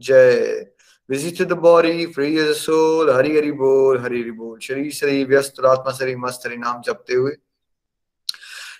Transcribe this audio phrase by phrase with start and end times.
[0.00, 0.66] जय।
[1.08, 5.64] Visit the body free as soul Hari Hari बोल हरि हरि बोल शरीर शरीर व्यस्त
[5.66, 7.32] आत्मा शरीर मस्त हरि नाम जपते हुए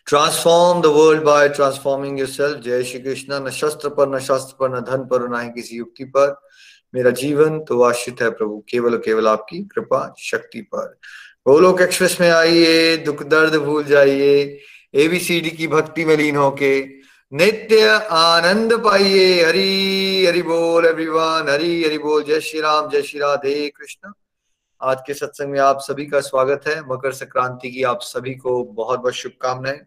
[0.07, 4.77] transform the world by transforming yourself जय श्री कृष्ण न शस्त्र पर न शास्त्र पर
[4.77, 6.35] न धन पर न ही किसी युक्ति पर
[6.95, 10.87] मेरा जीवन तो आश्रित है प्रभु केवल केवल आपकी कृपा शक्ति पर
[11.47, 14.33] गोलोक एक्सप्रेस में आइए दुख दर्द भूल जाइए
[14.95, 16.73] एबीसीडी की भक्ति में लीन होके
[17.33, 23.21] नित्य आनंद पाइये हरी, हरि बोल एवरीवन हरी, हरि बोल। जय श्री राम, जय श्री
[23.21, 24.13] राधे कृष्ण।
[24.81, 28.63] आज के सत्संग में आप सभी का स्वागत है। मकर संक्रांति की आप सभी को
[28.65, 29.79] बहुत बहुत शुभकामनाएँ।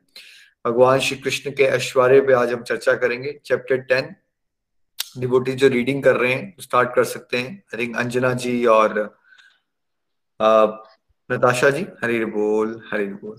[0.66, 4.16] भगवान श्री कृष्ण के ऐश्वर्य पे आज हम चर्चा करेंगे। चैप्टर टेन
[5.18, 9.00] डिवोटी जो रीडिंग कर रहे हैं स्टार्ट कर सकते हैं। आई थिंक अंजना जी और
[11.30, 13.38] नताशा जी, हरी बोल हरी बोल।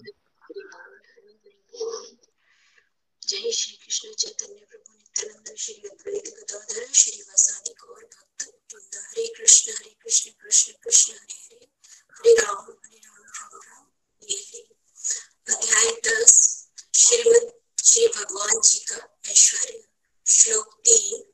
[3.23, 8.43] जय श्री कृष्ण चैतन्य प्रभु नित्यानंद श्री अद्वैत गदाधर, श्री वासादि गौर भक्त,
[8.75, 11.69] वृंद हरे कृष्ण हरे कृष्ण कृष्ण कृष्ण, हरे हरे।
[12.11, 13.87] हरे राम हरे राम राम राम।
[14.31, 14.61] ये है
[15.55, 16.67] अध्याय दस,
[16.97, 19.89] श्रीमद, श्री भगवान जी का ऐश्वर्य।
[20.27, 21.33] श्लोक तीन,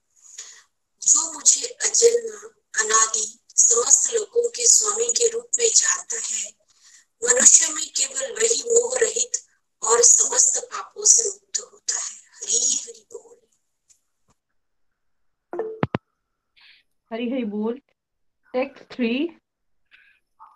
[1.03, 2.51] जो मुझे अजन्म,
[2.81, 6.57] अनादि समस्त लोगों के स्वामी के रूप में जानता है,
[7.25, 9.33] मनुष्य में केवल वही मोह रहित
[9.83, 13.37] और समस्त पापों से मुक्त होता है। हरी हरि बोल
[17.11, 17.81] हरी हरि बोल
[18.55, 19.13] text three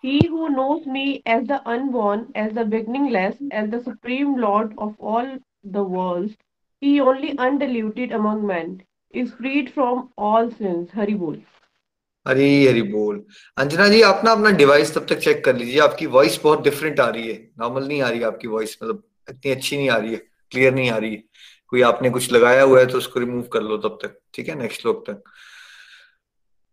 [0.03, 4.91] He who knows me as the unborn, as the beginningless, as the supreme Lord of
[4.99, 5.31] all
[5.75, 6.35] the worlds,
[6.81, 10.91] he only undiluted among men, is freed from all sins.
[10.91, 11.39] Hari bol.
[12.25, 13.23] Hari Hari बोल
[13.57, 16.99] अंजना जी आप ना अपना device तब तक check कर लीजिए आपकी voice बहुत डिफरेंट
[16.99, 19.97] आ रही है नॉर्मल नहीं आ रही है आपकी वॉइस मतलब इतनी अच्छी नहीं आ
[19.97, 20.21] रही है
[20.51, 21.23] क्लियर नहीं आ रही है
[21.75, 24.55] कोई आपने कुछ लगाया हुआ है तो उसको रिमूव कर लो तब तक, ठीक है?
[24.55, 25.23] नेक्स्ट श्लोक तक।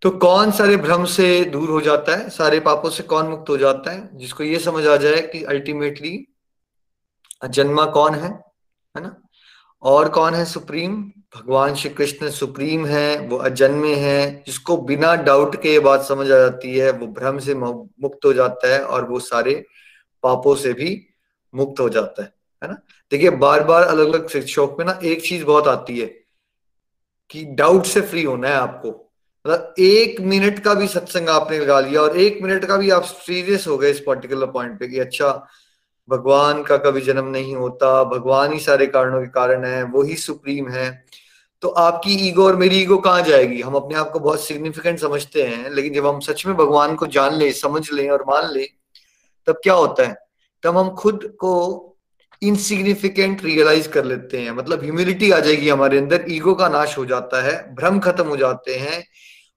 [0.02, 3.56] तो कौन सारे भ्रम से दूर हो जाता है, सारे पापों से कौन मुक्त हो
[3.56, 4.18] जाता है?
[4.18, 6.28] जिसको ये समझ आ जाए कि अल्टीमेटली
[7.48, 8.30] जन्मा कौन है
[8.94, 9.14] है ना?
[9.82, 10.96] और कौन है सुप्रीम?
[11.36, 16.26] भगवान श्री कृष्ण सुप्रीम है, वो अजन्मे है। जिसको बिना डाउट के ये बात समझ
[16.26, 19.54] आ जाती है, वो भ्रम से मुक्त हो जाता है और वो सारे
[20.22, 21.06] पापों से भी
[21.54, 22.76] मुक्त हो जाता है। है ना?
[23.10, 26.06] देखिए बार बार अलग अलग शिक्षक में ना एक चीज़ बहुत आती है
[27.30, 28.88] कि डाउट से फ्री होना है आपको।
[29.46, 33.02] मतलब एक मिनट का भी सत्संग आपने लगा लिया और एक मिनट का भी आप
[33.02, 35.46] सीरियस हो गए इस पर्टिकुलर पॉइंट पे कि अच्छा
[36.08, 40.16] भगवान का कभी जन्म नहीं होता, भगवान ही सारे कारणों के कारण है, वो ही
[40.16, 41.04] सुप्रीम है।
[41.62, 43.60] तो आपकी ईगो और मेरी ईगो कहाँ जाएगी?
[43.60, 47.06] हम अपने आप को बहुत सिग्निफिकेंट समझते हैं, लेकिन जब हम सच में भगवान को
[47.06, 48.68] जान ले, समझ लें और मान ले,
[49.46, 50.16] तब क्या होता है?
[50.62, 51.88] तब हम खुद को
[52.42, 57.04] इनसिग्निफिकेंट रियलाइज़ कर लेते हैं। मतलब ह्यूमिलिटी आ जाएगी हमारे अंदर ईगो का नाश हो
[57.06, 59.02] जाता है, भ्रम खत्म हो जाते हैं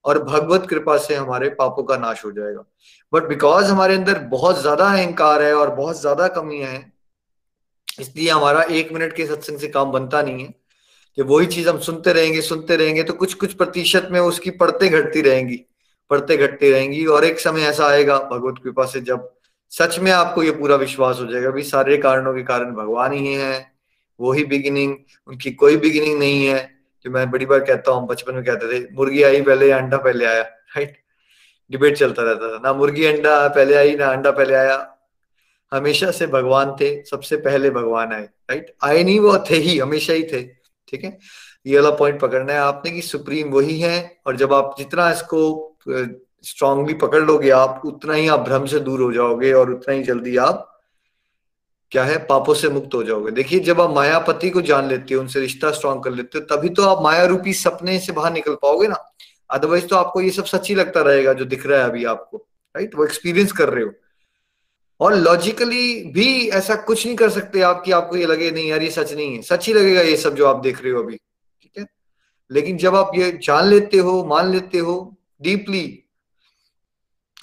[0.05, 2.65] और भगवत कृपा से हमारे पापों का नाश हो जाएगा।
[3.13, 6.91] बट बिकॉज़ हमारे अंदर बहुत ज़्यादा अहंकार है और बहुत ज़्यादा कमियाँ हैं,
[7.97, 10.53] इसलिए हमारा एक मिनट के सत्संग से काम बनता नहीं है।
[11.17, 14.89] कि वही चीज़ हम सुनते रहेंगे सुनते रहेंगे तो कुछ कुछ प्रतिशत में उसकी पढ़ते
[14.89, 15.59] घटती रहेंगी,
[16.11, 19.31] पढ़ते घटती रहेंगी और एक समय ऐसा आएगा, भगवत कृपा से जब
[19.71, 23.33] सच में आपको ये पूरा विश्वास हो जाएगा भी सारे कारणों के कारण भगवान ही
[23.33, 23.71] है,
[24.19, 24.95] वो ही बिगिनिंग
[25.27, 26.59] उनकी कोई बिगिनिंग नहीं है।
[27.05, 29.97] जो मैं बड़ी बार कहता हूँ, बचपन में कहते थे, मुर्गी आई पहले या अंडा
[29.97, 30.41] पहले आया?
[30.41, 30.97] राइट
[31.71, 34.95] डिबेट चलता रहता था। ना मुर्गी अंडा पहले आई, ना अंडा पहले आया।
[35.71, 40.13] हमेशा से भगवान थे, सबसे पहले भगवान आए। राइट आए नहीं, वो थे ही, हमेशा
[40.13, 40.41] ही थे।
[40.87, 41.17] ठीक है?
[41.65, 45.41] ये वाला पॉइंट पकड़ना है आपने कि सुप्रीम वही है, और जब आप जितना इसको
[46.45, 50.03] स्ट्रांगली पकड़ लोगे आप, उतना ही आप भ्रम से दूर हो जाओगे और उतना ही
[50.03, 50.71] जल्दी आप
[51.91, 55.21] क्या है, पापों से मुक्त हो जाओगे। देखिए, जब आप मायापति को जान लेते हो,
[55.21, 58.55] उनसे रिश्ता स्ट्रांग कर लेते हो, तभी तो आप माया रूपी सपने से बाहर निकल
[58.55, 58.95] पाओगे ना।
[59.49, 62.37] अदरवाइज़ तो आपको ये सब सच्ची लगता रहेगा जो दिख रहा है अभी आपको
[62.75, 63.91] राइट वो एक्सपीरियंस कर रहे हो।
[64.99, 68.83] और लॉजिकली भी ऐसा कुछ नहीं कर सकते आप कि आपको ये लगे, नहीं यार,
[68.83, 71.15] ये सच नहीं है। सच ही लगेगा ये सब जो आप देख रहे हो अभी,
[71.61, 71.85] ठीक है?
[72.51, 76.01] लेकिन जब आप ये जान लेते हो, मान लेते हो डीपली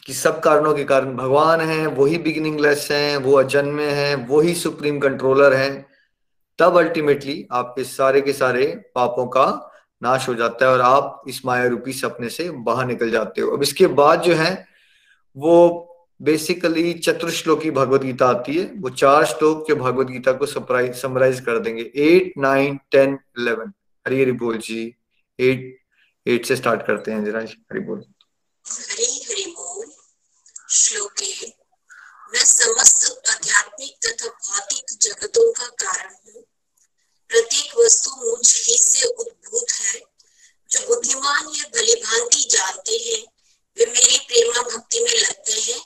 [0.06, 4.98] कि सब कारणों के कारण भगवान है, वही बिगिनिंगलेस हैं, वो अजन्मे हैं, वही सुप्रीम
[4.98, 5.86] कंट्रोलर हैं,
[6.58, 9.46] तब अल्टीमेटली आपके सारे के सारे पापों का
[10.02, 13.50] नाश हो जाता है और आप इस माया रूपी सपने से बाहर निकल जाते हो।
[13.50, 14.66] अब इसके बाद जो है,
[15.36, 15.88] वो
[16.22, 21.58] बेसिकली चतुर्श्लोकी भगवत गीता आती है। वो चार श्लोक जो भगवत गीता को समराइज कर
[21.58, 23.72] देंगे। Eight nine ten eleven
[24.06, 24.94] Hari Hari बोल जी।
[25.38, 25.78] एट
[26.26, 28.04] एट से स्टार्ट करते हैं, जरा हरि बोल।
[28.64, 29.31] हरि
[30.74, 31.14] श्लोक
[32.34, 36.42] मैं समस्त आध्यात्मिक तथा भौतिक जगतों का कारण हूँ।
[37.28, 40.00] प्रत्येक वस्तु मुझ ही से उद्भूत है।
[40.70, 43.26] जो बुद्धिमान या भली भांति जानते हैं,
[43.78, 45.80] वे मेरी प्रेमा भक्ति में लगते हैं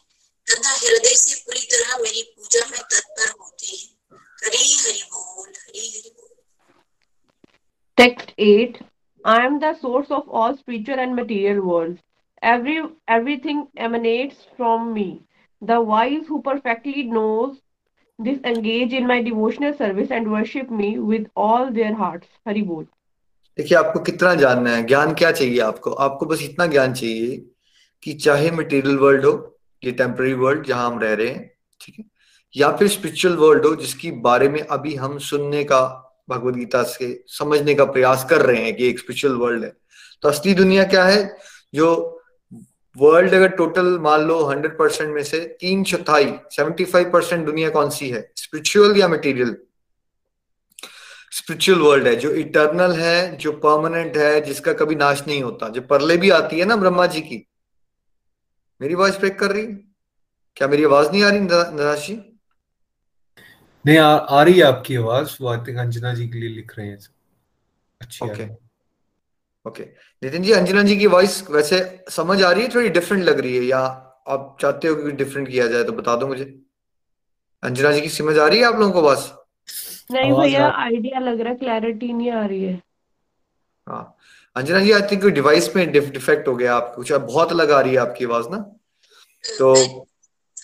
[0.50, 5.88] तथा हृदय से पूरी तरह मेरी पूजा में तत्पर होते हैं। हरि हरि बोल, हरि
[5.90, 6.42] हरि बोल।
[8.00, 8.86] Text 8
[9.26, 12.05] I am the source of all spiritual and material worlds.
[12.42, 15.22] Every, everything emanates from me.
[15.62, 17.56] The wise who perfectly knows
[18.18, 22.28] this engage in my devotional service and worship me with all their hearts.
[22.46, 22.84] Hari Bol.
[23.58, 27.36] देखिए, आपको कितना जानना है ज्ञान क्या चाहिए आपको आपको बस इतना ज्ञान चाहिए
[28.02, 31.50] कि चाहे मटेरियल वर्ल्ड हो, ये टेम्पररी वर्ल्ड जहाँ हम रह रहे हैं,
[31.80, 32.04] ठीक है
[32.54, 35.80] या फिर स्पिरिचुअल वर्ल्ड हो, जिसकी बारे में अभी हम सुनने का
[36.30, 39.72] भगवत गीता से समझने का प्रयास कर रहे हैं कि एक स्पिरिचुअल वर्ल्ड है
[40.22, 41.36] तो असली दुनिया क्या है
[41.74, 42.15] जो
[42.96, 47.70] वर्ल्ड अगर टोटल मान लो हंड्रेड परसेंट में से तीन चौथाई सेवेंटी फाइव परसेंट दुनिया
[47.70, 48.30] कौन सी है?
[48.36, 49.56] स्पिरिचुअल या मटेरियल
[51.32, 55.80] स्पिरिचुअल वर्ल्ड है जो इटर्नल है जो परमानेंट है जिसका कभी नाश नहीं होता। जो
[55.80, 57.46] परले भी आती है ना ब्रह्मा जी की।
[58.80, 59.66] मेरी आवाज़ ब्रेक कर रही
[60.56, 62.14] क्या मेरी आवाज़ नहीं आ रही निराश जी?
[63.86, 66.72] नहीं आ, आ रही है आपकी आवाज़। वो आई थिंक अंजना जी के लिए लिख
[66.78, 66.98] रहे हैं।
[68.00, 68.65] अच्छी ओके
[69.66, 69.82] ओके
[70.22, 71.78] नितिन जी अंजना जी की वॉइस वैसे
[72.10, 73.78] समझ आ रही है थोड़ी डिफरेंट लग रही है या
[74.28, 76.44] आप चाहते हो कि डिफरेंट किया जाए तो बता दो मुझे।
[77.62, 79.32] अंजना जी की समझ आ रही है आप लोगों को बस?
[80.12, 82.74] नहीं भैया आइडिया लग रहा है क्लैरिटी नहीं आ रही है।
[83.86, 84.16] हाँ।
[84.56, 87.98] Anjana ji I think device में डिफेक्ट हो गया आपको कुछ बहुत लगा रही है
[87.98, 88.58] आपकी आवाज़ ना।
[89.58, 89.72] तो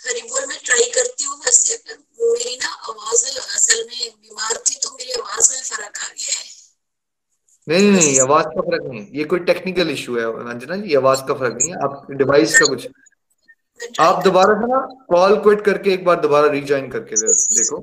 [0.06, 5.12] हरिबोल में ट्राई करती हूँ वैसे मेरी ना आवाज़ असल में बीमार थी तो मेरी
[5.12, 6.51] आवाज़ में फ़र्क आ गया है।
[7.66, 11.22] नहीं नहीं नहीं, आवाज़ का फ़र्क नहीं ये कोई टेक्निकल इशू है अंजना जी आवाज़
[11.28, 12.88] का फ़र्क नहीं है। आप डिवाइस का कुछ
[14.00, 14.78] आप दोबारा से ना
[15.08, 17.78] कॉल क्विट करके एक बार दोबारा रिज्वाइन करके देखो।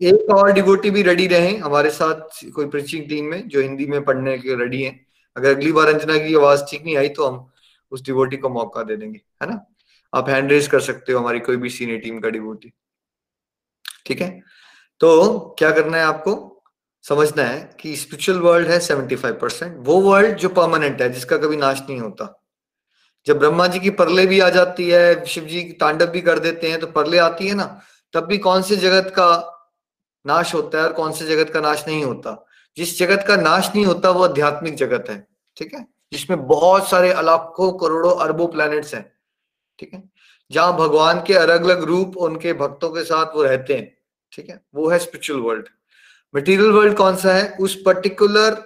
[0.00, 4.04] एक और डिवोटी भी रेडी रहे, हमारे साथ कोई प्रीचिंग टीम में, जो हिंदी में
[4.04, 7.46] पढ़ने के रेडी हैं। अगर अगली बार अंजना की आवाज़ ठीक नहीं आई तो हम
[7.92, 9.64] उस डिवोटी को मौका दे देंगे, है ना?
[10.12, 12.72] आप हैंड रेज कर सकते हो हमारी कोई भी सीनियर टीम का डिवोटी
[14.06, 14.30] ठीक है?
[15.00, 16.47] तो क्या करना है आपको?
[17.08, 21.36] समझना है कि स्पिरिचुअल वर्ल्ड है सेवेंटी फाइव परसेंट वो वर्ल्ड जो परमानेंट है, जिसका
[21.36, 22.34] कभी नाश नहीं होता।
[23.26, 26.38] जब ब्रह्मा जी की परले भी आ जाती है, शिव जी की तांडव भी कर
[26.38, 27.80] देते हैं तो परले आती है ना,
[28.14, 29.28] तब भी कौन से जगत का
[30.26, 32.44] नाश होता है और कौन से जगत का नाश नहीं होता?
[32.76, 35.86] जिस जगत का नाश नहीं होता, वो आध्यात्मिक जगत है, ठीक है?
[36.12, 39.12] जिसमें बहुत सारे लाखों करोड़ों, अरबों प्लैनेट्स हैं,
[39.78, 40.02] ठीक है?
[40.50, 43.96] जहाँ भगवान के अलग अलग रूप उनके भक्तों के साथ वो रहते हैं,
[44.32, 44.60] ठीक है?
[44.74, 45.68] वो है स्पिरिचुअल वर्ल्ड
[46.36, 47.56] मटेरियल वर्ल्ड कौन सा है?
[47.60, 48.62] उस पर्टिकुलर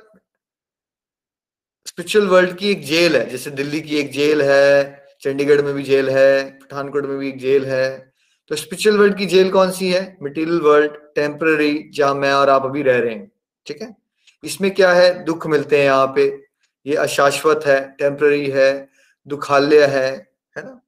[1.86, 5.82] स्पिरिचुअल वर्ल्ड की एक जेल है। जैसे दिल्ली की एक जेल है, चंडीगढ़ में भी
[5.82, 8.12] जेल है, पठानकोट में भी एक जेल है।
[8.48, 10.16] तो स्पिरिचुअल वर्ल्ड की जेल कौन सी है?
[10.22, 13.32] मटेरियल वर्ल्ड टेम्पररी जहाँ मैं और आप अभी रह रहे हैं।
[13.66, 13.96] ठीक है?
[14.44, 15.24] इसमें क्या है?
[15.24, 16.44] दुख मिलते हैं यहाँ पे।
[16.86, 18.88] ये अशाश्वत है टेम्पररी है,
[19.26, 20.10] दुखालय है
[20.56, 20.80] है ना?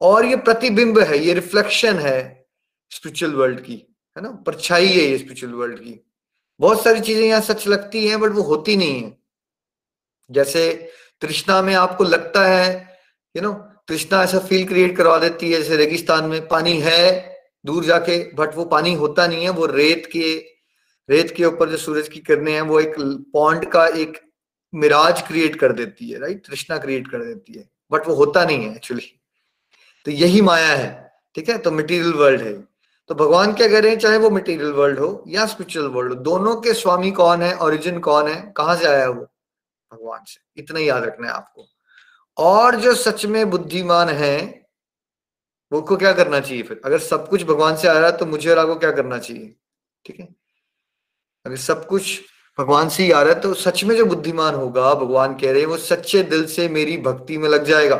[0.00, 2.46] और ये प्रतिबिंब है, ये रिफ्लेक्शन है
[2.90, 4.30] स्पिरिचुअल वर्ल्ड की। है ना?
[4.46, 6.00] परछाई है ये स्पिरिचुअल वर्ल्ड की।
[6.60, 9.16] बहुत सारी चीज़ें यहाँ सच लगती हैं बट वो होती नहीं है।
[10.30, 10.72] जैसे
[11.22, 12.72] तृष्णा में आपको लगता है
[13.34, 13.52] यू नो
[13.88, 18.54] तृष्णा ऐसा फील क्रिएट करवा देती है, जैसे रेगिस्तान में पानी है, दूर जाके बट
[18.56, 20.34] वो पानी होता नहीं है, वो रेत के
[21.08, 22.94] रेत के ऊपर जो सूरज की किरणें हैं, वो एक
[23.32, 24.20] पॉन्ड का एक
[24.72, 28.64] मिराज क्रिएट कर देती है राइट तृष्णा क्रिएट कर देती है बट वो होता नहीं
[28.64, 29.10] है एक्चुअली
[30.06, 31.58] तो यही माया है, ठीक है?
[31.58, 32.54] तो मटेरियल वर्ल्ड है।
[33.10, 36.18] तो भगवान क्या कह रहे हैं चाहे वो मटेरियल वर्ल्ड हो या स्पिरिचुअल वर्ल्ड हो,
[36.18, 39.22] दोनों के स्वामी कौन है ओरिजिन कौन है, कहाँ से आया है वो?
[39.92, 41.66] भगवान से। इतना याद रखना है आपको।
[42.38, 44.62] और जो सच में बुद्धिमान है
[45.72, 46.80] वो को क्या करना चाहिए फिर?
[46.84, 49.54] अगर सब कुछ भगवान से आ रहा है तो मुझे और आपको क्या करना चाहिए?
[50.04, 50.28] ठीक है?
[51.46, 52.20] अगर सब कुछ
[52.58, 55.60] भगवान से ही आ रहा है तो सच में जो बुद्धिमान होगा, भगवान कह रहे
[55.60, 57.96] हैं, वो सच्चे दिल से मेरी भक्ति में लग जाएगा।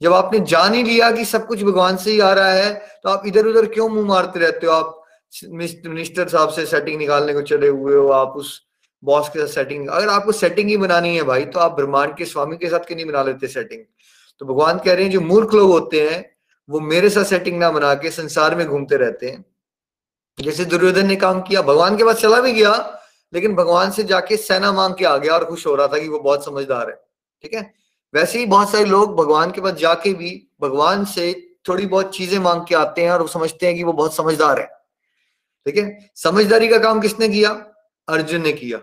[0.00, 3.08] जब आपने जान ही लिया कि सब कुछ भगवान से ही आ रहा है तो
[3.08, 4.72] आप इधर उधर क्यों मुँह मारते रहते हो?
[4.72, 4.96] आप
[5.44, 8.60] मिनिस्टर साहब से सेटिंग निकालने को चले हुए हो, आप उस
[9.02, 12.24] बॉस के साथ सेटिंग अगर आपको सेटिंग ही बनानी है भाई तो आप ब्रह्मांड के
[12.24, 13.82] स्वामी के साथ क्यों नहीं बना लेते सेटिंग
[14.40, 16.24] तो भगवान कह रहे हैं, जो मूर्ख लोग होते हैं,
[16.68, 19.44] वो मेरे साथ सेटिंग ना बना के संसार में घूमते रहते हैं।
[20.38, 22.72] जैसे दुर्योधन ने काम किया, भगवान के पास चला भी गया,
[23.32, 26.08] लेकिन भगवान से जाके सेना मांग के आ गया और खुश हो रहा था कि
[26.08, 26.94] वो बहुत समझदार है।
[27.42, 27.62] ठीक है?
[28.14, 32.38] वैसे ही बहुत सारे लोग भगवान के पास जाके भी भगवान से थोड़ी बहुत चीज़ें
[32.38, 34.66] मांग के आते हैं और वो समझते हैं कि वो बहुत समझदार है।
[35.66, 36.12] ठीक है?
[36.16, 37.50] समझदारी का काम किसने किया?
[38.08, 38.78] अर्जुन ने किया।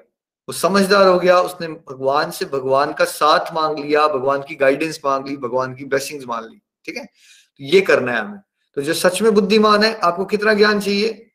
[0.50, 5.00] वो समझदार हो गया, उसने भगवान से भगवान का साथ मांग लिया, भगवान की गाइडेंस
[5.06, 7.06] मांग ली, भगवान की ब्लेसिंग्स मांग ली। ठीक है?
[7.06, 8.40] तो ये करना है हमें।
[8.76, 11.27] तो जो सच में बुद्धिमान है, आपको कितना ज्ञान चाहिए?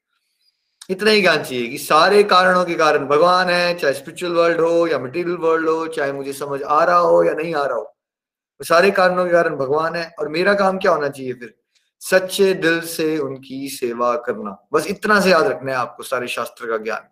[0.90, 4.86] इतना ही ज्ञान चाहिए कि सारे कारणों के कारण भगवान है, चाहे स्पिरिचुअल वर्ल्ड हो
[4.86, 7.82] या मटेरियल वर्ल्ड हो, चाहे मुझे समझ आ रहा हो या नहीं आ रहा हो।
[7.82, 11.54] वो सारे कारणों के कारण भगवान है और मेरा काम क्या होना चाहिए फिर?
[12.00, 16.66] सच्चे दिल से उनकी सेवा करना। बस इतना से याद रखना है आपको सारे शास्त्र
[16.66, 17.08] का ज्ञान।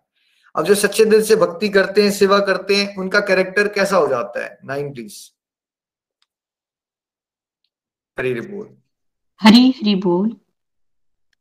[0.55, 4.07] अब जो सच्चे दिल से भक्ति करते हैं, सेवा करते हैं, उनका कैरेक्टर कैसा हो
[4.07, 4.59] जाता है?
[4.65, 5.31] नाइनटीज
[8.19, 8.77] हरी बोल।
[9.41, 10.37] हरी हरी बोल।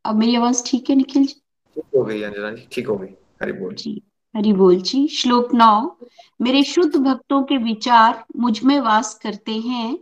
[0.05, 1.40] अब मेरी आवाज़ ठीक है निखिल जी?
[1.75, 3.07] ठीक हो गई, अंजना जी, ठीक हो गई।
[3.43, 4.03] हरी बोल। जी,
[4.37, 5.97] हरि बोल जी। श्लोक नौ,
[6.41, 9.99] मेरे शुद्ध भक्तों के विचार मुझमें वास करते हैं।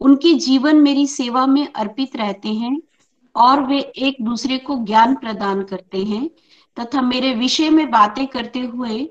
[0.00, 2.80] उनके जीवन मेरी सेवा में अर्पित रहते हैं
[3.36, 6.30] और वे एक दूसरे को ज्ञान प्रदान करते हैं
[6.76, 9.04] तथा मेरे विषय में बातें करते हुए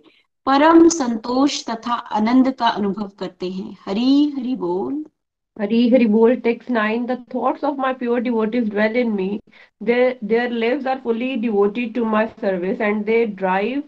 [0.45, 5.05] परम संतोष तथा आनंद का अनुभव करते हैं। हरी, हरि बोल।
[5.57, 9.41] Hari Hari Bol, text 9 The thoughts of my pure devotees dwell in me.
[9.81, 13.83] Their, their lives are fully devoted to my service and they drive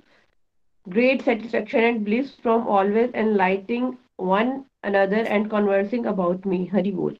[0.87, 6.67] great satisfaction and bliss from always enlightening one another and conversing about me.
[6.67, 7.13] Hari Bol.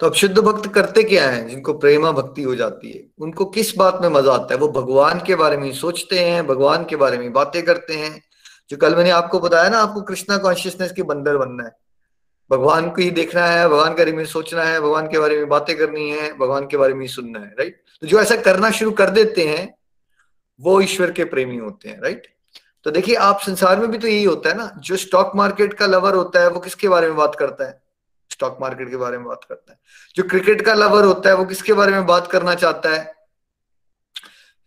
[0.00, 3.74] तो अब शुद्ध भक्त करते क्या है जिनको प्रेमा भक्ति हो जाती है उनको किस
[3.76, 7.18] बात में मज़ा आता है वो भगवान के बारे में सोचते हैं भगवान के बारे
[7.18, 8.12] में बातें करते हैं
[8.70, 11.76] जो कल मैंने आपको बताया ना आपको कृष्णा कॉन्शियसनेस के बंदर बनना है
[12.50, 15.48] भगवान को ही देखना है, भगवान के बारे में सोचना है, भगवान के बारे में
[15.48, 18.70] बातें करनी है, भगवान के बारे में ही सुनना है राइट तो जो ऐसा करना
[18.70, 19.74] शुरू कर देते हैं,
[20.60, 22.26] वो ईश्वर के प्रेमी होते हैं राइट
[22.84, 25.86] तो देखिए, आप संसार में भी तो यही होता है ना, जो स्टॉक मार्केट का
[25.86, 27.82] लवर होता है, वो किसके बारे में बात करता है?
[28.30, 29.78] स्टॉक मार्केट के बारे में बात करता है।
[30.16, 33.14] जो क्रिकेट का लवर होता है, वो किसके बारे में बात करना चाहता है?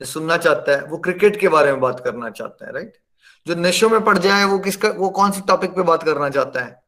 [0.01, 2.97] सुनना चाहता है, वो क्रिकेट के बारे में बात करना चाहता है राइट
[3.47, 6.63] जो नशों में पड़ जाए, वो किसका, वो कौन सी टॉपिक पे बात करना चाहता
[6.63, 6.80] है?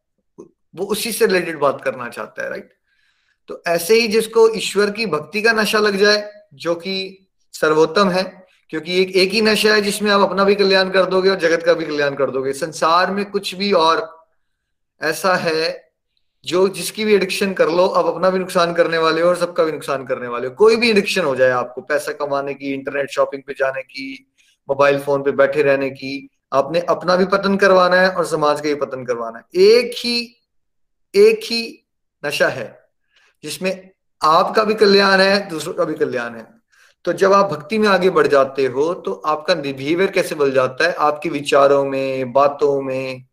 [0.73, 2.73] वो उसी से रिलेटेड बात करना चाहता है राइट
[3.49, 8.23] तो ऐसे ही जिसको ईश्वर की भक्ति का नशा लग जाए, जो कि सर्वोत्तम है,
[8.69, 11.63] क्योंकि एक एक ही नशा है जिसमें आप अपना भी कल्याण कर दोगे और जगत
[11.65, 14.07] का भी कल्याण कर दोगे। संसार में कुछ भी और
[15.01, 15.91] ऐसा है
[16.45, 19.63] जो जिसकी भी एडिक्शन कर लो आप अपना भी नुकसान करने वाले हो और सबका
[19.63, 23.11] भी नुकसान करने वाले हो। कोई भी एडिक्शन हो जाए आपको, पैसा कमाने की इंटरनेट
[23.11, 24.33] शॉपिंग पे जाने की
[24.69, 28.69] मोबाइल फ़ोन पे बैठे रहने की, आपने अपना भी पतन करवाना है और समाज का
[28.69, 30.35] भी पतन करवाना है। एक ही
[31.13, 31.61] एक ही
[32.23, 32.67] नशा है,
[33.43, 33.89] जिसमें
[34.21, 36.47] आपका भी कल्याण है, दूसरों का भी कल्याण है।
[37.05, 40.85] तो जब आप भक्ति में आगे बढ़ जाते हो तो आपका बिहेवियर कैसे बदल जाता
[40.85, 40.93] है?
[40.93, 43.25] आपके विचारों में, बातों में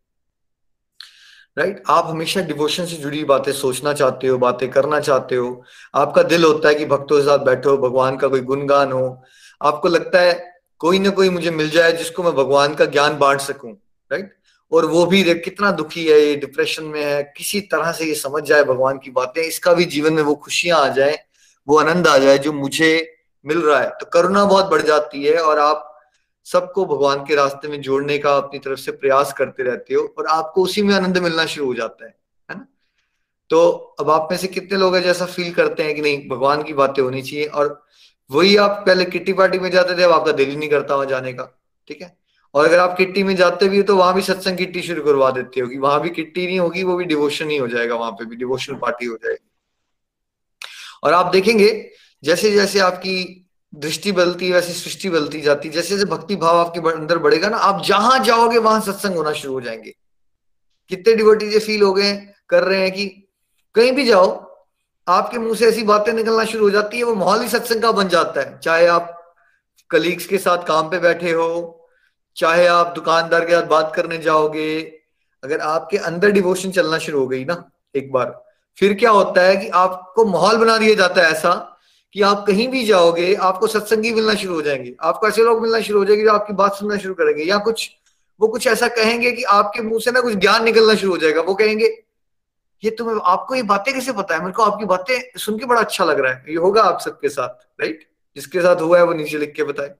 [1.57, 6.23] राइट आप हमेशा डिवोशन से जुड़ी बातें सोचना चाहते हो, बातें करना चाहते हो। आपका
[6.23, 9.23] दिल होता है कि भक्तों के साथ बैठो, भगवान का कोई गुणगान हो।
[9.61, 10.33] आपको लगता है
[10.81, 13.71] कोई ना कोई मुझे मिल जाए जिसको मैं भगवान का ज्ञान बांट सकूँ
[14.11, 14.33] राइट
[14.71, 18.43] और वो भी कितना दुखी है, ये डिप्रेशन में है। किसी तरह से ये समझ
[18.43, 21.17] जाए भगवान की बातें, इसका भी जीवन में वो खुशियाँ आ जाए,
[21.67, 25.37] वो आनंद आ जाए जो मुझे मिल रहा है। तो करुणा बहुत बढ़ जाती है
[25.37, 25.87] और आप
[26.45, 30.27] सबको भगवान के रास्ते में जोड़ने का अपनी तरफ़ से प्रयास करते रहते हो और
[30.27, 32.15] आपको उसी में आनंद मिलना शुरू हो जाता है
[32.49, 32.65] है ना?
[33.49, 33.67] तो
[33.99, 36.73] अब आप में से कितने लोग हैं जैसा फील करते हैं कि नहीं, भगवान की
[36.73, 37.83] बातें होनी चाहिए और
[38.29, 41.07] वही आप पहले किट्टी पार्टी में जाते थे, अब आपका दिल ही नहीं करता वहाँ
[41.07, 41.43] जाने का,
[41.87, 42.20] ठीक है?
[42.53, 45.31] और अगर आप किट्टी में जाते भी हो तो वहाँ भी सत्संग किट्टी शुरू करवा
[45.31, 48.11] देते हो कि वहाँ भी किट्टी नहीं होगी, वो भी डिवोशन ही हो जाएगा वहाँ
[48.11, 49.49] पे भी डिवोशनल पार्टी हो जाएगी।
[51.03, 51.91] और आप देखेंगे
[52.23, 56.57] जैसे जैसे आपकी दृष्टि बदलती है वैसे सृष्टि बदलती जाती है जैसे जैसे भक्ति भाव
[56.57, 59.95] आपके अंदर बढ़ेगा ना, आप जहाँ जाओगे, वहाँ सत्संग होना शुरू हो जाएँगे।
[60.89, 62.13] कितने डिवोटी फील हो गए,
[62.49, 63.07] कर रहे हैं कि
[63.75, 64.57] कहीं भी जाओ,
[65.09, 67.91] आपके मुँह से ऐसी बातें निकलना शुरू हो जाती है, वो माहौल ही सत्संग का
[67.91, 69.17] बन जाता है। चाहे आप
[69.89, 71.80] कलीग्स के साथ काम पे बैठे हो
[72.35, 74.81] चाहे आप दुकानदार के साथ बात करने जाओगे,
[75.43, 78.43] अगर आपके अंदर डिवोशन चलना शुरू हो गई ना, एक बार,
[78.77, 81.53] फिर क्या होता है कि आपको माहौल बना दिया जाता है ऐसा
[82.13, 85.81] कि आप कहीं भी जाओगे, आपको सत्संगी मिलना शुरू हो जाएँगे, आपको ऐसे लोग मिलना
[85.81, 87.89] शुरू हो जाएँगे जो आपकी बात सुनना शुरू करेंगे, या कुछ,
[88.39, 91.41] वो कुछ ऐसा कहेंगे कि आपके मुँह से ना कुछ ज्ञान निकलना शुरू हो जाएगा,
[91.41, 91.97] वो कहेंगे,
[92.83, 94.39] ये तुम्हें, आपको ये बातें कैसे पता है?
[94.39, 97.29] मेरे को आपकी बातें सुन के बड़ा अच्छा लग रहा है, ये होगा आप सबके
[97.29, 99.93] साथ राइट जिसके साथ हुआ है वो नीचे लिख के बताए।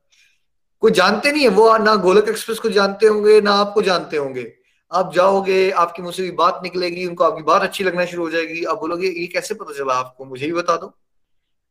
[0.82, 4.54] कोई जानते नहीं है, वो ना गोलक एक्सप्रेस को जानते होंगे, ना आपको जानते होंगे।
[4.94, 8.64] आप जाओगे, आपकी मुझसे भी बात निकलेगी, उनको आपकी बात अच्छी लगना शुरू हो जाएगी।
[8.64, 10.26] आप बोलोगे, ये कैसे पता चला आपको?
[10.26, 10.98] मुझे ही बता दो।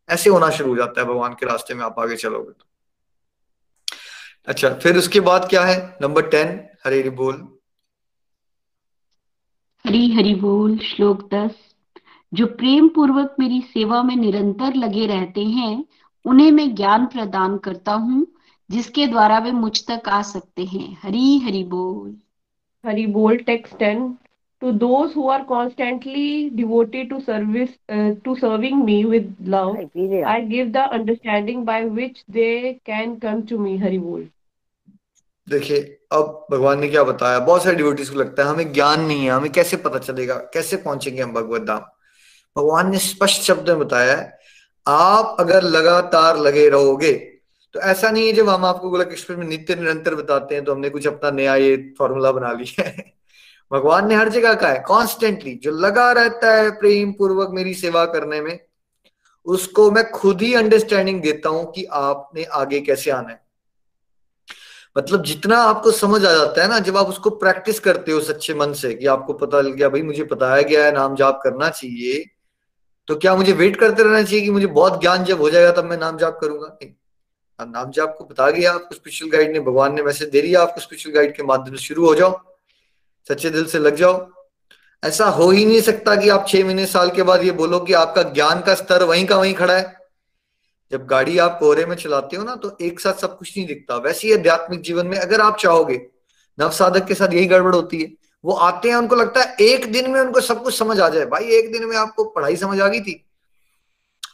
[0.09, 2.65] ऐसे होना शुरू हो जाता है भगवान के रास्ते में, आप आगे चलोगे तो।
[4.47, 5.99] अच्छा फिर उसके बाद क्या है?
[6.03, 6.49] नंबर टेन,
[6.85, 7.49] हरे हरि बोल।
[9.87, 11.51] हरी हरि बोल, श्लोक दस।
[12.35, 15.85] जो प्रेम पूर्वक मेरी सेवा में निरंतर लगे रहते हैं,
[16.25, 18.27] उन्हें मैं ज्ञान प्रदान करता हूँ
[18.71, 22.17] जिसके द्वारा वे मुझ तक आ सकते हैं। हरी हरि बोल।
[22.87, 24.19] हरि बोल text ten
[24.63, 29.77] to those who are constantly devoted to service uh, to serving me with love
[30.27, 34.23] i give the understanding by which they can come to me hari bol
[35.49, 37.39] देखिए अब भगवान ने क्या बताया?
[37.39, 40.35] बहुत सारे डिवोटीज को लगता है हमें ज्ञान नहीं है हमें कैसे पता चलेगा?
[40.35, 41.79] कैसे पहुँचेंगे हम भगवत धाम?
[42.57, 44.33] भगवान ने स्पष्ट शब्द में बताया
[44.89, 47.30] आप अगर लगातार लगे रहोगे
[47.75, 50.73] तो ऐसा नहीं है जब हम आपको गोलक एक्सप्रेस में नित्य निरंतर बताते हैं तो
[50.75, 53.05] हमने कुछ अपना नया ये फॉर्मूला बना लिया है।
[53.73, 58.05] भगवान ने हर जगह कहा है कॉन्स्टेंटली जो लगा रहता है प्रेम पूर्वक मेरी सेवा
[58.07, 58.59] करने में,
[59.47, 63.41] उसको मैं खुद ही अंडरस्टैंडिंग देता हूँ कि आपने आगे कैसे आना है।
[64.99, 68.55] मतलब जितना आपको समझ आ जाता है ना, जब आप उसको प्रैक्टिस करते हो सच्चे
[68.55, 71.69] मन से कि आपको पता लग गया, भाई, मुझे बताया गया है, नाम जाप करना
[71.71, 72.25] चाहिए
[73.09, 75.85] तो क्या मुझे वेट करते रहना चाहिए कि मुझे बहुत ज्ञान जब हो जाएगा तब
[75.85, 76.67] मैं नाम जाप करूँगा?
[76.67, 76.93] नहीं।
[77.65, 80.81] नाम जी आपको बता गया आपको स्पिरिचुअल गाइड ने, भगवान ने मैसेज दे दिया आपको
[80.81, 82.41] स्पिरिचुअल गाइड के माध्यम से शुरू हो जाओ,
[83.27, 84.29] सच्चे दिल से लग जाओ।
[85.03, 87.93] ऐसा हो ही नहीं सकता कि आप छह महीने, साल के बाद ये बोलो कि
[87.93, 89.99] आपका ज्ञान का स्तर वहीं का वहीं खड़ा है।
[90.93, 93.97] जब गाड़ी आप कोहरे में चलाते हो ना तो एक साथ सब कुछ नहीं दिखता।
[93.97, 96.01] वैसे ही आध्यात्मिक जीवन में अगर आप चाहोगे
[96.59, 98.09] नव साधक के साथ यही गड़बड़ होती है।
[98.45, 101.27] वो आते हैं, उनको लगता है एक दिन में उनको सब कुछ समझ आ जाए।
[101.27, 103.25] भाई, एक दिन में आपको पढ़ाई समझ आ गई थी।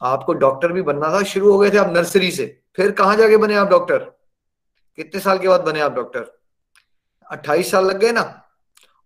[0.03, 3.37] आपको डॉक्टर भी बनना था, शुरू हो गए थे आप नर्सरी से। फिर कहाँ जाके
[3.37, 3.99] बने आप डॉक्टर?
[4.97, 6.41] कितने साल के बाद बने आप डॉक्टर?
[7.31, 8.43] अट्ठाईस साल लग गए ना?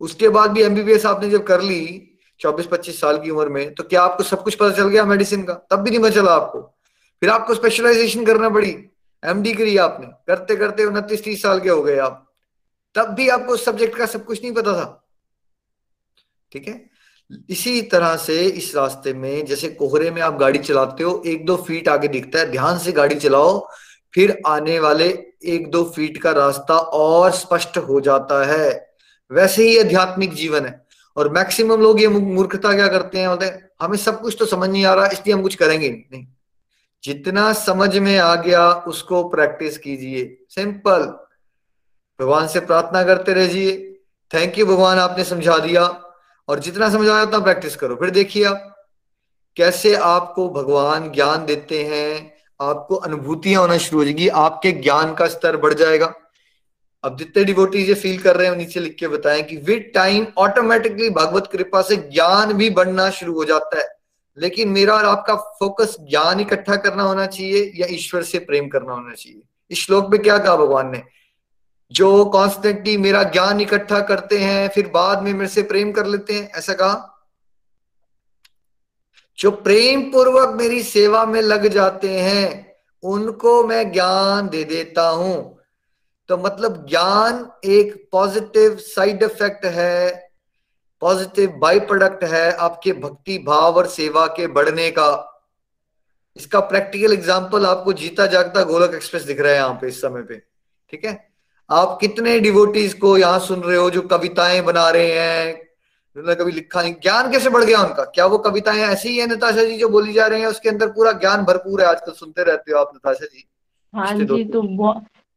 [0.01, 2.07] उसके बाद भी एमबीबीएस आपने जब कर ली,
[2.41, 5.45] चौबीस पच्चीस साल की उम्र में तो क्या आपको सब कुछ पता चल गया मेडिसिन
[5.45, 5.55] का?
[5.55, 6.61] तब भी नहीं पता चला आपको।
[7.21, 8.91] फिर आपको स्पेशलाइजेशन करना पड़ी
[9.25, 12.33] एमडी करी आपने। करते करते उनतीस तीस साल के हो गए आप।
[12.95, 15.09] तब भी आपको उस सब्जेक्ट का सब कुछ नहीं पता था।
[16.53, 16.90] ठीक है?
[17.51, 21.57] इसी तरह से इस रास्ते में, जैसे कोहरे में आप गाड़ी चलाते हो, एक दो
[21.57, 23.69] फीट आगे दिखता है, ध्यान से गाड़ी चलाओ,
[24.15, 28.95] फिर आने वाले एक दो फीट का रास्ता और स्पष्ट हो जाता है।
[29.31, 33.71] वैसे ही आध्यात्मिक जीवन है, और मैक्सिमम लोग ये मूर्खता क्या करते हैं, बोलते हैं,
[33.83, 36.27] हमें सब कुछ तो समझ नहीं आ रहा, इसलिए हम कुछ करेंगे नहीं।
[37.05, 41.03] जितना समझ में आ गया, उसको प्रैक्टिस कीजिए। सिंपल
[42.21, 44.01] भगवान से प्रार्थना करते रहिए।
[44.35, 46.10] थैंक यू भगवान, आपने समझा दिया।
[46.51, 48.87] और जितना समझ आया उतना प्रैक्टिस करो। फिर देखिए आप,
[49.57, 55.27] कैसे आपको भगवान ज्ञान देते हैं, आपको अनुभूतियाँ होना शुरू हो जाएगी, आपके ज्ञान का
[55.27, 56.15] स्तर बढ़ जाएगा।
[57.05, 60.27] अब जितने डिवोटीज ये फील कर रहे हैं नीचे लिख के बताएँ कि विद टाइम
[60.39, 63.89] ऑटोमेटिकली भगवत कृपा से ज्ञान भी बढ़ना शुरू हो जाता है।
[64.39, 68.93] लेकिन मेरा और आपका फोकस ज्ञान इकट्ठा करना होना चाहिए या ईश्वर से प्रेम करना
[68.93, 71.03] होना चाहिए। इस श्लोक में क्या कहा भगवान ने?
[71.93, 76.35] जो कॉन्स्टेंटली मेरा ज्ञान इकट्ठा करते हैं, फिर बाद में मेरे से प्रेम कर लेते
[76.35, 77.07] हैं, ऐसा कहा?
[79.39, 85.59] जो प्रेम पूर्वक मेरी सेवा में लग जाते हैं, उनको मैं ज्ञान दे देता हूँ।
[86.29, 90.31] तो मतलब ज्ञान एक पॉजिटिव साइड इफ़ेक्ट है
[91.03, 95.27] पॉजिटिव बाई प्रोडक्ट है आपके भक्ति भाव और सेवा के बढ़ने का।
[96.37, 100.23] इसका प्रैक्टिकल एग्ज़ाम्पल आपको जीता जागता गोलक एक्सप्रेस दिख रहा है यहाँ पे इस समय
[100.23, 100.43] पे,
[100.91, 101.30] ठीक है?
[101.71, 105.55] आप कितने डिवोटीज को यहाँ सुन रहे हो जो कविताएँ बना रहे हैं?
[106.17, 108.05] उन्होंने कभी लिखा नहीं। ज्ञान कैसे बढ़ गया उनका?
[108.05, 110.47] क्या वो कविताएँ ऐसी ही है नताशा जी जो बोली जा रही है?
[110.47, 113.49] उसके अंदर पूरा ज्ञान भरपूर है। आजकल सुनते रहते हो आप नताशा जी।
[113.95, 114.63] हाँ जी तो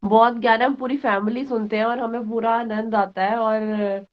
[0.04, 4.06] बहुत ज्ञान हम पूरी फैमिली सुनते हैं और हमें पूरा आनंद आता है और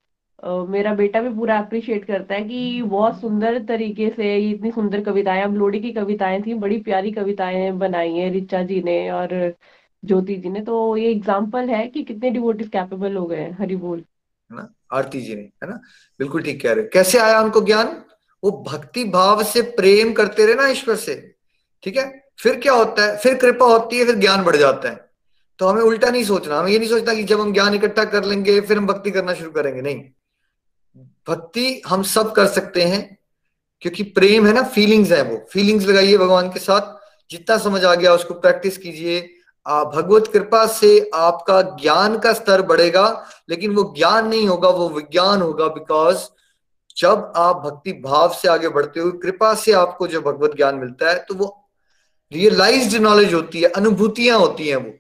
[0.48, 5.04] Uh, मेरा बेटा भी पूरा अप्रिशिएट करता है कि बहुत सुंदर तरीके से इतनी सुंदर
[5.04, 9.54] कविताएँ अब लोडी की कविताएँ थी बड़ी प्यारी कविताएँ बनाई हैं रिचा जी ने और
[10.04, 13.76] ज्योति जी ने तो ये एग्ज़ाम्पल है कि कितने डिवोटिस कैपेबल हो गए हैं, हरि
[13.76, 14.74] बोल। है ना?
[14.94, 15.80] आरती जी ने, है ना?
[16.20, 18.04] बिल्कुल ठीक कह रहे कैसे आया उनको ज्ञान?
[18.44, 21.36] वो भक्ति भाव से प्रेम करते रहे ना ईश्वर से।
[21.84, 22.24] ठीक है?
[22.40, 23.18] फिर क्या होता है?
[23.18, 25.10] फिर कृपा होती है, फिर ज्ञान बढ़ जाता है।
[25.60, 28.24] तो हमें उल्टा नहीं सोचना, हमें ये नहीं सोचना कि जब हम ज्ञान इकट्ठा कर
[28.24, 30.04] लेंगे, फिर हम भक्ति करना शुरू करेंगे। नहीं।
[31.28, 33.18] भक्ति हम सब कर सकते हैं,
[33.82, 37.96] क्योंकि प्रेम है ना फीलिंग्स है वो। फीलिंग्स लगाइए भगवान के साथ। जितना समझ आ
[37.96, 39.22] गया, उसको प्रैक्टिस कीजिए।
[39.66, 45.42] भगवत कृपा से आपका ज्ञान का स्तर बढ़ेगा, लेकिन वो ज्ञान नहीं होगा, वो विज्ञान
[45.42, 46.28] होगा बिकॉज़
[46.98, 51.10] जब आप भक्ति भाव से आगे बढ़ते हो, कृपा से आपको जो भगवत ज्ञान मिलता
[51.10, 51.58] है तो वो
[52.32, 54.92] रियलाइज्ड नॉलेज होती है, अनुभूतियाँ होती हैं वो।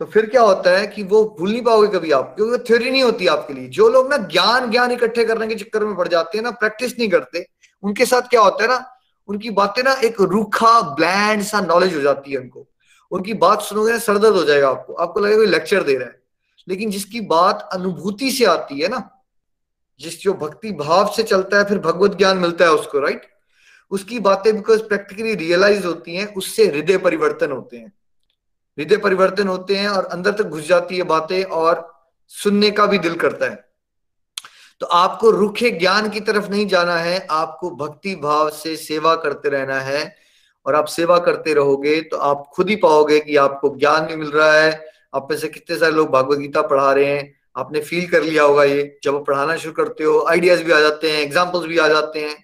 [0.00, 3.02] तो फिर क्या होता है कि वो भूल नहीं पाओगे कभी आप, क्योंकि थ्योरी नहीं
[3.02, 6.38] होती आपके लिए। जो लोग ना ज्ञान ज्ञान इकट्ठे करने के चक्कर में पड़ जाते
[6.38, 7.44] हैं ना प्रैक्टिस नहीं करते,
[7.82, 8.84] उनके साथ क्या होता है ना,
[9.28, 12.66] उनकी बातें ना एक रूखा ब्लैंड सा नॉलेज हो जाती है उनको।
[13.12, 16.22] उनकी बात सुनोगे ना सरदर्द हो जाएगा आपको। आपको लगेगा कोई लेक्चर दे रहा है।
[16.68, 19.10] लेकिन जिसकी बात अनुभूति से आती है ना,
[20.00, 23.32] जिस जो भक्ति भाव से चलता है, फिर भगवत ज्ञान मिलता है उसको राइट
[23.90, 27.92] उसकी बातें बिकॉज़ प्रैक्टिकली रियलाइज़ होती हैं, उससे हृदय परिवर्तन होते हैं।
[28.78, 31.94] हृदय परिवर्तन होते हैं और अंदर तक घुस जाती है बातें और
[32.28, 33.72] सुनने का भी दिल करता है।
[34.80, 39.48] तो आपको रुखे ज्ञान की तरफ़ नहीं जाना है, आपको भक्ति भाव से सेवा करते
[39.48, 40.21] रहना है।
[40.66, 44.30] और आप सेवा करते रहोगे तो आप खुद ही पाओगे कि आपको ज्ञान भी मिल
[44.30, 44.80] रहा है।
[45.14, 48.42] आप में से कितने सारे लोग भागवत गीता पढ़ा रहे हैं। आपने फील कर लिया
[48.42, 51.78] होगा ये, जब आप पढ़ाना शुरू करते हो आइडियाज़ भी आ जाते हैं एग्जाम्पल्स भी
[51.78, 52.36] आ जाते हैं।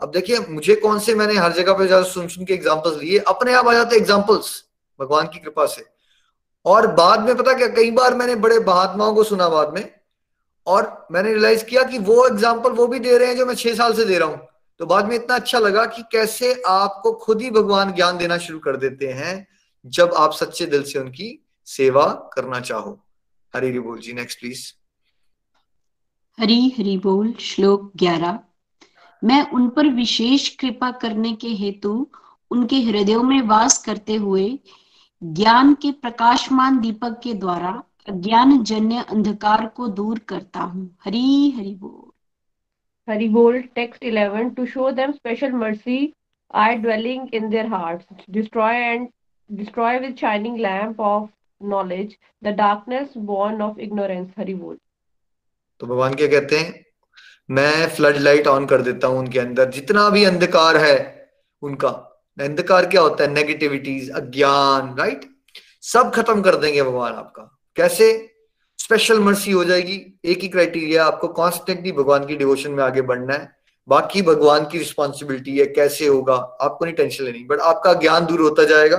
[0.00, 3.18] अब देखिए, मुझे कौन से मैंने हर जगह पे ज़्यादा सुन सुन के एग्जाम्पल्स लिए?
[3.18, 4.52] अपने आप आ जाते एग्जाम्पल्स
[5.00, 5.84] भगवान की कृपा से।
[6.66, 9.90] और बाद में पता क्या, कई बार मैंने बड़े महात्माओं को सुना बाद में,
[10.66, 13.74] और मैंने रियलाइज़ किया कि वो एग्ज़ाम्पल वो भी दे रहे हैं जो मैं छह
[13.74, 14.38] साल से दे रहा हूँ।
[14.80, 18.58] तो बाद में इतना अच्छा लगा कि कैसे आपको खुद ही भगवान ज्ञान देना शुरू
[18.58, 19.46] कर देते हैं
[19.86, 21.28] जब आप सच्चे दिल से उनकी
[21.66, 22.92] सेवा करना चाहो।
[23.54, 24.62] हरी हरी बोल जी नेक्स्ट प्लीज़
[26.38, 28.38] हरी हरी बोल, श्लोक ग्यारह।
[29.24, 32.06] मैं उन पर विशेष कृपा करने के हेतु
[32.50, 34.58] उनके हृदयों में वास करते हुए
[35.22, 41.74] ज्ञान के प्रकाशमान दीपक के द्वारा अज्ञान जन्य अंधकार को दूर करता हूँ। हरी हरि
[41.74, 42.09] बोल।
[43.08, 46.12] Hari text eleven to show them special mercy
[46.54, 49.08] I dwelling in their hearts destroy and
[49.50, 51.28] destroy with shining lamp of
[51.60, 54.78] knowledge the darkness born of ignorance Hari बोल
[55.80, 56.84] तो भगवान क्या कहते हैं?
[57.50, 60.96] मैं फ्लड लाइट ऑन कर देता हूँ उनके अंदर। जितना भी अंधकार है
[61.62, 61.88] उनका,
[62.38, 63.30] अंधकार क्या होता है?
[63.30, 65.24] नेगेटिविटीज अज्ञान राइट
[65.82, 67.42] सब खत्म कर देंगे भगवान आपका।
[67.76, 68.12] कैसे?
[68.80, 73.34] स्पेशल मर्सी हो जाएगी। एक ही क्राइटेरिया आपको कॉन्स्टेंटली भगवान की डिवोशन में आगे बढ़ना
[73.34, 73.56] है।
[73.88, 78.40] बाकी भगवान की रिस्पॉन्सिबिलिटी है, कैसे होगा, आपको नहीं टेंशन लेनी। बट आपका ज्ञान दूर
[78.40, 78.96] होता जाएगा।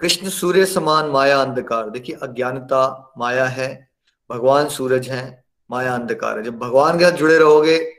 [0.00, 3.90] कृष्ण सूर्य समान, माया अंधकार। देखिए, अज्ञानता, माया है,
[4.30, 7.92] भगवान सूरज है, माया अंधकार है। जब भगवान के साथ जुड़े रहोगे,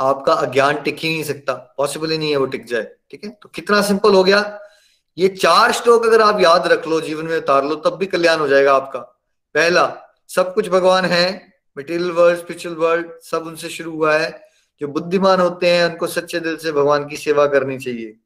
[0.00, 3.30] आपका अज्ञान टिक ही नहीं सकता। पॉसिबल ही नहीं है वो टिक जाए, ठीक है?
[3.30, 4.60] तो कितना सिंपल हो गया।
[5.18, 8.38] ये चार श्लोक अगर आप याद रख लो, जीवन में उतार लो, तब भी कल्याण
[8.38, 9.16] हो जाएगा आपका।
[9.54, 9.96] पहला,
[10.28, 14.44] सब कुछ भगवान है मटेरियल वर्ल्ड स्पिरिचुअल वर्ल्ड सब उनसे शुरू हुआ है।
[14.80, 18.16] जो बुद्धिमान होते हैं, उनको सच्चे दिल से भगवान की सेवा करनी चाहिए।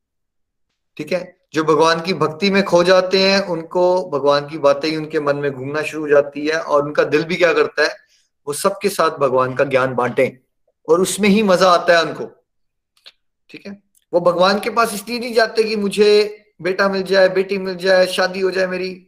[0.97, 1.37] ठीक है?
[1.55, 5.37] जो भगवान की भक्ति में खो जाते हैं, उनको भगवान की बातें ही उनके मन
[5.37, 7.97] में घूमना शुरू हो जाती है, और उनका दिल भी क्या करता है?
[8.47, 10.39] वो सबके साथ भगवान का ज्ञान बांटे,
[10.89, 12.45] और उसमें ही मज़ा आता है उनको।
[13.51, 13.83] ठीक है?
[14.13, 18.07] वो भगवान के पास इसलिए नहीं जाते कि मुझे बेटा मिल जाए, बेटी मिल जाए,
[18.07, 19.07] शादी हो जाए मेरी।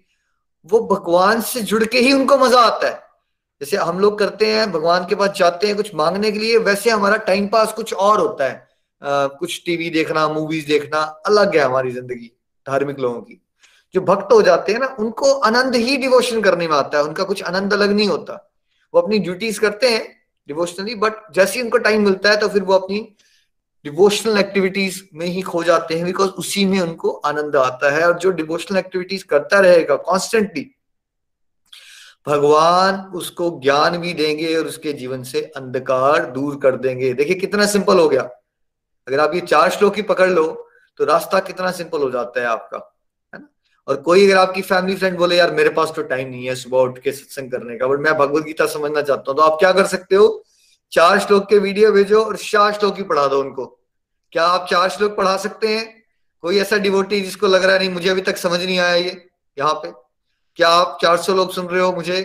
[0.68, 3.04] वो भगवान से जुड़ के ही उनको मज़ा आता है।
[3.60, 6.90] जैसे हम लोग करते हैं भगवान के पास जाते हैं कुछ मांगने के लिए वैसे
[6.90, 8.54] हमारा टाइम पास कुछ और होता है।
[9.02, 12.30] आ, कुछ टीवी देखना मूवीज़ देखना अलग है हमारी ज़िंदगी
[12.66, 13.40] धार्मिक लोगों की।
[13.94, 17.24] जो भक्त हो जाते हैं ना उनको आनंद ही डिवोशन करने में आता है उनका
[17.24, 18.34] कुछ आनंद अलग नहीं होता।
[18.94, 20.04] वो अपनी ड्यूटीज़ करते हैं
[20.48, 22.98] डिवोशनली बट जैसे ही उनको टाइम मिलता है तो फिर वो अपनी
[23.86, 28.18] डिवोशनल एक्टिविटीज़ में ही खो जाते हैं बिकॉज़ उसी में उनको आनंद आता है और
[28.18, 30.70] जो डिवोशनल एक्टिविटीज़ करता रहेगा कॉन्स्टेंटली
[32.26, 37.66] भगवान उसको ज्ञान भी देंगे और उसके जीवन से अंधकार दूर कर देंगे। देखिए कितना
[37.66, 38.22] सिंपल हो गया।
[39.06, 40.46] अगर आप ये चार श्लोक ही पकड़ लो
[40.98, 42.78] तो रास्ता कितना सिंपल हो जाता है आपका,
[43.34, 43.48] है ना?
[43.88, 46.78] और कोई अगर आपकी फैमिली फ्रेंड बोले, यार, मेरे पास तो टाइम नहीं है सुबह
[46.78, 49.72] उठ के सत्संग करने का बट मैं भगवत गीता समझना चाहता हूँ तो आप क्या
[49.72, 50.44] कर सकते हो?
[50.92, 53.75] चार श्लोक के वीडियो भेजो और चार श्लोक ही पढ़ा दो उनको।
[54.36, 56.04] क्या आप चार श्लोक पढ़ा सकते हैं?
[56.42, 59.74] कोई ऐसा डिवोटी जिसको लग रहा नहीं, मुझे अभी तक समझ नहीं आया ये, यहाँ
[59.74, 59.92] पे।
[60.56, 62.22] क्या आप चार सौ लोग सुन रहे हो मुझे?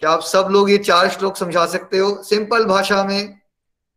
[0.00, 2.22] क्या आप सब लोग ये चार श्लोक समझा सकते हो?
[2.22, 3.40] सिंपल भाषा में,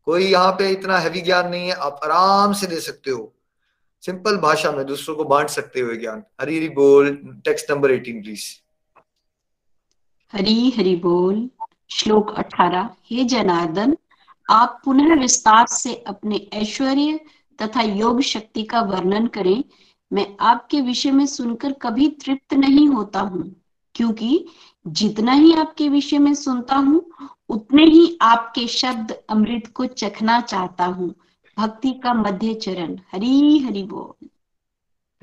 [0.05, 3.33] कोई यहाँ पे इतना हैवी ज्ञान नहीं है, आप आराम से दे सकते हो।
[4.01, 8.21] सिंपल भाषा में दूसरों को बांट सकते हो ज्ञान। हरी हरी बोल text number eighteen
[8.21, 8.45] please
[10.33, 11.49] Hari Hari बोल,
[11.91, 13.97] श्लोक अठारह, हे जनार्दन,
[14.49, 17.19] आप पुनः विस्तार से अपने ऐश्वर्य
[17.61, 19.63] तथा योग शक्ति का वर्णन करें
[20.13, 23.55] मैं आपके विषय में सुनकर कभी तृप्त नहीं होता हूँ
[23.95, 24.45] क्योंकि
[24.87, 27.05] जितना ही आपके विषय में सुनता हूँ
[27.49, 31.13] उतने ही आपके शब्द अमृत को चखना चाहता हूँ।
[31.59, 34.27] भक्ति का मध्य चरण। हरी हरि बोल।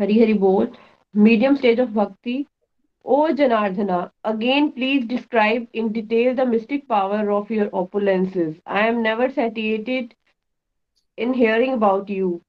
[0.00, 0.68] हरी हरि बोल।
[1.16, 2.44] मीडियम स्टेज ऑफ़ भक्ति।
[3.04, 8.54] ओ Janardhana, again please describe in detail the mystic power of your opulences.
[8.66, 10.14] I am never satiated
[11.18, 12.42] in hearing about you.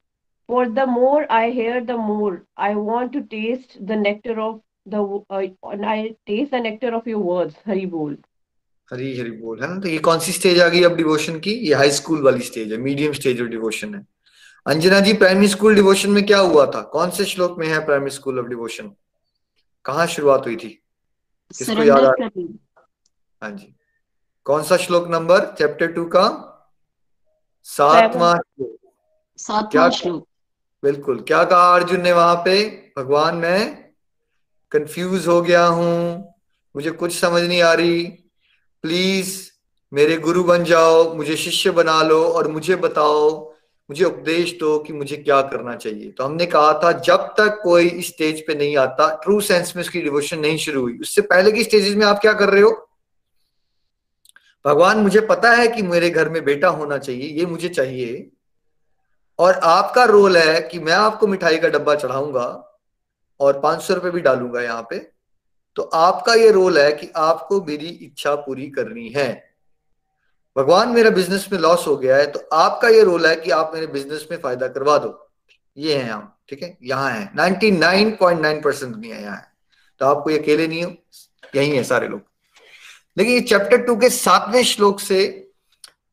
[0.50, 5.24] For the more I hear, the more I want to taste the nectar of the
[5.30, 7.56] uh, and I taste the nectar of your words.
[7.66, 8.16] Hari bol.
[8.90, 11.52] Hari Hari बोल है ना तो ये कौन सी stage आ गई अब devotion की
[11.68, 14.06] ये हाई स्कूल वाली स्टेज है मीडियम स्टेज ऑफ़ डिवोशन है
[14.66, 18.12] Anjana ji primary school devotion में क्या हुआ था कौन से श्लोक में है प्राइमरी
[18.12, 18.92] स्कूल ऑफ़ डिवोशन
[19.86, 20.70] कहाँ शुरुआत हुई थी
[21.58, 22.12] किसको याद आ
[23.42, 23.74] हाँ जी
[24.46, 26.28] कौन सा श्लोक नंबर चैप्टर टू का
[27.66, 28.38] सातवां
[29.64, 30.28] क्या श्लोक
[30.84, 32.66] बिल्कुल। क्या कहा अर्जुन ने वहाँ पे?
[32.98, 33.92] भगवान मैं
[34.72, 36.34] कंफ्यूज हो गया हूँ।
[36.76, 38.04] मुझे कुछ समझ नहीं आ रही।
[38.84, 39.40] प्लीज़
[39.92, 43.30] मेरे गुरु बन जाओ मुझे शिष्य बना लो और मुझे बताओ
[43.90, 48.02] मुझे उपदेश दो कि मुझे क्या करना चाहिए। तो हमने कहा था जब तक कोई
[48.02, 51.64] स्टेज पे नहीं आता ट्रू सेंस में उसकी डिवोशन नहीं शुरू हुई। उससे पहले की
[51.64, 52.72] स्टेजेस में आप क्या कर रहे हो?
[54.66, 58.30] भगवान, मुझे पता है कि मेरे घर में बेटा होना चाहिए, ये मुझे चाहिए।
[59.40, 62.46] और आपका रोल है कि मैं आपको मिठाई का डब्बा चढ़ाऊँगा
[63.40, 64.98] और पाँच सौ रुपए भी डालूँगा यहाँ पे।
[65.76, 69.30] तो आपका ये रोल है कि आपको मेरी इच्छा पूरी करनी है।
[70.56, 73.72] भगवान, मेरा बिज़नेस में लॉस हो गया है तो आपका ये रोल है कि आप
[73.74, 75.18] मेरे बिज़नेस में फ़ायदा करवा दो।
[75.78, 76.78] ये है हम ठीक है?
[76.84, 79.48] यहाँ है। 99.9 परसेंट नहीं है यहाँ है।
[80.02, 80.92] तो आपको ये अकेले नहीं हो,
[81.56, 82.22] यही है सारे लोग।
[83.18, 85.28] लेकिन ये चैप्टर टू के सातवें श्लोक से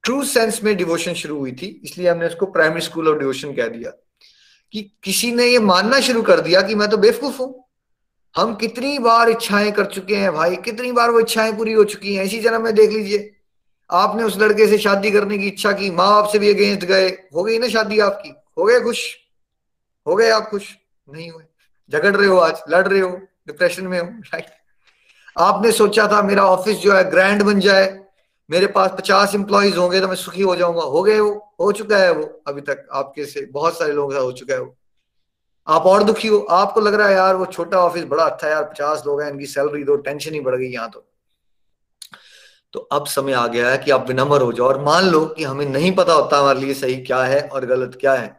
[0.04, 3.68] ट्रू सेंस में डिवोशन शुरू हुई थी, इसलिए हमने उसको प्राइमरी स्कूल ऑफ़ डिवोशन कह
[3.68, 3.90] दिया
[4.74, 7.54] कि किसी ने ये मानना शुरू कर दिया कि मैं तो बेवकूफ़ हूँ।
[8.34, 12.14] हम कितनी बार इच्छाएँ कर चुके हैं भाई, कितनी बार वो इच्छाएँ पूरी हो चुकी
[12.14, 13.30] हैं, इसी जन्म में देख लीजिए।
[13.90, 17.08] आपने उस लड़के से शादी करने की इच्छा की, माँ बाप से भी अगेंस्ट गए,
[17.34, 18.34] हो गई ना शादी आपकी?
[18.58, 19.16] हो गए खुश?
[20.06, 20.74] हो गए आप खुश?
[21.08, 21.44] नहीं हुए।
[21.90, 23.10] झगड़ रहे हो आज, लड़ रहे हो
[23.46, 24.46] डिप्रेशन में हो राइट
[25.38, 27.86] आपने सोचा था मेरा ऑफ़िस जो है ग्रैंड बन जाए।
[28.50, 31.96] मेरे पास पचास इंप्लॉइज होंगे तो मैं सुखी हो जाऊँगा। हो गए वो, हो चुका
[31.96, 34.74] है वो अभी तक आपके से, बहुत सारे लोगों का हो चुका है वो।
[35.66, 38.52] आप और दुखी हो। आपको लग रहा है यार वो छोटा ऑफ़िस बड़ा अच्छा है
[38.52, 41.04] यार, पचास लोग हैं, इनकी सैलरी दो टेंशन ही बढ़ गई यहाँ तो।
[42.72, 45.44] तो अब समय आ गया है कि आप विनम्र हो जाओ और मान लो कि
[45.44, 48.36] हमें नहीं पता होता हमारे लिए सही क्या है और गलत क्या है।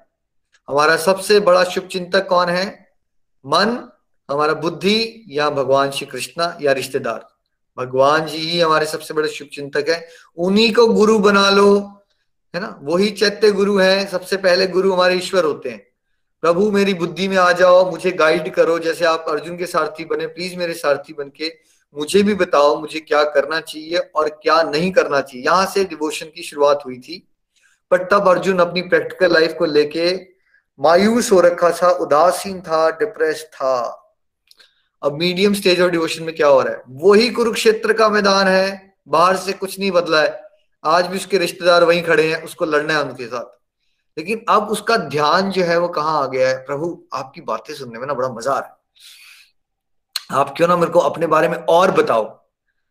[0.68, 2.66] हमारा सबसे बड़ा शुभ चिंतक कौन है?
[3.46, 3.78] मन
[4.30, 7.28] हमारा बुद्धि या भगवान श्री कृष्णा या रिश्तेदार।
[7.78, 12.02] भगवान जी ही हमारे सबसे बड़े शुभ चिंतक है। उन्हीं को गुरु बना लो,
[12.56, 12.80] है ना?
[12.84, 15.88] वही चैत्य गुरु है, सबसे पहले गुरु हमारे ईश्वर होते हैं।
[16.42, 20.28] प्रभु, मेरी बुद्धि में आ जाओ, मुझे गाइड करो, जैसे आप अर्जुन के सारथी बने
[20.28, 21.54] प्लीज़ मेरे सारथी बन के
[21.98, 26.26] मुझे भी बताओ, मुझे क्या करना चाहिए और क्या नहीं करना चाहिए। यहाँ से डिवोशन
[26.26, 27.28] की शुरुआत हुई थी
[27.92, 30.16] पर तब अर्जुन अपनी प्रैक्टिकल लाइफ को लेके
[30.80, 33.99] मायूस हो रखा था, उदासीन था डिप्रेस था।
[35.04, 36.84] अब मीडियम स्टेज ऑफ़ डिवोशन में क्या हो रहा है?
[36.90, 40.44] वही कुरुक्षेत्र का मैदान है, बाहर से कुछ नहीं बदला है।
[40.86, 43.60] आज भी उसके रिश्तेदार वहीं खड़े हैं, उसको लड़ना है उनके साथ।
[44.18, 46.58] लेकिन अब उसका ध्यान जो है वो कहाँ आ गया है?
[46.58, 48.76] प्रभु, आपकी बातें सुनने में ना बड़ा मज़ा आ रहा है।
[50.32, 52.48] आप क्यों ना मेरे को अपने बारे में और बताओ?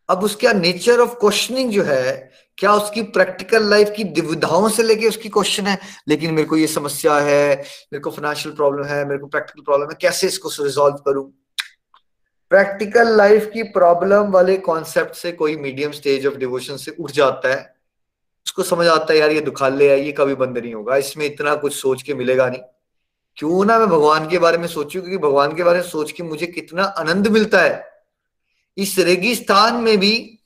[0.08, 5.08] अब उसका नेचर ऑफ़ क्वेश्चनिंग जो है, क्या उसकी प्रैक्टिकल लाइफ की दुविधाओं से लेके
[5.08, 5.78] उसकी क्वेश्चन है?
[6.08, 7.56] लेकिन मेरे को ये समस्या है,
[7.92, 11.37] मेरे को फाइनेंशियल प्रॉब्लम है, मेरे को प्रैक्टिकल प्रॉब्लम है, कैसे इसको रिजॉल्व करूँ?
[12.50, 17.48] प्रैक्टिकल लाइफ की प्रॉब्लम वाले कॉन्सेप्ट से कोई मीडियम स्टेज ऑफ़ डिवोशन से उठ जाता
[17.48, 17.74] है।
[18.46, 21.54] उसको समझ आता है, यार, ये दुखाले है ये कभी बंद नहीं होगा। इसमें इतना
[21.54, 22.60] कुछ सोच के मिलेगा नहीं।
[23.36, 25.00] क्यों ना मैं भगवान के बारे में सोचू?
[25.00, 27.84] क्योंकि भगवान के बारे में सोच के मुझे कितना आनंद मिलता है।
[28.78, 30.38] इस रेगिस्तान में भी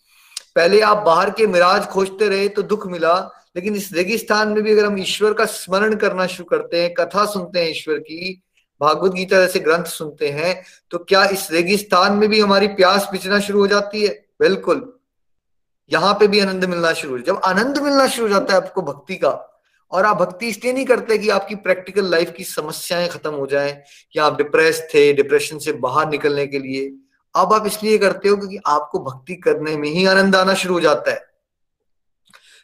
[0.54, 4.72] पहले आप बाहर के मिराज खोजते रहे तो दुख मिला, लेकिन इस रेगिस्तान में भी
[4.72, 8.42] अगर हम ईश्वर का स्मरण करना शुरू करते हैं, कथा सुनते हैं ईश्वर की
[8.82, 10.54] भागवत गीता जैसे ग्रंथ सुनते हैं
[10.90, 14.08] तो क्या इस रेगिस्तान में भी हमारी प्यास बिचना शुरू हो जाती है?
[14.40, 14.92] बिल्कुल।
[15.90, 19.16] यहाँ पे भी आनंद मिलना शुरू जब आनंद मिलना शुरू हो जाता है आपको भक्ति
[19.16, 19.30] का,
[19.92, 23.72] और आप भक्ति इसलिए नहीं करते कि आपकी प्रैक्टिकल लाइफ की समस्याएँ खत्म हो जाएँ
[24.16, 26.86] या आप डिप्रेस थे, डिप्रेशन से बाहर निकलने के लिए।
[27.34, 30.80] अब आप इसलिए करते हो क्योंकि आपको भक्ति करने में ही आनंद आना शुरू हो
[30.80, 31.20] जाता है।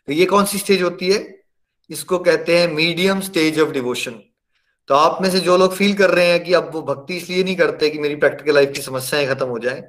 [0.09, 1.21] तो ये कौन सी स्टेज होती है?
[1.91, 4.21] इसको कहते हैं मीडियम स्टेज ऑफ़ डिवोशन
[4.89, 7.43] तो आप में से जो लोग फील कर रहे हैं कि अब वो भक्ति इसलिए
[7.45, 9.83] नहीं करते कि मेरी प्रैक्टिकल लाइफ की समस्याएँ खत्म हो जाए,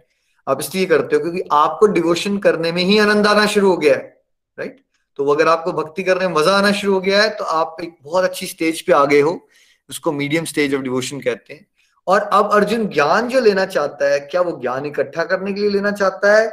[0.47, 3.95] आप इसलिए करते हो क्योंकि आपको डिवोशन करने में ही आनंद आना शुरू हो गया
[3.95, 4.03] है
[4.57, 4.79] राइट
[5.19, 7.97] तो अगर आपको भक्ति करने में मज़ा आना शुरू हो गया है तो आप एक
[8.03, 9.39] बहुत अच्छी स्टेज पे आ गए हो,
[9.89, 11.65] उसको मीडियम स्टेज ऑफ़ डिवोशन कहते हैं।
[12.07, 15.69] और अब अर्जुन ज्ञान जो लेना चाहता है, क्या वो ज्ञान इकट्ठा करने के लिए
[15.69, 16.51] लेना चाहता है?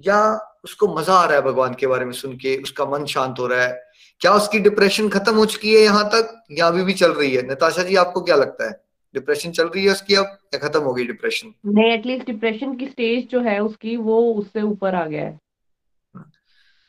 [0.00, 0.18] या
[0.64, 3.46] उसको मज़ा आ रहा है भगवान के बारे में सुन के, उसका मन शांत हो
[3.46, 3.87] रहा है?
[4.20, 7.42] क्या उसकी डिप्रेशन खत्म हो चुकी है यहाँ तक या अभी भी चल रही है?
[7.50, 8.80] नताशा जी आपको क्या लगता है?
[9.14, 12.86] डिप्रेशन चल रही है उसकी अब या खत्म हो गई डिप्रेशन नहीं एटलीस्ट डिप्रेशन की
[12.86, 15.38] स्टेज जो है उसकी वो उससे ऊपर आ गया है।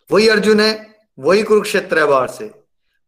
[0.10, 0.72] वही अर्जुन है
[1.20, 2.52] वही कुरुक्षेत्र है बाहर से।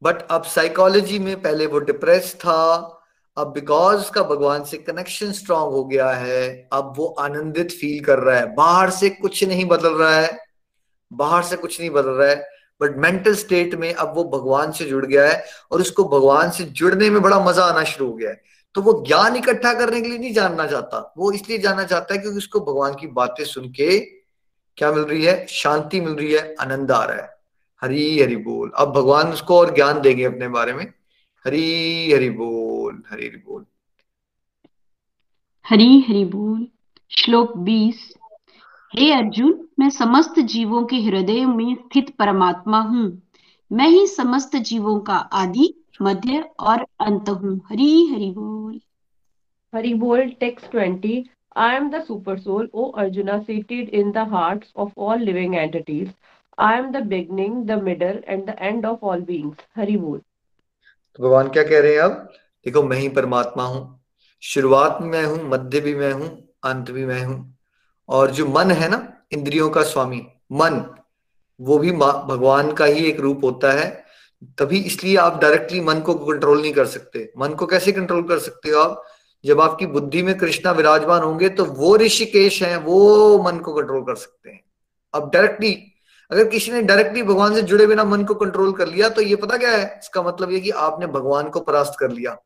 [0.01, 2.97] बट अब साइकोलॉजी में पहले वो डिप्रेस था
[3.37, 8.19] अब बिकॉज़ उसका भगवान से कनेक्शन स्ट्रांग हो गया है अब वो आनंदित फील कर
[8.19, 10.37] रहा है। बाहर से कुछ नहीं बदल रहा है
[11.11, 12.50] बाहर से कुछ नहीं बदल रहा है।
[12.81, 16.63] बट मेंटल स्टेट में अब वो भगवान से जुड़ गया है और उसको भगवान से
[16.63, 18.41] जुड़ने में बड़ा मज़ा आना शुरू हो गया है।
[18.75, 22.19] तो वो ज्ञान इकट्ठा करने के लिए नहीं जानना चाहता। वो इसलिए जानना चाहता है
[22.19, 23.99] क्योंकि उसको भगवान की बातें सुन के
[24.77, 25.45] क्या मिल रही है?
[25.49, 27.37] शांति मिल रही है, आनंद आ रहा है।
[27.81, 30.93] हरी हरि बोल। अब भगवान उसको और ज्ञान देंगे अपने बारे में।
[31.45, 33.65] हरी हरि बोल, हरी हरि बोल।
[35.67, 36.67] हरी हरि बोल।
[37.11, 38.13] श्लोक बीस।
[38.99, 43.21] हे अर्जुन मैं समस्त जीवों के हृदय में स्थित परमात्मा हूँ।
[43.71, 48.81] मैं ही समस्त जीवों का आदि मध्य और अंत हूँ। हरी हरि बोल।
[49.75, 51.29] हरि बोल text twenty.
[51.57, 56.09] I am the super soul, O Arjuna, seated in the hearts of all living entities.
[56.57, 59.55] I am the beginning, the middle, and the end of all beings.
[59.75, 60.21] Hari बोल।
[61.15, 62.29] तो भगवान क्या कह रहे हैं अब?
[62.65, 64.01] देखो मैं ही परमात्मा हूँ।
[64.41, 67.50] शुरुआत में मैं हूँ मध्य भी मैं हूँ अंत भी मैं हूँ।
[68.11, 70.83] और जो मन है ना, इंद्रियों का स्वामी, मन,
[71.59, 73.89] वो भी भगवान का ही एक रूप होता है।
[74.59, 78.39] तभी इसलिए आप डायरेक्टली मन को कंट्रोल नहीं कर सकते। मन को कैसे कंट्रोल कर
[78.39, 79.03] सकते हो आप?
[79.45, 84.01] जब आपकी बुद्धि में कृष्णा विराजमान होंगे तो वो ऋषिकेश हैं, वो मन को कंट्रोल
[84.01, 84.63] कर सकते हैं।
[85.13, 85.71] अब डायरेक्टली
[86.31, 89.35] अगर किसी ने डायरेक्टली भगवान से जुड़े बिना मन को कंट्रोल कर लिया तो ये
[89.35, 89.99] पता क्या है?
[90.03, 92.37] इसका मतलब ये कि आपने भगवान को परास्त कर लिया।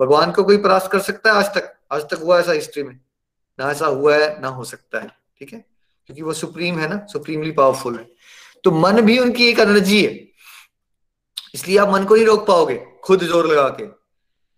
[0.00, 1.74] भगवान को कोई परास्त कर सकता है आज तक?
[1.92, 3.00] आज तक हुआ ऐसा हिस्ट्री में।
[3.60, 5.64] ना ऐसा हुआ है, ना हो सकता है, ठीक है?
[6.06, 8.10] क्योंकि वो सुप्रीम है ना, सुप्रीमली पावरफुल है।
[8.64, 10.28] तो मन भी उनकी एक एनर्जी है।
[11.54, 13.84] इसलिए आप मन को नहीं रोक पाओगे, खुद ज़ोर लगा के।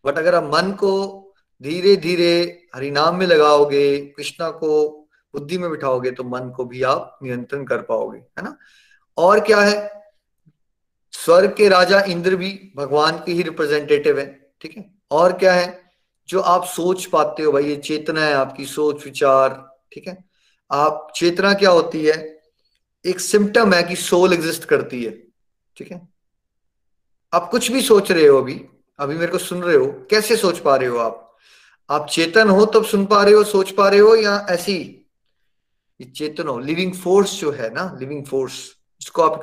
[0.05, 1.27] बट अगर आप मन को
[1.63, 4.97] धीरे धीरे हरिनाम में लगाओगे, कृष्णा को
[5.35, 8.57] बुद्धि में बिठाओगे तो मन को भी आप नियंत्रण कर पाओगे, है ना?
[9.19, 10.03] और क्या है?
[11.13, 14.95] स्वर्ग के राजा इंद्र भी भगवान के ही रिप्रेजेंटेटिव है, ठीक है?
[15.11, 15.90] और क्या है?
[16.31, 20.17] जो आप सोच पाते हो भाई, ये चेतना है आपकी, सोच, विचार, ठीक है?
[20.71, 22.17] आप, चेतना क्या होती है?
[23.05, 25.11] एक सिम्टम है कि सोल एग्जिस्ट करती है,
[25.77, 26.09] ठीक है?
[27.33, 28.61] आप कुछ भी सोच रहे हो अभी
[28.99, 31.37] अभी मेरे को सुन रहे हो, कैसे सोच पा रहे हो आप?
[31.91, 34.97] आप चेतन हो तब सुन पा रहे हो, सोच पा रहे हो, या ऐसी?
[36.01, 38.53] चेतन हो लिविंग फोर्स जो है ना लिविंग फोर्स
[39.01, 39.43] इसको आप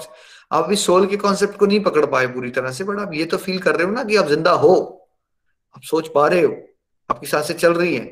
[0.52, 3.26] आप अभी सोल के कॉन्सेप्ट को नहीं पकड़ पाए पूरी तरह से बट आप ये
[3.26, 4.74] तो फील कर रहे हो ना कि आप ज़िंदा हो,
[5.76, 6.56] आप सोच पा रहे हो।
[7.10, 8.08] आपकी साँसें चल रही हैं।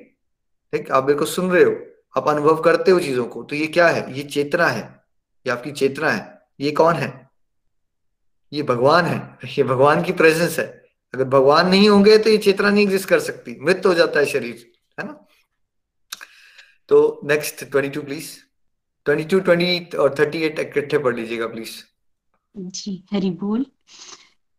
[0.74, 0.92] ठीक?
[0.92, 1.76] आप मेरे को सुन रहे हो।
[2.18, 4.18] आप अनुभव करते हो चीज़ों को। तो ये क्या है?
[4.18, 5.04] ये चेतना है।
[5.48, 7.30] ये आपकी चेतना है। ये कौन है?
[8.54, 12.70] ये भगवान है। ये भगवान की प्रेजेंस है। अगर भगवान नहीं होंगे तो ये चेतना
[12.70, 15.26] नहीं एग्जिस्ट कर सकती। मृत हो जाता है शरीर, है ना?
[16.90, 18.32] तो next twenty two please
[19.06, 21.72] twenty two twenty और थर्टी एट इकट्ठे पढ़ लीजिएगा प्लीज़
[22.58, 23.66] जी, हरि बोल।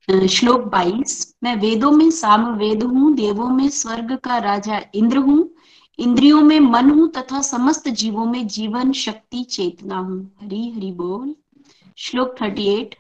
[0.09, 5.51] श्लोक बाईस, मैं वेदों में साम वेद हूँ, देवों में स्वर्ग का राजा इंद्र हूँ।
[5.99, 11.35] इंद्रियों में मन हूँ तथा समस्त जीवों में जीवन, शक्ति, चेतना हूँ। हरी, हरि बोल।
[11.97, 12.95] श्लोक थर्टी एट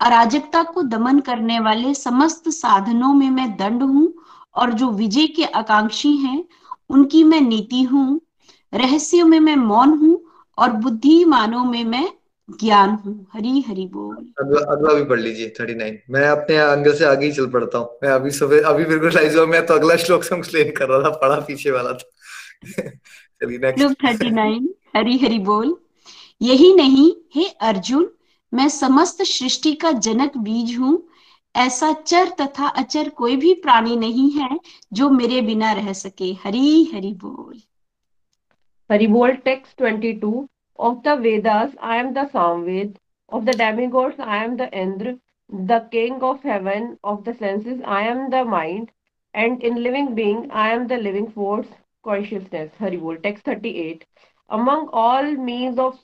[0.00, 4.14] अराजकता को दमन करने वाले समस्त साधनों में मैं दंड हूँ
[4.54, 6.44] और जो विजय के आकांक्षी हैं,
[6.90, 8.20] उनकी मैं नीति हूँ।
[8.74, 10.24] रहस्यों में मैं मौन हूँ
[10.58, 12.08] और बुद्धिमानों में मैं
[12.50, 16.94] ज्ञान हूँ हरी हरी बोल। अगला अगला भी पढ़ लीजिए थर्टी नाइन। मैं अपने एंगल
[16.94, 19.66] से आगे ही चल पड़ता हूँ। मैं अभी सुबह अभी मेरे को रियलाइज़ हुआ मैं
[19.66, 22.10] तो अगला श्लोक से एक्सप्लेन कर रहा था पढ़ा पीछे वाला था।
[23.42, 25.76] चलिए next thirty nine Hari Hari बोल।
[26.42, 28.10] यही नहीं हे अर्जुन
[28.54, 31.08] मैं समस्त सृष्टि का जनक बीज हूँ।
[31.56, 34.58] ऐसा चर तथा अचर कोई भी प्राणी नहीं है
[34.92, 37.60] जो मेरे बिना रह सके। हरी हरी बोल।
[38.92, 42.96] हरी बोल text 22 of the vedas i am the samved.
[43.28, 45.18] Of the demigods i am the indra.
[45.48, 48.90] The king of heaven of the senses i am the mind.
[49.34, 51.68] And in living being i am the living force
[52.02, 52.72] consciousness.
[52.78, 54.04] Hari bol text 38
[54.48, 55.98] among all means of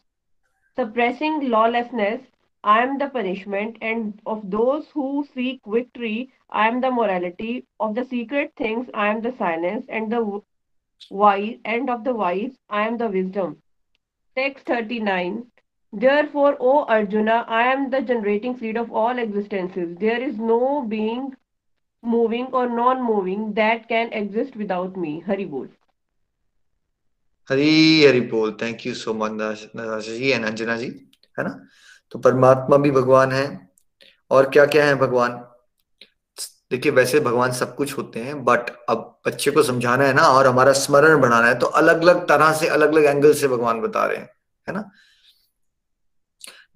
[0.77, 2.23] suppressing lawlessness
[2.63, 7.67] I am the punishment, and of those who seek victory, I am the morality.
[7.79, 10.43] Of the secret things, I am the silence, and the
[11.11, 13.63] wise, and of the wise, I am the wisdom.
[14.41, 15.45] Text 39.
[15.93, 19.97] Therefore, O Arjuna, I am the generating seed of all existences.
[19.99, 21.35] There is no being
[22.03, 25.13] moving or non-moving that can exist without me.
[25.27, 25.69] Hari bol.
[27.49, 29.33] Hari Hari बोल thank you so much
[29.77, 30.89] Natasha ji and Anjana ji
[31.39, 31.51] है ना
[32.11, 33.47] तो परमात्मा भी भगवान है
[34.37, 35.33] और क्या क्या है भगवान
[36.71, 40.47] देखिए, वैसे भगवान सब कुछ होते हैं बट अब बच्चे को समझाना है ना और
[40.47, 44.05] हमारा स्मरण बढ़ाना है तो अलग अलग तरह से अलग अलग एंगल से भगवान बता
[44.07, 44.29] रहे हैं,
[44.67, 44.91] है ना?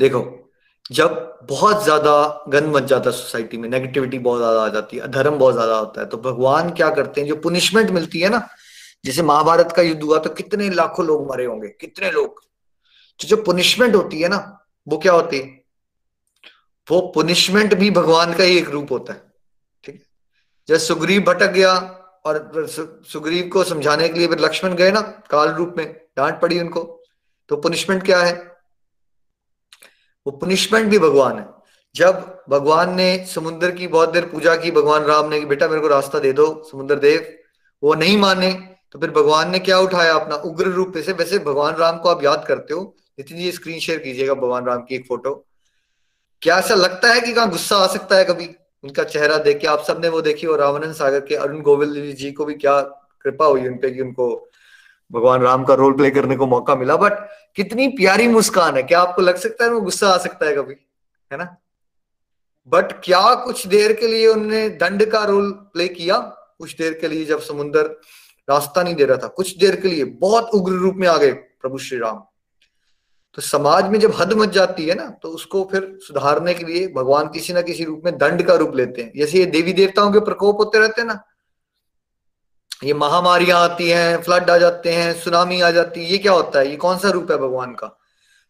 [0.01, 0.22] देखो,
[0.90, 5.09] जब बहुत ज़्यादा गंद मच जाता है सोसाइटी में नेगेटिविटी बहुत ज़्यादा आ जाती है
[5.11, 8.47] धर्म बहुत ज़्यादा होता है तो भगवान क्या करते हैं, जो पुनिशमेंट मिलती है ना,
[9.05, 12.40] जैसे महाभारत का युद्ध हुआ तो कितने लाखों लोग मरे होंगे, कितने लोग?
[13.20, 14.38] तो जो पुनिशमेंट होती है ना,
[14.86, 15.62] वो क्या होती है?
[16.88, 19.22] वो पुनिशमेंट भी भगवान का ही एक रूप होता है।
[20.69, 21.75] जब सुग्रीव भटक गया
[22.27, 22.67] और
[23.09, 27.03] सुग्रीव को समझाने के लिए फिर लक्ष्मण गए ना, काल रूप में, डांट पड़ी उनको।
[27.49, 28.57] तो पुनिशमेंट क्या है?
[30.27, 31.49] वो पुनिशमेंट भी भगवान है।
[31.95, 35.81] जब भगवान ने समुद्र की बहुत देर पूजा की, भगवान राम ने कि, बेटा, मेरे
[35.81, 37.35] को रास्ता दे दो, समुद्र देव।
[37.83, 38.53] वो नहीं माने
[38.93, 40.37] तो फिर भगवान ने क्या उठाया अपना?
[40.37, 43.99] उग्र रूप से। वैसे भगवान राम को आप याद करते हो, नितिन जी स्क्रीन शेयर
[43.99, 45.47] कीजिएगा भगवान राम की एक फ़ोटो
[46.43, 48.55] क्या ऐसा लगता है कि कहा गुस्सा आ सकता है कभी?
[48.85, 52.32] उनका चेहरा देख के आप सबने वो देखी, और रावणन सागर के अरुण गोविल जी
[52.32, 52.80] को भी क्या
[53.22, 54.26] कृपा हुई उनपे कि उनको
[55.11, 57.12] भगवान राम का रोल प्ले करने को मौका मिला। बट
[57.57, 59.70] कितनी प्यारी मुस्कान है। क्या आपको लग सकता है?
[59.70, 60.74] वो गुस्सा आ सकता है कभी,
[61.30, 61.57] है ना?
[62.68, 66.18] बट क्या कुछ देर के लिए उन्होंने दंड का रोल प्ले किया?
[66.59, 67.82] कुछ देर के लिए जब समुन्द्र
[68.49, 71.32] रास्ता नहीं दे रहा था, कुछ देर के लिए बहुत उग्र रूप में आ गए
[71.32, 72.22] प्रभु श्री राम।
[73.39, 76.87] तो समाज में जब हद मच जाती है ना तो उसको फिर सुधारने के लिए
[76.89, 80.12] भगवान किसी ना किसी रूप में दंड का रूप लेते हैं। जैसे ये देवी देवताओं
[80.12, 81.18] के प्रकोप होते रहते हैं ना,
[82.85, 86.59] ये महामारियाँ आती हैं, फ्लड आ जाते हैं, सुनामी आ जाती है, ये क्या होता
[86.59, 86.70] है?
[86.70, 87.91] ये कौन सा रूप है भगवान का?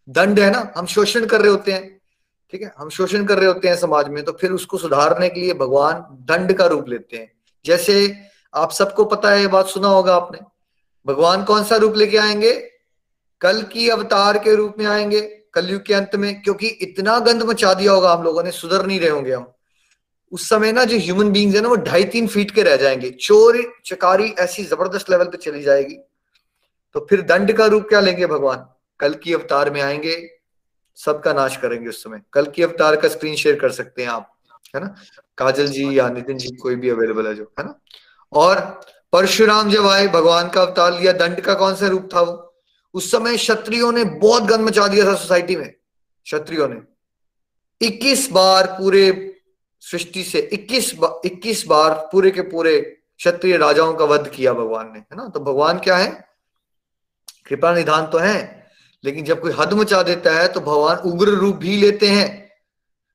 [0.08, 2.00] दंड है ना, हम शोषण कर रहे होते हैं,
[2.52, 2.72] ठीक है?
[2.78, 6.04] हम शोषण कर रहे होते हैं समाज में तो फिर उसको सुधारने के लिए भगवान
[6.28, 7.30] दंड का रूप लेते हैं।
[7.64, 8.16] जैसे
[8.54, 10.38] आप सबको पता है, ये बात सुना होगा आपने,
[11.06, 12.52] भगवान कौन सा रूप लेके आएँगे?
[13.44, 15.20] कल की अवतार के रूप में आएँगे,
[15.54, 19.00] कलयुग के अंत में, क्योंकि इतना गंद मचा दिया होगा हम लोगों ने, सुधर नहीं
[19.00, 19.52] रहे होंगे हम।
[20.32, 23.10] उस समय ना जो ह्यूमन बींग्स है ना, वो ढाई तीन फीट के रह जाएँगे।
[23.10, 25.94] चोर, चकारी ऐसी ज़बरदस्त लेवल पे चली जाएगी।
[26.94, 28.66] तो फिर दंड का रूप क्या लेंगे भगवान?
[29.00, 30.30] कल की अवतार में आएँगे,
[30.96, 34.36] सबका नाश करेंगे उस समय। कल की अवतार का स्क्रीन शेयर कर सकते हैं आप,
[34.76, 34.94] है ना?
[35.38, 37.80] काजल जी या नितिन जी, कोई भी अवेलेबल है जो, है ना?
[38.32, 38.80] और
[39.12, 42.50] परशुराम जब आए, भगवान का अवतार लिया, दंड का कौन सा रूप था वो?
[42.94, 45.68] उस समय क्षत्रियों ने बहुत गंद मचा दिया था सोसाइटी में
[46.24, 46.80] क्षत्रियो ने।
[47.80, 49.30] 21 बार पूरे
[49.80, 52.80] सृष्टि से 21 बा, 21 बार पूरे के पूरे
[53.18, 55.28] क्षत्रिय राजाओं का वध किया भगवान ने है ना?
[55.28, 56.28] तो भगवान क्या है?
[57.46, 58.66] कृपा निधान तो है
[59.04, 62.50] लेकिन जब कोई हद मचा देता है तो भगवान उग्र रूप भी लेते हैं।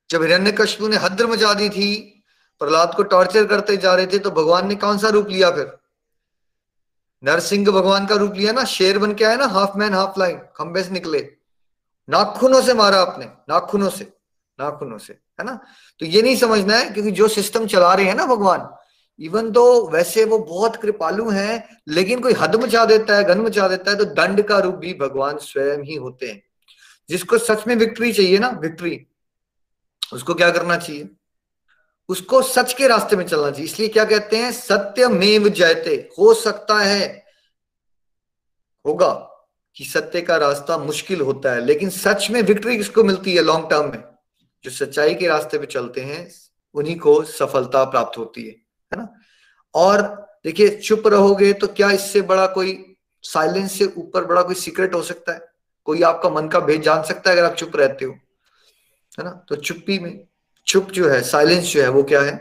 [0.09, 1.89] जब हिरण्य ने हद मचा दी थी
[2.61, 5.78] प्रहलाद को टॉर्चर करते जा रहे थे तो भगवान ने कौन सा रूप लिया फिर?
[7.23, 10.37] नरसिंह भगवान का रूप लिया ना, शेर बन के आया ना हाफ़ मैन हाफ़ लाइन
[10.55, 11.19] खंबे से निकले।
[12.09, 14.03] नाखूनों से मारा आपने, नाखूनों से
[14.59, 15.59] नाखूनों से, है ना?
[15.99, 18.67] तो ये नहीं समझना है, क्योंकि जो सिस्टम चला रहे हैं ना भगवान
[19.19, 23.67] इवन तो वैसे वो बहुत कृपालु हैं, लेकिन कोई हद मचा देता है गन मचा
[23.67, 26.41] देता है तो दंड का रूप भी भगवान स्वयं ही होते हैं।
[27.09, 29.05] जिसको सच में विक्ट्री चाहिए ना विक्ट्री
[30.13, 31.09] उसको क्या करना चाहिए?
[32.09, 34.51] उसको सच के रास्ते में चलना चाहिए। इसलिए क्या कहते हैं?
[34.51, 37.25] सत्य मेव जयते। हो सकता है,
[38.85, 39.11] होगा
[39.75, 43.69] कि सत्य का रास्ता मुश्किल होता है, लेकिन सच में विक्ट्री किसको मिलती है लॉन्ग
[43.69, 44.03] टर्म में?
[44.63, 46.31] जो सच्चाई के रास्ते पे चलते हैं,
[46.75, 48.51] उन्हीं को सफलता प्राप्त होती है
[48.91, 49.07] है ना?
[49.75, 50.01] और
[50.43, 55.01] देखिए, चुप रहोगे तो क्या इससे बड़ा कोई साइलेंस से ऊपर बड़ा कोई सीक्रेट हो
[55.01, 55.47] सकता है?
[55.85, 58.11] कोई आपका मन का भेद जान सकता है अगर आप चुप रहते हो,
[59.19, 59.31] है ना?
[59.49, 60.28] तो चुप्पी में
[60.69, 62.33] चुप जो है साइलेंस जो है, वो क्या है?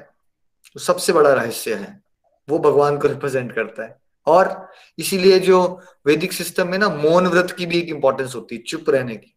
[0.66, 2.02] वो सबसे बड़ा रहस्य है।
[2.48, 7.50] वो भगवान को रिप्रेजेंट करता है। और इसीलिए जो वैदिक सिस्टम में ना, मौन व्रत
[7.50, 9.36] की भी एक इंपॉर्टेंस होती है, चुप रहने की।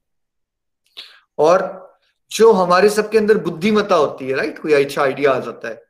[1.37, 1.91] और
[2.31, 5.83] जो हमारे सबके अंदर बुद्धिमता होती है राइट कोई अच्छा आइडिया आ जाता है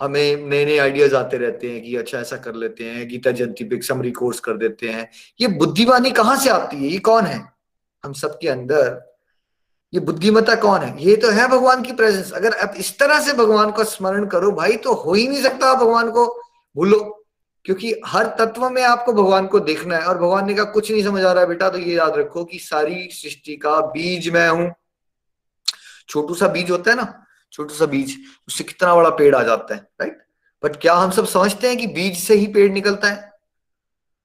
[0.00, 3.64] हमें नए नए आइडियाज़ आते रहते हैं कि अच्छा ऐसा कर लेते हैं, गीता जयंती
[3.64, 6.82] पे समरी कोर्स कर देते हैं। ये बुद्धिमानी कहाँ से आती है?
[6.82, 7.52] ये कौन है?
[8.04, 9.13] हम सबके अंदर
[9.94, 11.02] ये बुद्धिमता कौन है?
[11.02, 14.50] ये तो है भगवान की प्रेजेंस अगर आप इस तरह से भगवान को स्मरण करो
[14.52, 16.26] भाई तो हो ही नहीं सकता भगवान को
[16.76, 16.98] भूलो।
[17.64, 21.02] क्योंकि हर तत्व में आपको भगवान को देखना है। और भगवान ने कहा, कुछ नहीं
[21.04, 24.48] समझ आ रहा है बेटा तो ये याद रखो कि सारी सृष्टि का बीज मैं
[24.48, 24.70] हूँ।
[26.08, 28.16] छोटू सा बीज होता है ना, छोटू सा बीज,
[28.48, 30.18] उससे कितना बड़ा पेड़ आ जाता है राइट
[30.62, 33.32] बट क्या हम सब समझते हैं कि बीज से ही पेड़ निकलता है?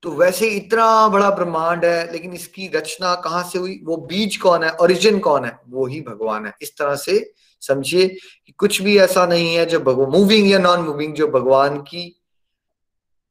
[0.03, 3.81] तो वैसे इतना बड़ा ब्रह्मांड है, लेकिन इसकी रचना कहाँ से हुई?
[3.83, 4.71] वो बीज कौन है?
[4.71, 5.59] ओरिजिन कौन है?
[5.69, 9.79] वो ही भगवान है। इस तरह से समझिए कि कुछ भी ऐसा नहीं है जो
[9.79, 12.21] भगवान मूविंग या नॉन मूविंग जो भगवान की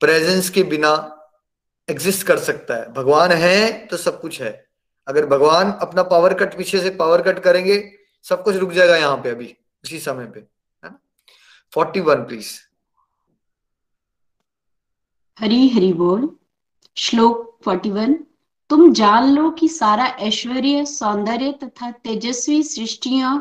[0.00, 1.14] प्रेजेंस के बिना
[1.88, 4.68] एग्जिस्ट कर सकता है। भगवान है तो सब कुछ है।
[5.06, 7.92] अगर भगवान अपना पावर कट पीछे से पावर कट करेंगे,
[8.22, 10.98] सब कुछ रुक जाएगा यहाँ पे अभी, उसी समय पे, है ना?
[11.72, 12.52] Forty one please
[15.38, 16.38] Hari Hari बोल।
[17.01, 18.14] श्लोक फोर्टी वन
[18.70, 23.34] तुम जान लो कि सारा ऐश्वर्य सौंदर्य तथा तेजस्वी सृष्टियाँ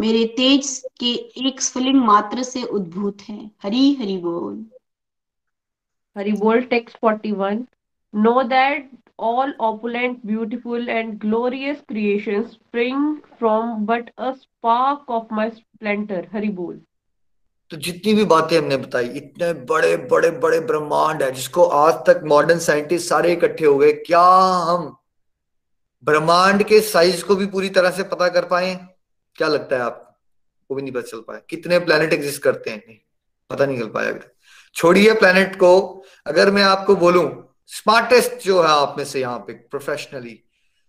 [0.00, 1.12] मेरे तेज के
[1.46, 4.64] एक स्फुलिंग मात्र से उद्भूत है हरी हरि बोल
[6.16, 7.64] हरि बोल text 41
[8.14, 8.84] know that
[9.18, 13.02] all opulent beautiful and glorious creations spring
[13.38, 16.80] from but a spark of my splendor बोल
[17.70, 22.20] तो जितनी भी बातें हमने बताई, इतने बड़े बड़े बड़े ब्रह्मांड है, जिसको आज तक
[22.24, 24.22] मॉडर्न साइंटिस्ट सारे इकट्ठे हो गए। क्या
[24.68, 24.96] हम
[26.04, 28.88] ब्रह्मांड के साइज़ को भी पूरी तरह से पता कर पाए?
[29.36, 30.14] क्या लगता है आपको?
[30.70, 32.82] वो भी नहीं पता चल पाया। कितने प्लेनेट एग्जिस्ट करते हैं?
[32.88, 32.98] नहीं,
[33.50, 34.20] पता नहीं चल पाया अभी
[34.74, 39.52] छोड़िए प्लेनेट को। अगर मैं आपको बोलूँ स्मार्टेस्ट जो है आप में से यहाँ पे
[39.52, 40.44] प्रोफेशनली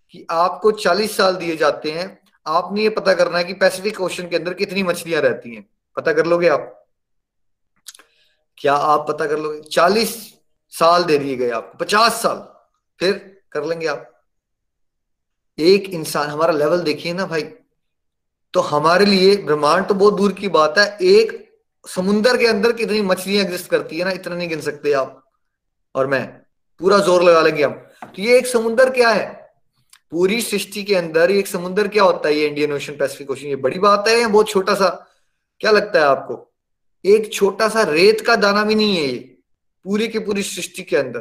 [0.09, 4.29] कि आपको 40 साल दिए जाते हैं, आपने ये पता करना है कि पैसिफिक ओशन
[4.29, 5.69] के अंदर कितनी मछलियाँ रहती हैं।
[5.99, 6.75] पता कर लोगे आप?
[8.57, 9.59] क्या आप पता कर लोगे?
[9.61, 10.15] चालीस
[10.73, 12.37] साल दे दिए गए आपको, पचास साल।
[12.99, 13.13] फिर
[13.51, 14.05] कर लेंगे आप।
[15.57, 17.41] एक इंसान, हमारा लेवल देखिए ना भाई।
[18.53, 21.37] तो हमारे लिए ब्रह्मांड तो बहुत दूर की बात है। एक
[21.85, 25.23] समुन्दर के अंदर कितनी मछलियाँ एग्जिस्ट करती है ना, इतना नहीं गिन सकते आप
[25.95, 26.25] और मैं।
[26.81, 27.71] पूरा ज़ोर लगा लेंगे हम।
[28.05, 29.27] तो ये एक समुन्दर क्या है?
[30.11, 33.55] पूरी सृष्टि के अंदर एक समुन्दर क्या होता है ये इंडियन ओशन पैसिफिक ओशन ये
[33.55, 35.08] बड़ी बात है या बहुत छोटा सा?
[35.59, 36.45] क्या लगता है आपको?
[37.05, 39.17] एक छोटा सा रेत का दाना भी नहीं है ये,
[39.85, 41.19] पूरी की पूरी सृष्टि के अंदर।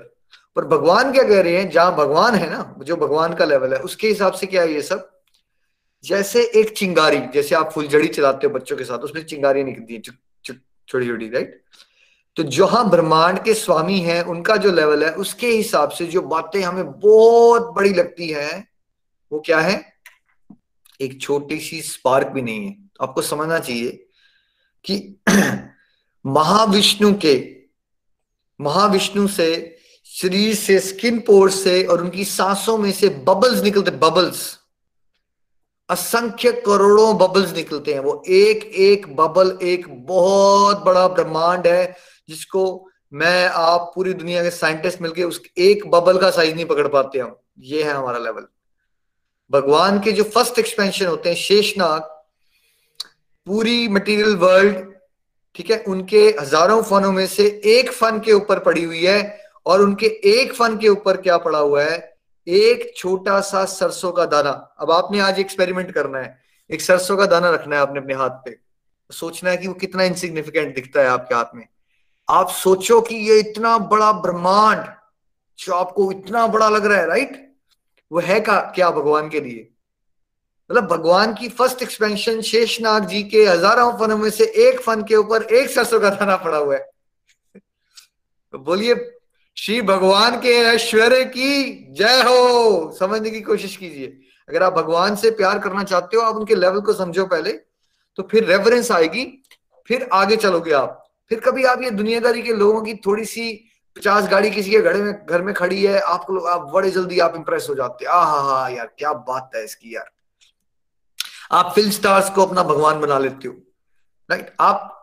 [0.56, 1.70] पर भगवान क्या कह रहे हैं?
[1.70, 4.82] जहाँ भगवान है ना, जो भगवान का लेवल है, उसके हिसाब से क्या है ये
[4.82, 5.10] सब?
[6.04, 10.00] जैसे एक चिंगारी, जैसे आप फुलझड़ी चलाते हो बच्चों के साथ, उसमें चिंगारियाँ निकलती है
[10.00, 11.62] छोटी छोटी राइट
[12.36, 16.60] तो जहाँ ब्रह्मांड के स्वामी हैं, उनका जो लेवल है, उसके हिसाब से जो बातें
[16.62, 18.68] हमें बहुत बड़ी लगती है,
[19.32, 19.92] वो क्या है?
[21.00, 24.07] एक छोटी सी स्पार्क भी नहीं है। आपको समझना चाहिए
[24.84, 25.22] कि
[26.26, 27.56] महाविष्णु के,
[28.60, 34.58] महाविष्णु से शरीर से स्किन पोर से और उनकी सांसों में से बबल्स निकलते बबल्स
[35.90, 41.96] असंख्य करोड़ों बबल्स निकलते हैं। वो एक एक बबल एक बहुत बड़ा ब्रह्मांड है,
[42.28, 46.88] जिसको मैं, आप पूरी दुनिया के साइंटिस्ट मिलके उस एक बबल का साइज़ नहीं पकड़
[46.88, 48.46] पाते हम। ये है हमारा लेवल
[49.50, 52.17] भगवान के जो फ़र्स्ट एक्सपेंशन होते हैं, शेषनाग
[53.48, 54.86] पूरी मटेरियल वर्ल्ड
[55.54, 59.80] ठीक है, उनके हज़ारों फनों में से एक फन के ऊपर पड़ी हुई है और
[59.82, 61.96] उनके एक फन के ऊपर क्या पड़ा हुआ है?
[62.46, 66.38] एक छोटा सा सरसों का दाना। अब आपने आज एक्सपेरिमेंट करना है।
[66.70, 68.56] एक सरसों का दाना रखना है आपने अपने हाथ पे।
[69.10, 71.66] सोचना है कि वो कितना इनसिग्निफिकेंट दिखता है आपके हाथ में।
[72.28, 74.84] आप सोचो कि ये इतना बड़ा ब्रह्मांड,
[75.58, 77.46] जो आपको इतना बड़ा लग रहा है राइट
[78.10, 79.68] वो है का, क्या, भगवान के लिए?
[80.70, 85.16] मतलब भगवान की फ़र्स्ट एक्सपेंशन शेषनाग जी के हज़ारों फनों में से एक फन के
[85.16, 86.86] ऊपर एक सरसों का दाना पड़ा हुआ है।
[88.54, 88.94] तो बोलिए,
[89.56, 95.30] श्री भगवान के ऐश्वर्य की जय हो, समझने की कोशिश कीजिए। अगर आप भगवान से
[95.30, 97.52] प्यार करना चाहते हो, आप उनके लेवल को समझो पहले
[98.18, 99.24] तो फिर रेफरेंस आएगी,
[99.88, 103.52] फिर आगे चलोगे आप। फिर कभी आप ये दुनियादारी के लोगों की थोड़ी सी
[103.96, 107.36] पचास गाड़ी किसी के घर में घर में खड़ी है, आपको, आप बड़े जल्दी आप
[107.36, 110.10] इंप्रेस हो जाते हैं। आ हा हा यार, क्या बात है इसकी यार।
[111.52, 113.54] आप फ़िल्म स्टार्स को अपना भगवान बना लेते हो
[114.30, 114.94] राइट आप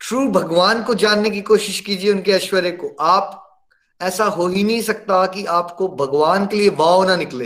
[0.00, 3.44] ट्रू भगवान को जानने की कोशिश कीजिए उनके ऐश्वर्य को। आप,
[4.02, 7.44] ऐसा हो ही नहीं सकता कि आपको भगवान के लिए वाव ना निकले।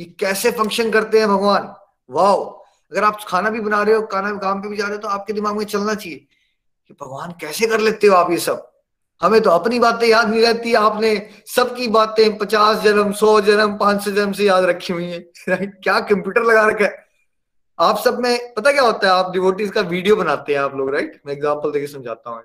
[0.00, 1.74] ये कैसे फ़ंक्शन करते हैं भगवान?
[2.10, 4.92] वाव अगर आप खाना भी बना रहे हो, खाना भी काम पे भी जा रहे
[4.92, 6.26] हो तो आपके दिमाग में चलना चाहिए
[6.88, 8.72] कि भगवान कैसे कर लेते हो आप ये सब?
[9.22, 14.04] हमें तो अपनी बातें याद नहीं रहती, आपने सबकी बातें पचास जन्म, सौ जन्म, पाँच
[14.04, 15.18] सौ जन्म से याद रखी हुई है
[15.66, 17.07] क्या कंप्यूटर लगा रखा है?
[17.80, 20.94] आप सब में, पता क्या होता है, आप डिवोटीज का वीडियो बनाते हैं आप लोग
[20.94, 22.42] राइट मैं एग्जांपल देके समझाता हूँ।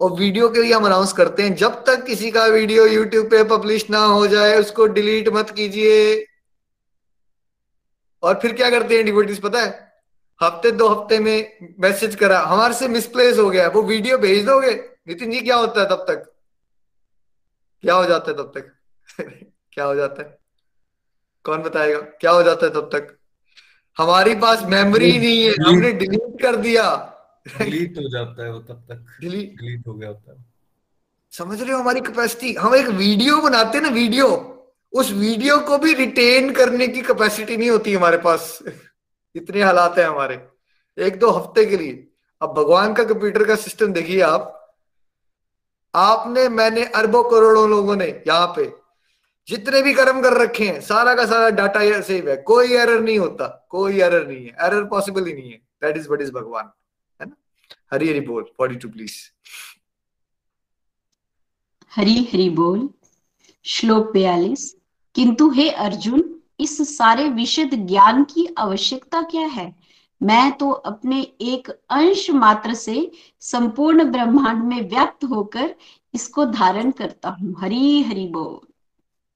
[0.00, 3.44] और वीडियो के लिए हम अनाउंस करते हैं, जब तक किसी का वीडियो यूट्यूब पे
[3.44, 6.26] पब्लिश ना हो जाए, उसको डिलीट मत कीजिए।
[8.22, 9.92] और फिर क्या करते हैं डिवोटीज पता है?
[10.42, 14.72] हफ़्ते दो हफ़्ते में मैसेज करा, हमारे से मिसप्लेस हो गया, वो वीडियो भेज दोगे?
[15.08, 16.32] नितिन जी, क्या होता है तब तक?
[17.82, 18.74] क्या हो जाता है तब तक?
[19.72, 20.38] क्या हो जाता है?
[21.44, 21.98] कौन बताएगा?
[21.98, 23.19] क्या हो जाता है तब तक?
[23.96, 26.84] हमारी पास मेमोरी नहीं है हमने डिलीट कर दिया।
[27.58, 30.44] डिलीट हो जाता है वो तब तक। डिलीट डिलीट हो गया होता है।
[31.32, 34.26] समझ रहे हो हमारी कैपेसिटी हम एक वीडियो बनाते हैं ना वीडियो
[34.92, 38.58] उस वीडियो को भी रिटेन करने की कैपेसिटी नहीं होती हमारे पास।
[39.34, 40.40] इतने हालात है हमारे।
[40.98, 42.06] एक दो हफ़्ते के लिए।
[42.40, 44.56] अब भगवान का कंप्यूटर का सिस्टम देखिए आप।
[45.94, 48.64] आपने मैंने अरबों करोड़ों लोगों ने यहाँ पे
[49.50, 53.18] जितने भी कर्म कर रखे हैं, सारा का सारा डाटा सेव है। कोई एरर नहीं
[53.18, 56.70] होता, कोई एरर नहीं है। एरर पॉसिबल ही नहीं है। दैट इज़ वट इज़ भगवान,
[57.20, 57.36] है ना?
[57.92, 59.16] हरी हरी बोल forty two please
[61.92, 62.88] Hari Hari बोल,
[63.64, 64.76] श्लोक बयालीस।
[65.14, 69.74] किंतु हे अर्जुन, इस सारे विशद ज्ञान की आवश्यकता क्या है?
[70.22, 75.74] मैं तो अपने एक अंश मात्र से संपूर्ण ब्रह्मांड में व्यक्त होकर
[76.14, 78.69] इसको धारण करता हूँ। हरी हरि बोल।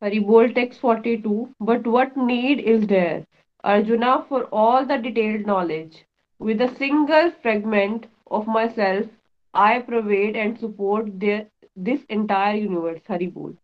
[0.04, 1.34] हरि बोल 42
[1.68, 3.20] but what need is there
[3.64, 5.94] arjuna for all the detailed knowledge
[6.40, 8.04] with a single fragment
[8.38, 9.06] of myself
[9.54, 11.46] i pervade and support their,
[11.76, 13.54] this entire universe hari bol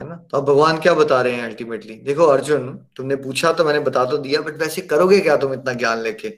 [0.00, 3.64] है ना तो अब भगवान क्या बता रहे हैं अल्टीमेटली देखो अर्जुन तुमने पूछा तो
[3.64, 6.30] मैंने बता तो दिया बट वैसे करोगे क्या तुम इतना ज्ञान लेके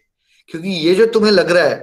[0.48, 1.78] क्योंकि ये जो तुम्हें लग रहा है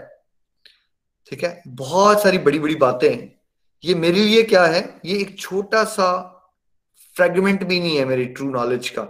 [1.32, 3.24] ठीक है बहुत सारी बड़ी बड़ी बातें हैं
[3.84, 6.12] ये मेरे लिए क्या है ये एक छोटा सा
[7.16, 9.04] फ्रेगमेंट भी नहीं है मेरी ट्रू नॉलेज का।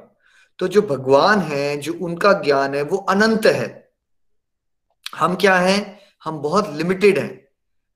[0.59, 3.91] तो जो भगवान है, जो उनका ज्ञान है, वो अनंत है।
[5.15, 5.99] हम क्या हैं?
[6.23, 7.29] हम बहुत लिमिटेड हैं,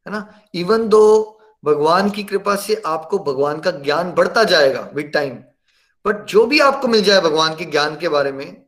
[0.05, 0.27] है ना?
[0.53, 1.31] इवन दो
[1.63, 5.35] भगवान की कृपा से आपको भगवान का ज्ञान बढ़ता जाएगा विद टाइम
[6.05, 8.65] बट जो भी आपको मिल जाए भगवान के ज्ञान के बारे में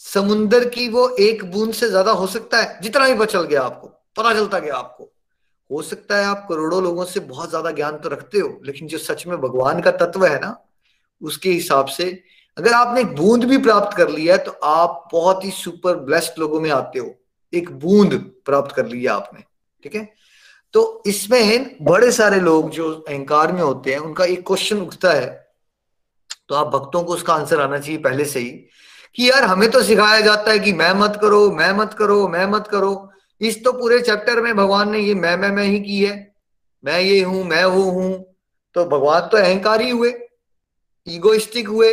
[0.00, 3.88] समुन्दर की वो एक बूंद से ज़्यादा हो सकता है, जितना भी बचल गया आपको,
[3.88, 5.09] पता चलता गया आपको।
[5.70, 8.98] हो सकता है आप करोड़ों लोगों से बहुत ज़्यादा ज्ञान तो रखते हो, लेकिन जो
[8.98, 10.56] सच में भगवान का तत्व है ना,
[11.20, 12.04] उसके हिसाब से
[12.56, 16.38] अगर आपने एक बूंद भी प्राप्त कर लिया है तो आप बहुत ही सुपर ब्लेस्ड
[16.38, 17.14] लोगों में आते हो।
[17.52, 18.14] एक बूंद
[18.46, 19.44] प्राप्त कर लिया आपने,
[19.84, 20.08] ठीक है?
[20.74, 25.28] तो इसमें बड़े सारे लोग जो अहंकार में होते हैं, उनका एक क्वेश्चन उठता है।
[26.48, 28.50] तो आप भक्तों को उसका आंसर आना चाहिए पहले से ही,
[29.16, 32.46] कि यार हमें तो सिखाया जाता है कि मैं मत करो, मैं मत करो, मैं
[32.48, 33.09] मत करो।
[33.40, 36.16] इस तो पूरे चैप्टर में भगवान ने ये मैं मैं मैं ही की है।
[36.84, 38.12] मैं ये हूँ मैं वो हूँ।
[38.76, 40.12] तो भगवान तो अहंकारी हुए
[41.06, 41.92] ईगोइस्टिक हुए।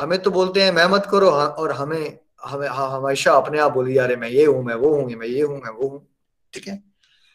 [0.00, 3.72] हमें तो बोलते हैं मैं मत करो हाँ, और हमें हमें हाँ, हमेशा अपने आप
[3.72, 6.06] बोली यार मैं ये हूँ मैं वो हूँ मैं ये हूँ मैं वो हूँ।
[6.52, 6.82] ठीक है?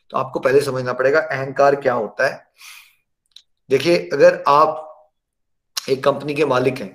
[0.10, 2.52] तो आपको पहले समझना पड़ेगा अहंकार क्या होता है।
[3.70, 4.88] देखिए अगर आप
[5.90, 6.90] एक कंपनी के मालिक हैं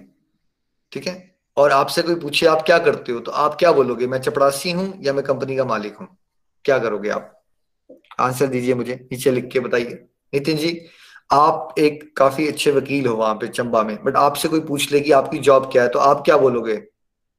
[0.92, 1.14] ठीक है?
[1.56, 3.20] और आपसे कोई पूछे आप क्या करते हो?
[3.20, 4.06] तो आप क्या बोलोगे?
[4.06, 6.08] मैं चपड़ासी हूँ या मैं कंपनी का मालिक हूँ?
[6.66, 7.42] क्या करोगे आप?
[8.20, 10.86] आंसर दीजिए मुझे नीचे लिख के बताइए। नितिन जी
[11.32, 15.00] आप एक काफ़ी अच्छे वकील हो वहाँ पे चंबा में बट आपसे कोई पूछ ले
[15.00, 16.82] कि आपकी जॉब क्या है तो आप क्या बोलोगे?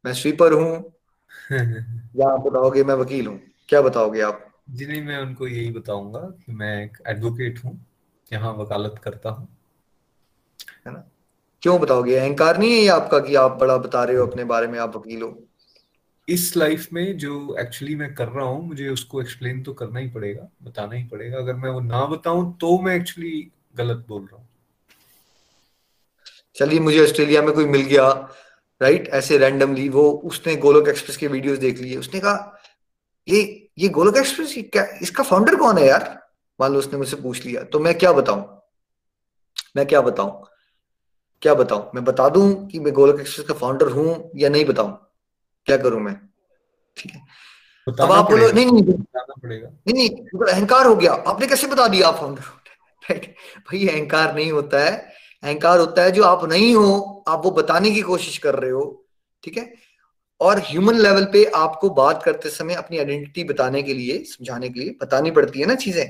[0.06, 0.94] मैं स्वीपर हूँ।
[2.16, 4.44] या आप बताओगे मैं वकील हूँ। क्या बताओगे आप?
[4.70, 7.86] जी नहीं मैं उनको यही बताऊँगा कि मैं एक एडवोकेट हूँ
[8.34, 9.48] यहाँ वकालत करता हूँ।
[10.88, 11.04] है ना?
[11.62, 12.16] क्यों बताओगे?
[12.16, 15.22] अहंकार नहीं है आपका कि आप बड़ा बता रहे हो अपने बारे में आप वकील
[15.22, 15.47] हो।
[16.28, 20.08] इस लाइफ में जो एक्चुअली मैं कर रहा हूँ, मुझे उसको एक्सप्लेन तो करना ही
[20.10, 24.38] पड़ेगा, बताना ही पड़ेगा। अगर मैं वो ना बताऊँ तो मैं एक्चुअली गलत बोल रहा
[24.38, 24.48] हूँ।
[26.56, 28.10] चलिए, मुझे ऑस्ट्रेलिया में कोई मिल गया
[28.82, 32.60] राइट ऐसे रैंडमली वो उसने गोलोक एक्सप्रेस के वीडियोस देख लिए। उसने कहा,
[33.28, 36.22] ये ये गोलोक एक्सप्रेस क्या, इसका फाउंडर कौन है यार?
[36.60, 38.46] मान लो उसने मुझसे पूछ लिया। तो मैं क्या बताऊँ?
[39.76, 40.44] मैं क्या बताऊँ?
[41.42, 41.92] क्या बताऊँ?
[41.96, 44.98] मैं बता दूँ कि मैं गोलोक एक्सप्रेस का फाउंडर हूँ या नहीं बताऊँ?
[45.68, 46.16] क्या करूँ मैं?
[46.98, 47.22] ठीक है।
[47.88, 51.88] अब आप बोलो नहीं नहीं पड़ेगा। नहीं नहीं तो अहंकार हो गया। आपने कैसे बता
[51.88, 52.42] दिया आप फाउंडर
[53.04, 53.26] राइट
[53.60, 54.92] भाई अहंकार नहीं होता है।
[55.44, 59.06] अहंकार होता है जो आप नहीं हो आप वो बताने की कोशिश कर रहे हो।
[59.44, 59.74] ठीक है?
[60.42, 64.80] और ह्यूमन लेवल पे आपको बात करते समय अपनी आइडेंटिटी बताने के लिए समझाने के
[64.80, 66.10] लिए बतानी पड़ती है ना चीज़ें।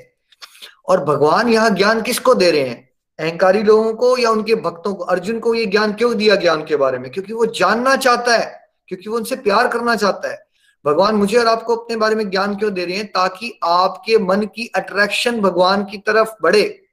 [0.87, 2.89] और भगवान यहाँ ज्ञान किसको दे रहे हैं?
[3.19, 5.03] अहंकारी लोगों को या उनके भक्तों को?
[5.03, 7.11] अर्जुन को ये ज्ञान क्यों दिया ज्ञान के बारे में?
[7.11, 10.47] क्योंकि वो जानना चाहता है। क्योंकि वो उनसे प्यार करना चाहता है।
[10.85, 13.07] भगवान मुझे और आपको अपने बारे में ज्ञान क्यों दे रहे हैं?
[13.07, 16.87] ताकि आपके मन की अट्रैक्शन भगवान की तरफ़ बढ़े।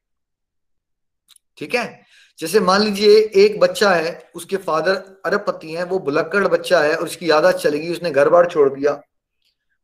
[1.57, 2.05] ठीक है?
[2.38, 7.05] जैसे मान लीजिए, एक बच्चा है, उसके फादर अरबपति हैं, वो बुलक्कड़ बच्चा है, और
[7.05, 9.03] उसकी यादाश्त चलेगी उसने घर बार छोड़ दिया,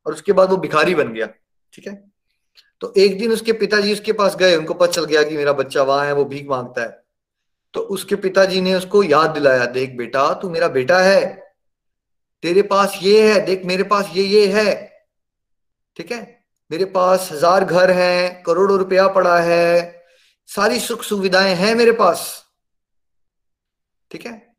[0.07, 1.27] और उसके बाद वो भिखारी बन गया।
[1.73, 2.11] ठीक है?
[2.81, 5.83] तो एक दिन उसके पिताजी उसके पास गए, उनको पता चल गया कि मेरा बच्चा
[5.83, 7.05] वहाँ है, वो भीख माँगता है।
[7.75, 11.50] तो उसके पिताजी ने उसको याद दिलाया, देख बेटा, तू मेरा बेटा है
[12.43, 14.75] तेरे पास ये है, देख मेरे पास ये ये है।
[15.97, 16.45] ठीक है?
[16.71, 20.05] मेरे पास हज़ार घर हैं, करोड़ों रुपया पड़ा है,
[20.49, 22.23] सारी सुख सुविधाएँ हैं मेरे पास।
[24.11, 24.57] ठीक है?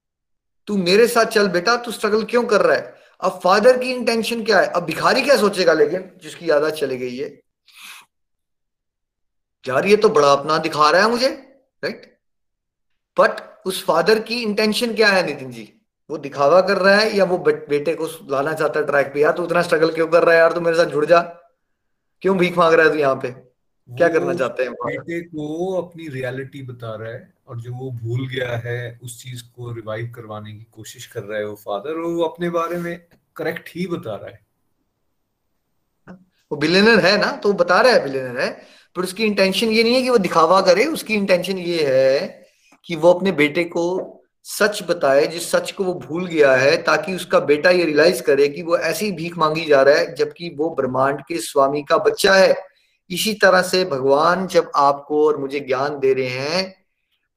[0.68, 3.00] तू मेरे साथ चल बेटा, तू स्ट्रगल क्यों कर रहा है?
[3.22, 4.68] अब फादर की इंटेंशन क्या है?
[4.68, 7.30] अब भिखारी क्या सोचेगा लेकिन, जिसकी यादा चली गई है?
[9.66, 11.28] यार ये तो बड़ा अपना दिखा रहा है मुझे
[11.84, 12.06] राइट
[13.18, 15.81] बट उस फादर की इंटेंशन क्या है नितिन जी?
[16.12, 19.22] वो दिखावा कर रहा है या वो बेटे को लाना चाहता है ट्रैक पे?
[19.22, 20.54] यार तू इतना स्ट्रगल क्यों कर रहा है यार?
[20.54, 21.20] तू मेरे साथ जुड़ जा।
[22.22, 23.32] क्यों भीख मांग रहा है तू यहाँ पे?
[23.90, 24.74] क्या करना चाहते हैं?
[24.74, 29.44] बेटे को अपनी रियलिटी बता रहा है और जो वो भूल गया है उस चीज़
[29.44, 33.06] को रिवाइव करवाने की कोशिश कर रहा है वो फादर और वो अपने बारे में
[33.36, 34.40] करेक्ट ही बता रहा है।
[36.52, 37.32] वो बिलियनर है ना?
[37.32, 38.52] तो वो बता रहा है बिलियनर है
[38.96, 42.48] पर उसकी इंटेंशन ये नहीं है कि वो दिखावा करे। उसकी इंटेंशन ये है
[42.86, 47.16] कि वो अपने बेटे को सच बताए जिस सच को वो भूल गया है, ताकि
[47.16, 50.70] उसका बेटा ये रियलाइज़ करे कि वो ऐसी भीख मांगी जा रहा है, जबकि वो
[50.70, 52.56] ब्रह्मांड के स्वामी का बच्चा है।
[53.10, 56.76] इसी तरह से भगवान जब आपको और मुझे ज्ञान दे रहे हैं,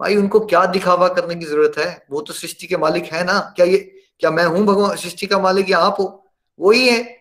[0.00, 2.06] भाई उनको क्या दिखावा करने की ज़रूरत है?
[2.10, 3.78] वो तो सृष्टि के मालिक है ना। क्या ये,
[4.20, 6.24] क्या मैं हूँ भगवान, सृष्टि का मालिक या आप हो?
[6.60, 7.16] वही है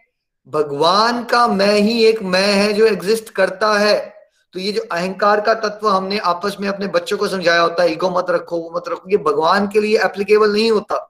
[0.47, 4.12] भगवान का मैं ही एक मैं है जो एग्जिस्ट करता है।
[4.53, 7.91] तो ये जो अहंकार का तत्व हमने आपस में अपने बच्चों को समझाया होता है,
[7.91, 11.09] ईगो मत रखो, वो मत रखो, ये भगवान के लिए एप्लीकेबल नहीं होता।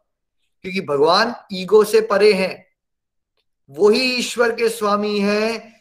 [0.61, 2.65] क्योंकि भगवान ईगो से परे हैं।
[3.69, 5.75] वही ईश्वर के स्वामी हैं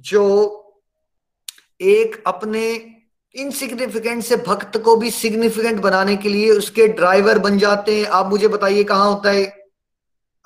[0.00, 0.54] जो
[1.80, 2.94] एक अपने
[3.34, 8.26] इनसिग्निफिकेंट से भक्त को भी सिग्निफिकेंट बनाने के लिए उसके ड्राइवर बन जाते हैं। आप
[8.26, 9.66] मुझे बताइए कहाँ होता है?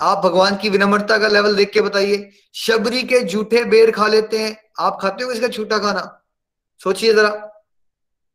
[0.01, 4.39] आप भगवान की विनम्रता का लेवल देख के बताइए। शबरी के जूठे बेर खा लेते
[4.39, 6.22] हैं। आप खाते हो इसका छूटा खाना?
[6.85, 7.49] सोचिए जरा,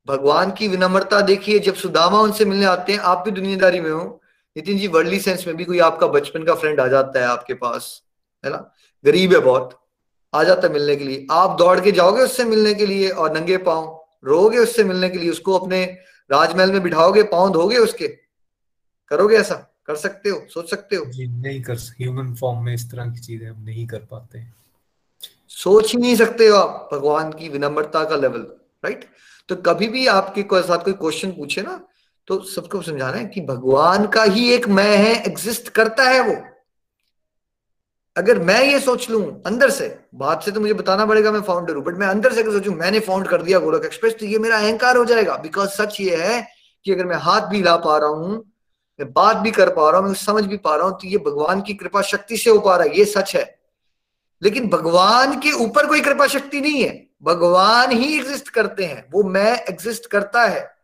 [0.07, 4.21] भगवान की विनम्रता देखिए, जब सुदामा उनसे मिलने आते हैं, आप भी दुनियादारी में हो।
[4.57, 7.53] नितिन जी वर्ल्डली सेंस में भी कोई आपका बचपन का फ्रेंड आ जाता है आपके
[7.53, 8.03] पास,
[8.45, 8.73] है ना?
[9.05, 9.79] गरीब है बहुत,
[10.35, 13.37] आ जाता है मिलने के लिए। आप दौड़ के जाओगे उससे मिलने के लिए और
[13.37, 15.85] नंगे पाओ रोगे उससे मिलने के लिए, उसको अपने
[16.31, 18.07] राजमहल में बिठाओगे, पाँव धोगे उसके?
[19.07, 19.55] करोगे ऐसा?
[19.85, 20.45] कर सकते हो?
[20.49, 21.05] सोच सकते हो?
[21.17, 24.56] नहीं कर ह्यूमन फॉर्म में इस तरह की चीज़ें हम नहीं कर पाते।
[25.57, 28.41] सोच ही नहीं सकते हो आप भगवान की विनम्रता का लेवल
[28.83, 29.05] राइट
[29.49, 31.79] तो कभी भी आपके को साथ कोई क्वेश्चन पूछे ना
[32.27, 36.35] तो सबको समझाना है कि भगवान का ही एक मैं है एग्जिस्ट करता है वो।
[38.15, 41.75] अगर मैं ये सोच लू अंदर से, बात से तो मुझे बताना पड़ेगा मैं फाउंडर
[41.75, 44.39] हूँ बट मैं अंदर से अगर सोचू, मैंने फाउंड कर दिया गोलक एक्सप्रेस तो ये
[44.39, 46.47] मेरा अहंकार हो जाएगा। बिकॉज़ सच ये है
[46.85, 48.37] कि अगर मैं हाथ भी ला पा रहा हूँ,
[48.99, 51.17] मैं बात भी कर पा रहा हूँ, मैं समझ भी पा रहा हूँ तो ये
[51.17, 53.56] भगवान की कृपा शक्ति से हो पा रहा है, ये सच है।
[54.43, 59.23] लेकिन भगवान के ऊपर कोई कृपा शक्ति नहीं है। भगवान ही एग्जिस्ट करते हैं। वो
[59.23, 60.77] मैं एग्जिस्ट करता है।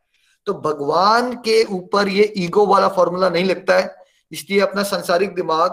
[0.45, 3.95] तो भगवान के ऊपर ये ईगो वाला फॉर्मूला नहीं लगता है।
[4.31, 5.71] इसलिए अपना संसारिक दिमाग,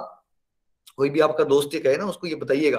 [0.97, 2.79] कोई भी आपका दोस्त ये कहे ना, उसको ये बताइएगा।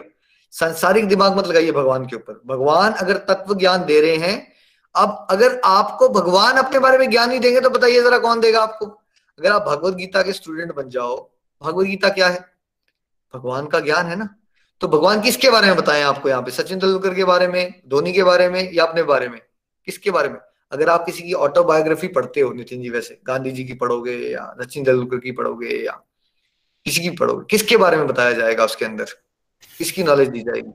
[0.51, 4.53] संसारिक दिमाग मत लगाइए भगवान के ऊपर। भगवान अगर तत्व ज्ञान दे रहे हैं,
[4.95, 8.61] अब अगर आपको भगवान अपने बारे में ज्ञान नहीं देंगे तो बताइए जरा कौन देगा
[8.61, 8.85] आपको?
[9.39, 11.29] अगर आप भगवत गीता के स्टूडेंट बन जाओ,
[11.63, 12.45] भगवत गीता क्या है?
[13.35, 14.35] भगवान का ज्ञान है ना।
[14.81, 16.51] तो भगवान किसके बारे में बताएँ आपको यहाँ पे?
[16.51, 19.41] सचिन तेंदुलकर के बारे में, धोनी के बारे में या अपने बारे में?
[19.85, 20.37] किसके बारे में?
[20.71, 24.55] अगर आप किसी की ऑटोबायोग्राफी पढ़ते हो, नितिन जी, वैसे गांधी जी की पढ़ोगे या
[24.61, 25.91] सचिन तेंदुलकर की पढ़ोगे या
[26.85, 29.05] किसी की पढ़ोगे, किसके बारे में बताया जाएगा उसके अंदर?
[29.77, 30.71] किसकी नॉलेज दी जाएगी?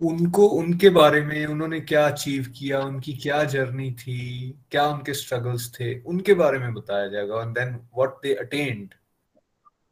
[0.00, 5.72] उनको, उनके बारे में उन्होंने क्या अचीव किया, उनकी क्या जर्नी थी, क्या उनके स्ट्रगल्स
[5.74, 8.94] थे, उनके बारे में बताया जाएगा। And then what they attend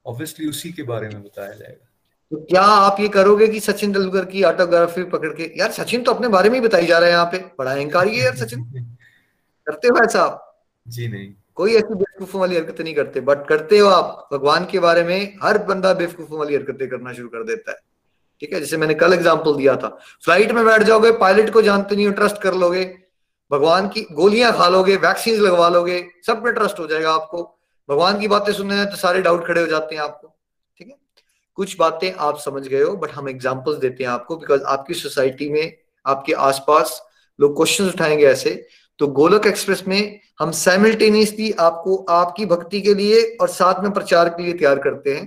[0.07, 1.86] obviously उसी के बारे में बताया जाएगा।
[2.33, 5.53] तो क्या आप ये करोगे कि सचिन तेंदुलकर की ऑटोग्राफी पकड़ के?
[5.59, 8.09] यार सचिन तो अपने बारे में ही बताई जा रहा है यहाँ पे। बड़ा अहंकार
[8.09, 8.64] है यार सचिन।
[9.66, 10.43] करते हो ऐसा आप?
[10.87, 14.79] जी नहीं। कोई ऐसी बेवकूफों वाली हरकतें नहीं करते बट करते हो आप। भगवान के
[14.79, 17.79] बारे में हर बंदा बेवकूफों वाली हरकतें करना शुरू कर देता है।
[18.43, 19.89] ठीक है जैसे मैंने कल एग्ज़ाम्पल दिया था।
[20.24, 22.85] फ़्लाइट में बैठ जाओगे पायलट को जानते नहीं हो ट्रस्ट कर लोगे।
[23.51, 27.43] भगवान की गोलियाँ खा लोगे वैक्सीन लगवा लोगे सब पे ट्रस्ट हो जाएगा आपको।
[27.89, 30.35] भगवान की बातें सुनने तो सारे डाउट खड़े हो जाते हैं आपको। है
[31.59, 35.49] कुछ बातें आप समझ गए हो बट हम एग्जाम्पल्स देते हैं आपको बिकॉज़ आपकी सोसाइटी
[35.49, 35.77] में,
[36.07, 37.01] आपके आसपास
[37.39, 38.67] लोग क्वेश्चन उठाएँगे ऐसे।
[39.01, 44.29] तो गोलक एक्सप्रेस में हम साइमल्टेनियसली आपको आपकी भक्ति के लिए और साथ में प्रचार
[44.29, 45.27] के लिए तैयार करते हैं,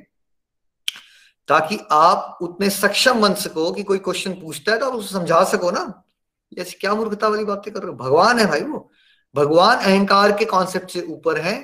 [1.50, 5.44] ताकि आप उतने सक्षम बन सको कि कोई क्वेश्चन पूछता है तो आप उसे समझा
[5.44, 6.04] सको ना।
[6.52, 7.98] जैसे क्या मूर्खता वाली बातें कर रहे हो?
[7.98, 8.90] भगवान है भाई वो।
[9.36, 11.58] भगवान अहंकार के कॉन्सेप्ट से ऊपर है,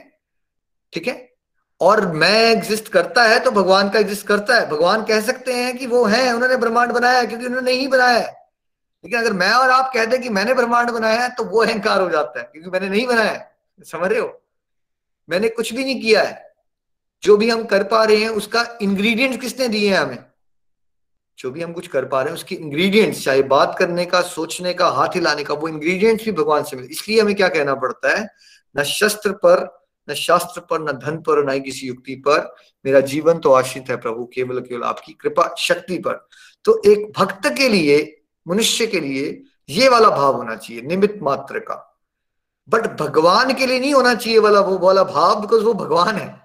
[0.93, 1.34] ठीक है?
[1.81, 5.77] और मैं एग्जिस्ट करता है तो भगवान का एग्जिस्ट करता है। भगवान कह सकते हैं
[5.77, 8.49] कि वो है, उन्होंने ब्रह्मांड बनाया है, क्योंकि उन्होंने नहीं बनाया है।
[9.03, 12.01] लेकिन अगर मैं और आप कह दें कि मैंने ब्रह्मांड बनाया है तो वो अहंकार
[12.01, 13.55] हो जाता है, क्योंकि मैंने नहीं बनाया है।
[13.91, 14.41] समझ रहे हो?
[15.29, 16.53] मैंने कुछ भी नहीं किया है।
[17.23, 20.17] जो भी हम कर पा रहे हैं, उसका इंग्रेडिएंट किसने दिए हैं हमें?
[21.37, 24.73] जो भी हम कुछ कर पा रहे हैं, उसकी इंग्रेडिएंट्स चाहे बात करने का, सोचने
[24.73, 28.19] का, हाथ हिलाने का, वो इंग्रेडिएंट्स भी भगवान से मिले। इसलिए हमें क्या कहना पड़ता
[28.19, 28.29] है?
[28.77, 33.37] न शस्त्र पर न शास्त्र पर, न धन पर, न किसी युक्ति पर। मेरा जीवन
[33.37, 36.27] तो आश्रित है प्रभु, केवल केवल आपकी कृपा, शक्ति पर।
[36.65, 41.59] तो एक भक्त के लिए, मनुष्य के लिए, ये वाला भाव होना चाहिए निमित मात्र
[41.59, 42.03] का।
[42.69, 46.41] बट भगवान के लिए नहीं होना चाहिए वाला, वो वाला भाव बिकॉज़ वो भगवान है।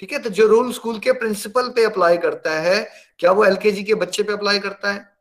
[0.00, 0.18] ठीक है?
[0.18, 4.22] तो जो रूल स्कूल के प्रिंसिपल पे अप्लाई करता है, क्या वो एलकेजी के बच्चे
[4.22, 5.16] पे अप्लाई करता है?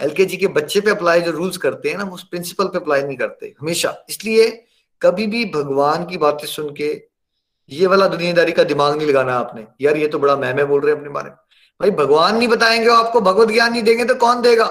[0.00, 3.16] एलकेजी के बच्चे पे अप्लाई जो रूल्स करते हैं ना उस प्रिंसिपल पे अप्लाई नहीं
[3.16, 4.66] करते, हमेशा। इसलिए
[5.02, 7.02] कभी भी भगवान की बातें सुन के
[7.70, 10.90] ये वाला दुनियादारी का दिमाग नहीं लगाना आपने। यार, ये तो बड़ा मैमे बोल रहे
[10.90, 11.36] हैं अपने बारे में।
[11.80, 13.20] भाई, भगवान नहीं बताएँगे आपको?
[13.20, 14.66] भगवत ज्ञान नहीं देंगे तो कौन देगा?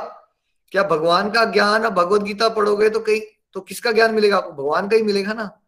[0.72, 3.22] क्या भगवान का ज्ञान और भगवत गीता पढ़ोगे तो कहीं
[3.54, 4.52] तो किसका ज्ञान मिलेगा आपको?
[4.52, 5.60] भगवान का ही मिलेगा ना।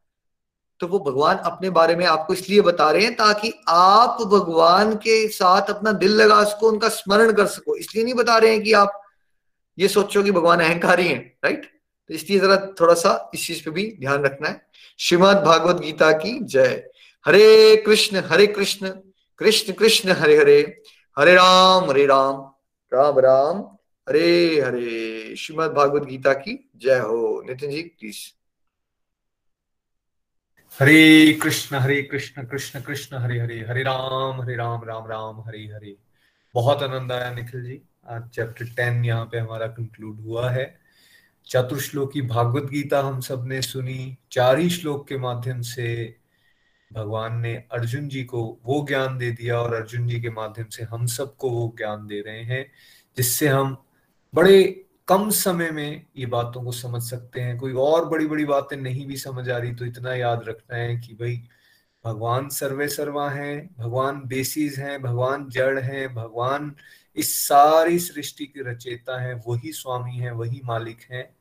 [0.80, 5.28] तो वो भगवान अपने बारे में आपको इसलिए बता रहे हैं ताकि आप भगवान के
[5.28, 8.74] साथ अपना दिल लगा सको, उनका स्मरण कर सको। इसलिए नहीं बता रहे हैं कि
[8.74, 9.02] आप
[9.80, 11.81] ये सोचो कि भगवान अहंकारी हैं राइट
[12.12, 14.68] तो इसलिए जरा थोड़ा सा इस चीज़ पे भी ध्यान रखना है।
[15.00, 16.90] श्रीमद भागवत गीता की जय।
[17.26, 18.90] हरे कृष्ण हरे कृष्ण
[19.40, 20.82] कृष्ण कृष्ण, हरे हरे
[21.20, 22.42] हरे राम हरे राम
[22.94, 23.62] राम राम,
[24.10, 28.20] हरे हरे। श्रीमद भागवत गीता की जय हो। नितिन जी प्लीज़
[30.80, 35.60] हरे कृष्ण हरे कृष्ण कृष्ण कृष्ण, हरे हरे हरे राम हरे राम राम राम, हरे
[35.60, 35.96] हरे।
[36.56, 40.81] बहुत आनंद आया निखिल जी। आज चैप्टर टेन यहाँ पे हमारा कंक्लूड हुआ है।
[41.48, 46.16] चतुर्श्लोकी भागवत गीता हम सबने सुनी, चार ही श्लोक के माध्यम से
[46.94, 50.84] भगवान ने अर्जुन जी को वो ज्ञान दे दिया और अर्जुन जी के माध्यम से
[50.84, 52.66] हम सबको वो ज्ञान दे रहे हैं,
[53.18, 53.78] जिससे हम
[54.34, 58.78] बड़े कम समय में ये बातों को समझ सकते हैं। कोई और बड़ी बड़ी बातें
[58.78, 61.44] नहीं भी समझ आ रही तो इतना याद रखना है कि भाई,
[62.06, 66.76] भगवान सर्वे सर्वा हैं, भगवान बेसिस हैं, भगवान जड़ हैं, भगवान
[67.16, 71.36] इस सारी सृष्टि के रचेता है, वही स्वामी है, वही मालिक है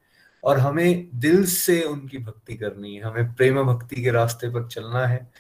[0.44, 5.06] और हमें दिल से उनकी भक्ति करनी है। हमें प्रेम भक्ति के रास्ते पर चलना
[5.06, 5.30] है।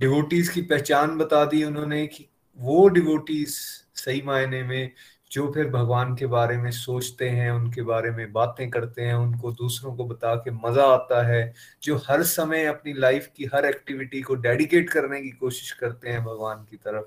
[0.00, 2.28] डिवोटीज की पहचान बता दी उन्होंने कि
[2.58, 3.48] वो डिवोटीज
[3.94, 4.90] सही मायने में
[5.30, 9.52] जो फिर भगवान के बारे में सोचते हैं, उनके बारे में बातें करते हैं, उनको
[9.52, 14.22] दूसरों को बता के मज़ा आता है, जो हर समय अपनी लाइफ की हर एक्टिविटी
[14.22, 17.04] को डेडिकेट करने की कोशिश करते हैं भगवान की तरफ़,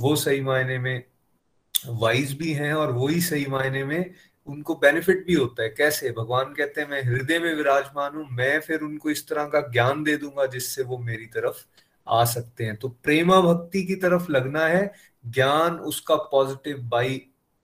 [0.00, 1.04] वो सही मायने में
[1.86, 4.14] वाइज भी हैं और वही सही मायने में
[4.46, 6.10] उनको बेनिफिट भी होता है। कैसे?
[6.10, 10.02] भगवान कहते हैं, मैं हृदय में विराजमान हूँ, मैं फिर उनको इस तरह का ज्ञान
[10.04, 11.64] दे दूँगा जिससे वो मेरी तरफ़
[12.06, 14.92] आ सकते हैं। तो प्रेमा भक्ति की तरफ़ लगना है,
[15.26, 17.16] ज्ञान उसका पॉजिटिव बाई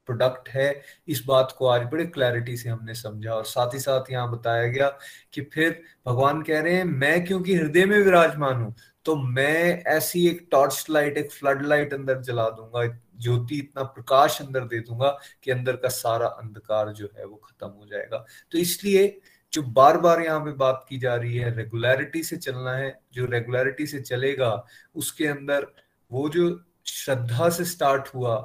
[0.08, 4.10] प्रोडक्ट है। इस बात को आज बड़े क्लैरिटी से हमने समझा और साथ ही साथ
[4.10, 4.88] यहाँ बताया गया
[5.32, 8.74] कि फिर भगवान कह रहे हैं, मैं क्योंकि हृदय में विराजमान हूँ
[9.06, 12.84] तो मैं ऐसी एक टॉर्च लाइट एक फ्लड लाइट अंदर जला दूँगा,
[13.20, 17.68] ज्योति इतना प्रकाश अंदर दे दूँगा कि अंदर का सारा अंधकार जो है वो खत्म
[17.68, 19.20] हो जाएगा। तो इसलिए
[19.52, 23.26] जो बार बार यहाँ पे बात की जा रही है रेगुलरिटी से चलना है, जो
[23.26, 25.66] रेगुलरिटी से चलेगा, उसके अंदर
[26.10, 28.36] वो जो श्रद्धा से स्टार्ट हुआ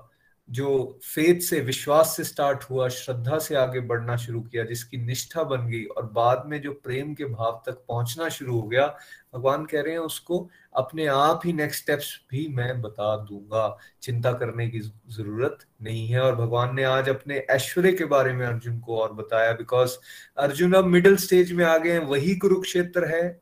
[0.50, 5.44] जो फेथ से, विश्वास से स्टार्ट हुआ, श्रद्धा से आगे बढ़ना शुरू किया, जिसकी निष्ठा
[5.44, 8.88] बन गई और बाद में जो प्रेम के भाव तक पहुँचना शुरू हो गया,
[9.36, 14.32] भगवान कह रहे हैं उसको, अपने आप ही नेक्स्ट स्टेप्स भी मैं बता दूँगा। चिंता
[14.32, 18.80] करने की ज़रूरत नहीं है। और भगवान ने आज अपने ऐश्वर्य के बारे में अर्जुन
[18.80, 19.98] को और बताया बिकॉज़
[20.38, 23.42] अर्जुन अब मिडिल स्टेज में आ गए हैं, वही कुरुक्षेत्र है,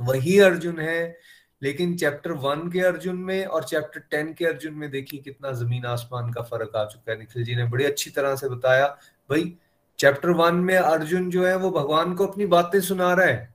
[0.00, 1.18] वही अर्जुन है
[1.62, 5.84] लेकिन चैप्टर वन के अर्जुन में और चैप्टर टेन के अर्जुन में देखिए कितना ज़मीन
[5.84, 8.86] आसमान का फ़र्क आ चुका है। निखिल जी ने बड़ी अच्छी तरह से बताया,
[9.30, 9.56] भाई
[9.98, 13.54] चैप्टर वन में अर्जुन जो है, वो भगवान को अपनी बातें सुना रहा है।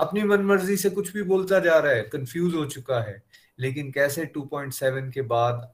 [0.00, 3.22] अपनी मनमर्जी से कुछ भी बोलता जा रहा है। कंफ्यूज हो चुका है।
[3.58, 5.72] लेकिन कैसे 2.7 के बाद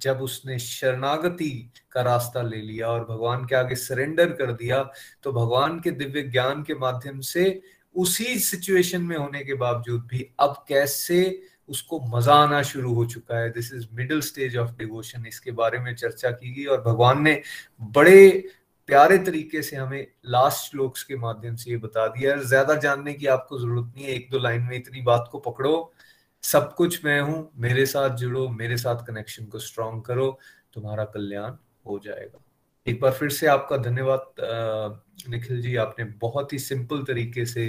[0.00, 4.90] जब उसने शरणागति का रास्ता ले लिया और भगवान के आगे सरेंडर कर दिया
[5.22, 7.62] तो भगवान के दिव्य ज्ञान के माध्यम से
[7.98, 11.20] उसी सिचुएशन में होने के बावजूद भी अब कैसे
[11.68, 15.78] उसको मज़ा आना शुरू हो चुका है। This is middle stage of devotion इसके बारे
[15.78, 17.40] में चर्चा की गई और भगवान ने
[17.80, 18.30] बड़े
[18.88, 23.14] प्यारे तरीके से हमें लास्ट श्लोक्स के माध्यम से ये बता दिया। है ज़्यादा जानने
[23.14, 25.92] की आपको ज़रूरत नहीं है। एक दो लाइन में इतनी बात को पकड़ो।
[26.44, 30.38] सब कुछ मैं हूँ। मेरे साथ जुड़ो। मेरे साथ कनेक्शन को स्ट्रॉन्ग करो।
[30.74, 32.40] तुम्हारा कल्याण हो जाएगा।
[32.88, 34.34] एक बार फिर से आपका धन्यवाद
[35.30, 37.66] निखिल जी, आपने बहुत ही सिंपल तरीके से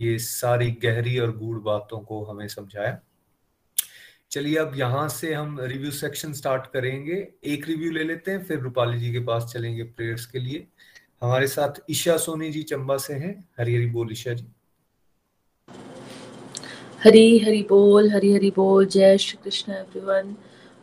[0.00, 2.98] ये सारी गहरी और गूढ़ बातों को हमें समझाया।
[4.30, 8.58] चलिए अब यहाँ से हम रिव्यू सेक्शन स्टार्ट करेंगे। एक रिव्यू ले लेते हैं, फिर
[8.58, 10.66] रूपाली जी के पास चलेंगे प्रेयर्स के लिए।
[11.22, 14.46] हमारे साथ ईशा सोनी जी चंबा से हैं। हरी हरी बोल ईशा जी।
[17.04, 20.36] हरी हरी बोल, हरी हरी बोल। जय श्री कृष्ण एवरीवन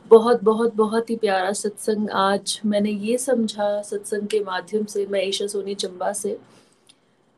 [0.08, 5.24] बहुत बहुत बहुत ही प्यारा सत्संग आज मैंने ये समझा सत्संग के माध्यम से, मैं
[5.24, 6.38] ईशा सोनी चंबा से,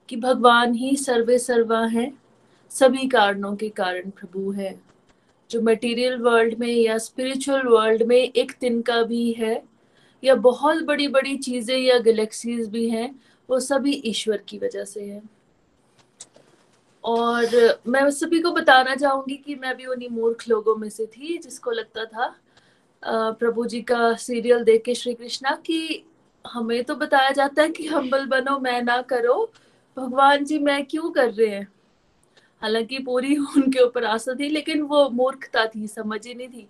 [0.09, 2.21] कि भगवान ही सर्वे सर्वा हैं,
[2.71, 4.81] सभी कारणों के कारण प्रभु हैं।
[5.49, 9.63] जो मटेरियल वर्ल्ड में या स्पिरिचुअल वर्ल्ड में एक तिनका भी है,
[10.23, 15.03] या बहुत बड़ी बड़ी चीज़ें या गैलेक्सीज भी हैं, वो सभी ईश्वर की वजह से
[15.03, 15.21] है।
[17.03, 21.37] और मैं सभी को बताना चाहूँगी कि मैं भी उन्हीं मूर्ख लोगों में से थी
[21.37, 22.35] जिसको लगता था
[23.09, 26.03] प्रभु जी का सीरियल देख के श्री कृष्णा कि
[26.47, 29.51] हमें तो बताया जाता है कि हम्बल बनो, मैं ना करो।
[29.97, 31.67] भगवान जी, मैं क्यों कर रहे हैं?
[32.61, 36.69] हालाँकि पूरी उनके ऊपर आशा थी, लेकिन वो मूर्खता थी, समझ ही नहीं थी।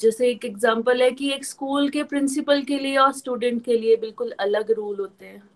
[0.00, 3.96] जैसे एक एग्जांपल है कि एक स्कूल के प्रिंसिपल के लिए और स्टूडेंट के लिए
[3.96, 5.50] बिल्कुल अलग रूल होते हैं।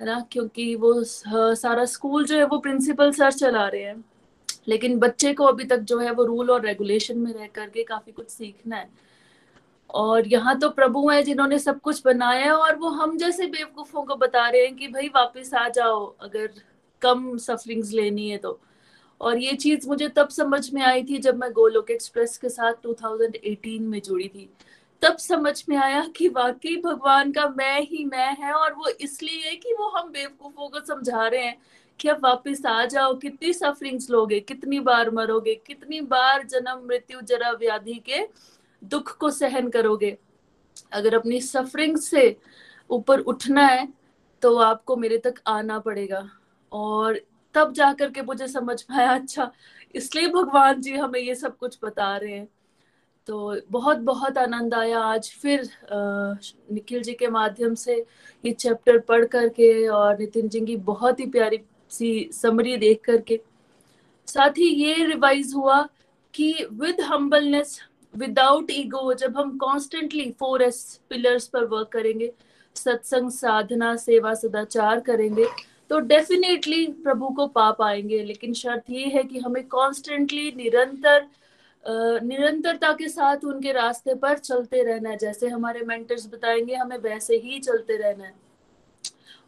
[0.00, 0.26] है ना?
[0.32, 1.04] क्योंकि वो
[1.54, 4.04] सारा स्कूल जो है वो प्रिंसिपल सर चला रहे हैं।
[4.68, 8.12] लेकिन बच्चे को अभी तक जो है वो रूल और रेगुलेशन में रह करके काफ़ी
[8.12, 8.88] कुछ सीखना है।
[9.90, 14.02] और यहाँ तो प्रभु है जिन्होंने सब कुछ बनाया है और वो हम जैसे बेवकूफों
[14.02, 16.50] को बता रहे हैं कि भाई वापस आ जाओ अगर
[17.02, 18.58] कम सफरिंग्स लेनी है तो।
[19.20, 22.72] और ये चीज़ मुझे तब समझ में आई थी जब मैं गोलोक एक्सप्रेस के साथ
[22.82, 24.48] 2018 में जुड़ी थी।
[25.02, 29.54] तब समझ में आया कि वाकई भगवान का मैं ही मैं है और वो इसलिए
[29.56, 31.56] कि वो हम बेवकूफों को समझा रहे हैं
[32.00, 33.14] कि अब वापिस आ जाओ?
[33.14, 34.40] कितनी सफरिंग्स लोगे?
[34.40, 35.54] कितनी बार मरोगे?
[35.56, 38.26] कितनी बार जन्म, मृत्यु, जरा व्याधि के
[38.82, 40.16] दुख को सहन करोगे?
[40.92, 42.36] अगर अपनी सफरिंग से
[42.90, 43.88] ऊपर उठना है
[44.42, 46.28] तो आपको मेरे तक आना पड़ेगा।
[46.72, 47.20] और
[47.54, 49.50] तब जाकर के मुझे समझ पाया अच्छा
[49.94, 52.48] इसलिए भगवान जी हमें ये सब कुछ बता रहे हैं।
[53.28, 55.68] तो बहुत बहुत आनंद आया आज फिर
[56.72, 57.94] निखिल जी के माध्यम से
[58.44, 61.56] ये चैप्टर पढ़ करके। और नितिन जी की बहुत ही प्यारी
[61.90, 63.40] सी समरी देख करके।
[64.28, 65.80] साथ ही ये रिवाइज हुआ
[66.34, 67.78] कि विद हम्बलनेस
[68.14, 72.32] विदाउट ईगो जब हम कॉन्स्टेंटली फोर एस पिलर्स पर वर्क करेंगे,
[72.76, 75.46] सत्संग, साधना, सेवा, सदाचार करेंगे
[75.90, 81.26] तो डेफिनेटली प्रभु को पा पाएँगे लेकिन शर्त ये है कि हमें कॉन्स्टेंटली निरंतर
[81.84, 87.36] निरंतरता के साथ उनके रास्ते पर चलते रहना है। जैसे हमारे मेंटर्स बताएँगे, हमें वैसे
[87.36, 88.34] ही चलते रहना है।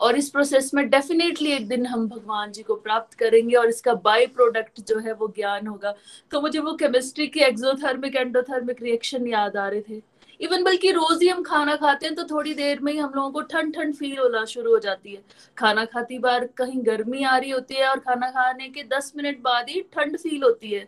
[0.01, 3.95] और इस प्रोसेस में डेफिनेटली एक दिन हम भगवान जी को प्राप्त करेंगे और इसका
[3.95, 5.95] बाय प्रोडक्ट जो है वो ज्ञान होगा।
[6.33, 10.03] तो मुझे वो केमिस्ट्री के एक्सोथर्मिक एंडोथर्मिक रिएक्शन याद आ रहे थे।
[10.41, 13.31] इवन बल्कि रोज ही हम खाना खाते हैं तो थोड़ी देर में ही हम लोगों
[13.31, 15.23] को ठंड ठंड फील होना शुरू हो जाती है।
[15.59, 19.41] खाना खाती बार कहीं गर्मी आ रही होती है और खाना खाने के दस मिनट
[19.43, 20.87] बाद ही ठंड फील होती है।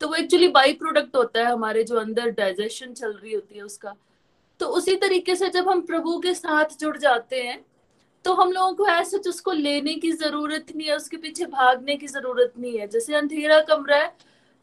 [0.00, 3.62] तो वो एक्चुअली बाई प्रोडक्ट होता है हमारे जो अंदर डाइजेशन चल रही होती है
[3.62, 3.94] उसका।
[4.60, 7.58] तो उसी तरीके से जब हम प्रभु के साथ जुड़ जाते हैं
[8.24, 12.06] तो हम लोगों को ऐसे उसको लेने की ज़रूरत नहीं है, उसके पीछे भागने की
[12.06, 14.14] ज़रूरत नहीं है। जैसे अंधेरा कमरा है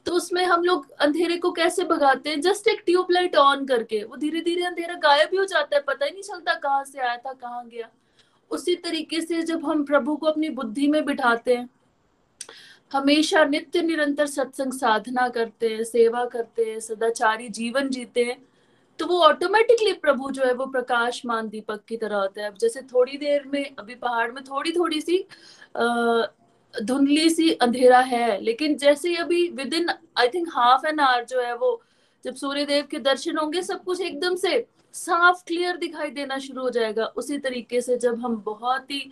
[0.05, 2.39] तो उसमें हम लोग अंधेरे को कैसे भगाते हैं?
[2.41, 6.05] जस्ट एक ट्यूबलाइट ऑन करके। वो धीरे धीरे अंधेरा गायब ही हो जाता है, पता
[6.05, 7.89] ही नहीं चलता कहाँ से आया था, कहाँ गया।
[8.51, 11.70] उसी तरीके से जब हम प्रभु को अपनी बुद्धि में बिठाते हैं,
[12.91, 18.38] हमेशा नित्य निरंतर सत्संग साधना करते हैं, सेवा करते हैं, सदाचारी जीवन जीते हैं
[19.00, 23.18] तो वो ऑटोमेटिकली प्रभु जो है वो प्रकाशमान दीपक की तरह होता है। जैसे थोड़ी
[23.18, 25.26] देर में, अभी पहाड़ में थोड़ी थोड़ी सी
[26.74, 31.56] धुंधली सी अंधेरा है, लेकिन जैसे अभी within I think half an hour जो है
[31.56, 31.82] वो,
[32.24, 36.62] जब सूर्य देव के दर्शन होंगे, सब कुछ एकदम से साफ़ क्लियर दिखाई देना शुरू
[36.62, 39.12] हो जाएगा। उसी तरीके से जब हम बहुत ही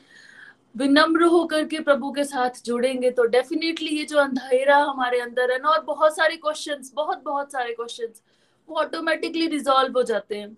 [0.75, 5.59] विनम्र होकर के प्रभु के साथ जुड़ेंगे तो डेफिनेटली ये जो अंधेरा हमारे अंदर है
[5.59, 8.21] ना, और बहुत सारे क्वेश्चंस बहुत बहुत सारे क्वेश्चंस
[8.69, 10.57] वो ऑटोमेटिकली रिजॉल्व हो जाते हैं।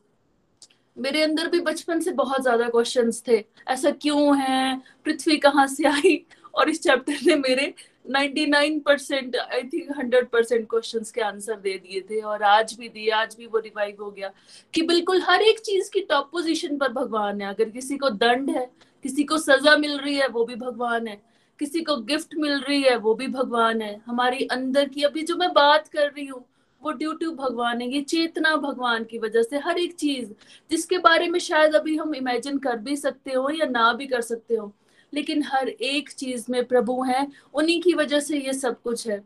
[0.97, 4.81] मेरे अंदर भी बचपन से बहुत ज़्यादा क्वेश्चंस थे। ऐसा क्यों है?
[5.05, 6.25] पृथ्वी कहाँ से आई?
[6.55, 7.73] और इस चैप्टर ने मेरे
[8.11, 12.89] 99 percent I think 100 percent question के आंसर दे दिए थे और आज भी
[12.89, 14.31] दिए, आज भी वो रिवाइव हो गया
[14.73, 18.49] कि बिल्कुल हर एक चीज़ की टॉप पोजीशन पर भगवान है। अगर किसी को दंड
[18.49, 18.69] है,
[19.03, 21.21] किसी को सजा मिल रही है, वो भी भगवान है।
[21.59, 25.35] किसी को गिफ्ट मिल रही है, वो भी भगवान है। हमारी अंदर की, अभी जो
[25.35, 26.45] मैं बात कर रही हूँ
[26.81, 30.31] वो ड्यू टू भगवान है। ये चेतना भगवान की वजह से हर एक चीज़,
[30.71, 34.21] जिसके बारे में शायद अभी हम इमेजिन कर भी सकते हो या ना भी कर
[34.21, 34.71] सकते हो,
[35.13, 39.23] लेकिन हर एक चीज़ में प्रभु है, उन्हीं की वजह से ये सब कुछ है।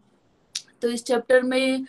[0.82, 1.86] तो इस चैप्टर में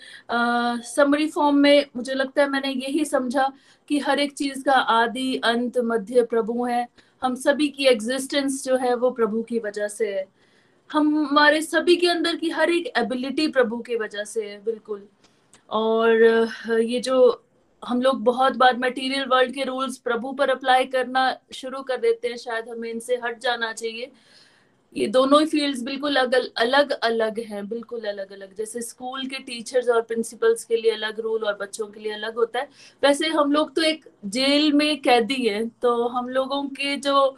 [0.87, 3.51] समरी फॉर्म में मुझे लगता है मैंने यही समझा
[3.89, 6.87] कि हर एक चीज़ का आदि, अंत, मध्य प्रभु है।
[7.23, 10.25] हम सभी की एग्जिस्टेंस जो है वो प्रभु की वजह से है।
[10.91, 15.07] हमारे सभी के अंदर की हर एक एबिलिटी प्रभु की वजह से है, बिल्कुल।
[15.71, 16.23] और
[16.83, 17.41] ये जो
[17.83, 22.29] हम लोग बहुत बार मटेरियल वर्ल्ड के रूल्स प्रभु पर अप्लाई करना शुरू कर देते
[22.29, 24.11] हैं, शायद हमें इनसे हट जाना चाहिए।
[24.93, 29.39] ये दोनों ही फील्ड्स बिल्कुल अलग अलग अलग हैं, बिल्कुल अलग अलग। जैसे स्कूल के
[29.45, 32.69] टीचर्स और प्रिंसिपल्स के लिए अलग रूल और बच्चों के लिए अलग होता है।
[33.03, 37.37] वैसे हम लोग तो एक जेल में कैदी हैं तो हम लोगों के जो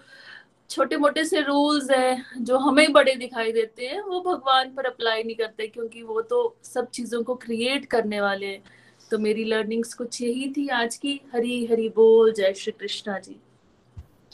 [0.70, 5.22] छोटे मोटे से रूल्स हैं, जो हमें बड़े दिखाई देते हैं, वो भगवान पर अप्लाई
[5.22, 8.62] नहीं करते क्योंकि वो तो सब चीज़ों को क्रिएट करने वाले हैं।
[9.10, 13.40] तो मेरी लर्निंग्स कुछ यही थी आज की। हरी हरी बोल। जय श्री कृष्णा जी।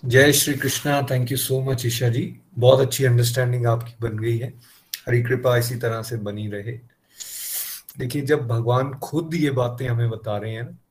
[0.05, 1.03] जय Shri Krishna.
[1.11, 2.41] Thank you so much Isha ji.
[2.59, 4.49] बहुत अच्छी अंडरस्टैंडिंग आपकी बन गई है।
[5.09, 6.81] हरी कृपा इसी तरह से बनी रहे।
[7.99, 10.82] देखिए, जब भगवान खुद ये बातें हमें बता रहे हैं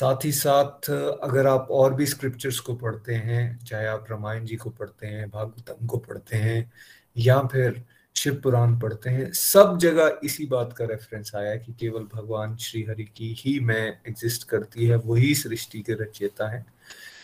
[0.00, 0.90] साथ ही साथ,
[1.22, 5.30] अगर आप और भी स्क्रिप्चर्स को पढ़ते हैं, चाहे आप रामायण जी को पढ़ते हैं,
[5.30, 6.72] भागवतम को पढ़ते हैं,
[7.16, 7.82] या फिर
[8.16, 12.82] शिव पुराण पढ़ते हैं, सब जगह इसी बात का रेफरेंस आया कि केवल भगवान श्री
[12.82, 16.64] हरि की ही मैं एग्जिस्ट करती है, वही सृष्टि के रचयिता है।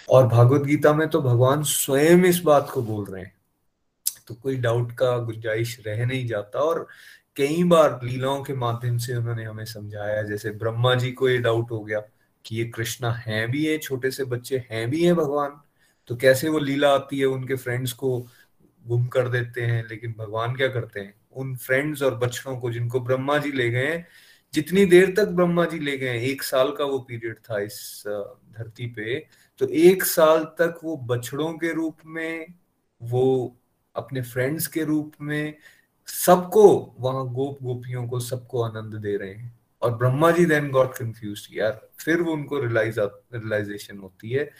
[0.08, 3.34] और भागवत गीता में तो भगवान स्वयं इस बात को बोल रहे हैं।
[4.28, 6.86] तो कोई डाउट का गुंजाइश रह नहीं जाता और
[7.36, 11.70] कई बार लीलाओं के माध्यम से उन्होंने हमें समझाया, जैसे ब्रह्मा जी को ये डाउट
[11.70, 12.02] हो गया।
[12.46, 15.60] कि ये कृष्णा है भी है, छोटे से बच्चे हैं भी है भगवान
[16.08, 18.18] तो कैसे वो लीला आती है, उनके फ्रेंड्स को
[18.84, 21.14] गुम कर देते हैं, लेकिन भगवान क्या करते हैं?
[21.32, 24.04] उन फ्रेंड्स और बच्चों को जिनको ब्रह्मा जी ले गए
[24.54, 28.04] जितनी देर तक ब्रह्मा जी ले गए एक साल का वो पीरियड था इस
[28.58, 29.18] धरती पे
[29.60, 32.46] तो एक साल तक वो बछड़ों के रूप में,
[33.00, 33.56] वो
[33.94, 35.54] अपने फ्रेंड्स के रूप में,
[36.08, 40.94] सबको, वहाँ गोप गोपियों को सबको आनंद दे रहे हैं। और Brahma ji then got
[40.94, 44.50] confuse यार, फिर वो उनको रियलाइज़ रियलाइजेशन होती है।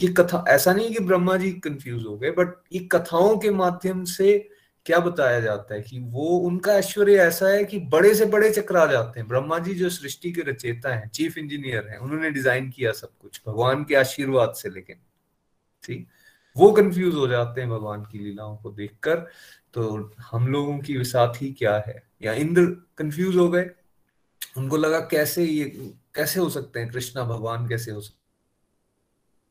[0.00, 4.04] ये कथा, ऐसा नहीं कि ब्रह्मा जी कंफ्यूज हो गए बट ये कथाओं के माध्यम
[4.06, 4.38] से
[4.86, 8.76] क्या बताया जाता है कि वो, उनका ऐश्वर्य ऐसा है कि बड़े से बड़े चक्र
[8.76, 12.68] आ जाते हैं। ब्रह्मा जी जो सृष्टि के रचेता हैं चीफ इंजीनियर हैं, उन्होंने डिज़ाइन
[12.70, 14.96] किया सब कुछ, भगवान के आशीर्वाद से लेकिन
[15.84, 16.06] ठीक
[16.56, 19.26] वो कंफ्यूज हो जाते हैं भगवान की लीलाओं को देखकर।
[19.74, 22.02] तो हम लोगों की साथ ही क्या है?
[22.22, 22.64] या इंद्र
[22.98, 23.62] कंफ्यूज हो गए
[24.56, 25.64] उनको लगा कैसे ये,
[26.14, 26.90] कैसे हो सकते हैं?
[26.90, 28.22] कृष्णा भगवान कैसे हो सकते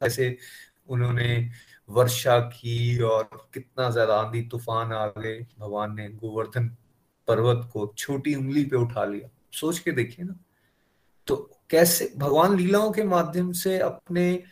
[0.02, 0.38] कैसे
[0.88, 1.50] उन्होंने
[1.90, 5.40] वर्षा की और कितना ज़्यादा आंधी तूफ़ान आ गए?
[5.60, 6.68] भगवान ने गोवर्धन
[7.28, 10.36] पर्वत को छोटी उंगली पे उठा लिया। सोच के देखिए ना।
[11.28, 11.36] तो
[11.70, 14.44] कैसे, भगवान लीलाओं के माध्यम से अपने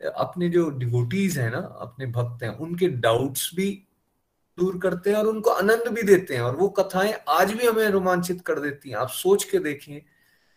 [0.00, 3.68] अपने जो डिवोटीज है ना, अपने भक्त हैं, उनके डाउट्स भी
[4.58, 7.88] दूर करते हैं और उनको आनंद भी देते हैं। और वो कथाएँ आज भी हमें
[7.88, 10.02] रोमांचित कर देती हैं। आप सोच के देखें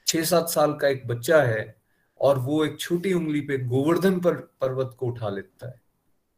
[0.08, 1.76] छह सात साल का एक बच्चा है
[2.22, 5.82] और वो एक छोटी उंगली पे गोवर्धन पर, पर्वत को उठा लेता है।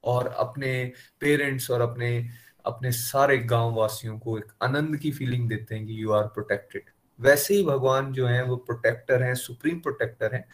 [0.04, 2.30] और अपने पेरेंट्स और अपने
[2.66, 6.84] अपने सारे गाँव वासियों को एक आनंद की फीलिंग देते हैं कि यू आर प्रोटेक्टेड
[7.20, 10.46] वैसे ही भगवान जो है, वो प्रोटेक्टर हैं सुप्रीम प्रोटेक्टर हैं।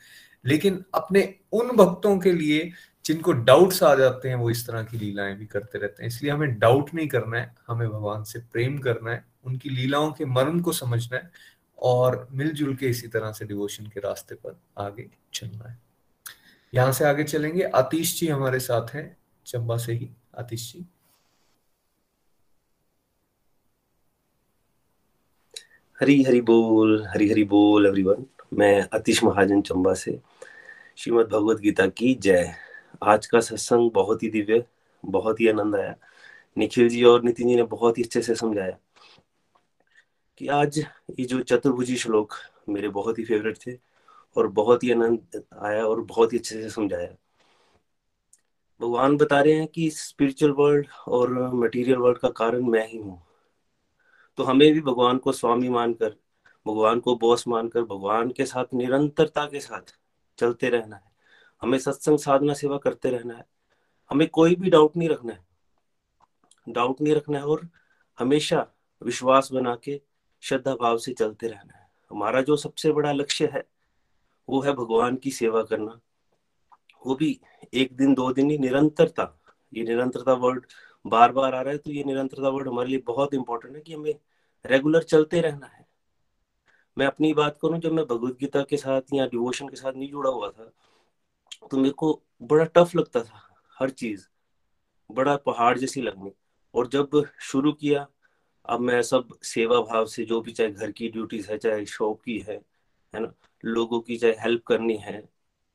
[0.45, 2.71] लेकिन अपने उन भक्तों के लिए
[3.05, 6.31] जिनको डाउट्स आ जाते हैं, वो इस तरह की लीलाएँ भी करते रहते हैं। इसलिए
[6.31, 10.61] हमें डाउट नहीं करना है, हमें भगवान से प्रेम करना है, उनकी लीलाओं के मर्म
[10.61, 11.31] को समझना है
[11.79, 15.79] और मिलजुल के इसी तरह से डिवोशन के रास्ते पर आगे चलना है।
[16.73, 20.85] यहाँ से आगे चलेंगे। आतिश जी हमारे साथ हैं, चंबा से ही। आतिश जी।
[25.99, 30.19] हरी हरी बोल, हरी हरी बोल एवरीवन मैं आतिश महाजन, चंबा से।
[30.97, 32.53] श्रीमद भगवत गीता की जय।
[33.03, 34.63] आज का सत्संग बहुत ही दिव्य,
[35.03, 35.95] बहुत ही आनंद आया।
[36.57, 38.77] निखिल जी और नितिन जी ने बहुत ही अच्छे से समझाया
[40.37, 42.33] कि आज ये जो चतुर्भुजी श्लोक
[42.69, 43.75] मेरे बहुत ही फेवरेट थे
[44.35, 47.07] और बहुत ही आनंद आया और बहुत ही अच्छे से समझाया।
[48.81, 53.21] भगवान बता रहे हैं कि स्पिरिचुअल वर्ल्ड और मटेरियल वर्ल्ड का कारण मैं ही हूँ।
[54.37, 56.15] तो हमें भी भगवान को स्वामी मानकर,
[56.65, 59.95] भगवान को बॉस मानकर, भगवान के साथ, निरंतरता के साथ
[60.37, 61.11] चलते रहना है।
[61.61, 63.45] हमें सत्संग साधना सेवा करते रहना है।
[64.09, 65.45] हमें कोई भी डाउट नहीं रखना है।
[66.69, 67.67] डाउट नहीं रखना है और
[68.19, 68.67] हमेशा
[69.03, 70.01] विश्वास बना के
[70.41, 73.63] श्रद्धा भाव से चलते रहना है। हमारा जो सबसे बड़ा लक्ष्य है,
[74.49, 75.99] वो है भगवान की सेवा करना।
[77.05, 77.39] वो भी
[77.73, 79.39] एक दिन, दो दिन ही निरंतरता।
[79.73, 80.65] ये निरंतरता वर्ड
[81.05, 83.93] बार बार आ रहा है तो ये निरंतरता वर्ड हमारे लिए बहुत इंपॉर्टेंट है कि
[83.93, 84.15] हमें
[84.65, 85.82] रेगुलर चलते रहना है।
[86.97, 90.09] मैं अपनी बात करूँ, जब मैं भगवत गीता के साथ या डिवोशन के साथ नहीं
[90.09, 90.71] जुड़ा हुआ था
[91.71, 93.41] तो मेरे को बड़ा टफ लगता था
[93.77, 94.25] हर चीज़।
[95.09, 96.31] बड़ा पहाड़ जैसी लगनी।
[96.73, 98.05] और जब शुरू किया,
[98.65, 102.21] अब मैं सब सेवा भाव से, जो भी चाहे घर की ड्यूटीज़ है, चाहे शॉप
[102.21, 102.55] की है
[103.13, 105.21] है ना, लोगों की चाहे हेल्प करनी है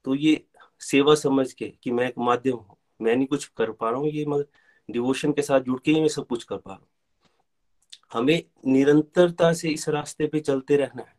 [0.04, 0.44] तो ये
[0.82, 4.08] सेवा समझ के कि मैं एक माध्यम हूँ। मैं नहीं कुछ कर पा रहा हूँ,
[4.08, 4.46] ये मगर
[4.88, 6.88] डिवोशन के साथ जुड़ के ही मैं सब कुछ कर पा रहा हूँ।
[8.12, 11.16] हमें निरंतरता से इस रास्ते पे चलते रहना है।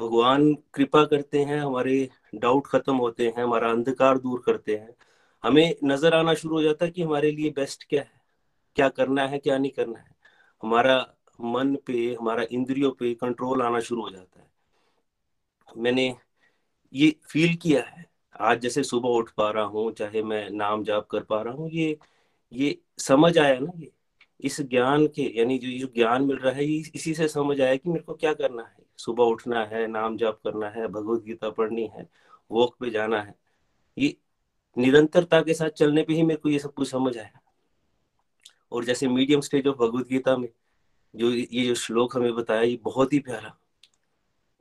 [0.00, 4.94] भगवान कृपा करते हैं, हमारे डाउट खत्म होते हैं, हमारा अंधकार दूर करते हैं।
[5.44, 8.20] हमें नज़र आना शुरू हो जाता है कि हमारे लिए बेस्ट क्या है,
[8.76, 10.14] क्या करना है, क्या नहीं करना है।
[10.62, 10.98] हमारा
[11.40, 14.50] मन पे, हमारा इंद्रियों पे कंट्रोल आना शुरू हो जाता है।
[15.76, 16.14] मैंने
[16.92, 18.04] ये फील किया है।
[18.40, 21.70] आज जैसे सुबह उठ पा रहा हूँ, चाहे मैं नाम जाप कर पा रहा हूँ,
[21.70, 21.98] ये
[22.52, 23.92] ये समझ आया ना ये?
[24.42, 27.88] इस ज्ञान के, यानी जो जो ज्ञान मिल रहा है इसी से समझ आया कि
[27.88, 31.86] मेरे को क्या करना है। सुबह उठना है, नाम जाप करना है, भगवत गीता पढ़नी
[31.86, 32.08] है,
[32.50, 33.34] वॉक पे जाना है।
[33.98, 34.16] ये
[34.78, 37.42] निरंतरता के साथ चलने पे ही मेरे को ये सब कुछ समझ आया।
[38.72, 40.48] और जैसे medium stage of Bhagavad Gita में,
[41.16, 43.58] जो ये जो श्लोक हमें बताया, ये बहुत ही प्यारा।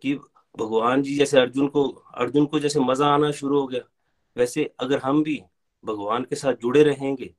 [0.01, 0.15] कि
[0.59, 3.81] भगवान जी जैसे अर्जुन को अर्जुन को जैसे मज़ा आना शुरू हो गया।
[4.37, 5.43] वैसे अगर हम भी
[5.85, 7.35] भगवान के साथ जुड़े रहेंगे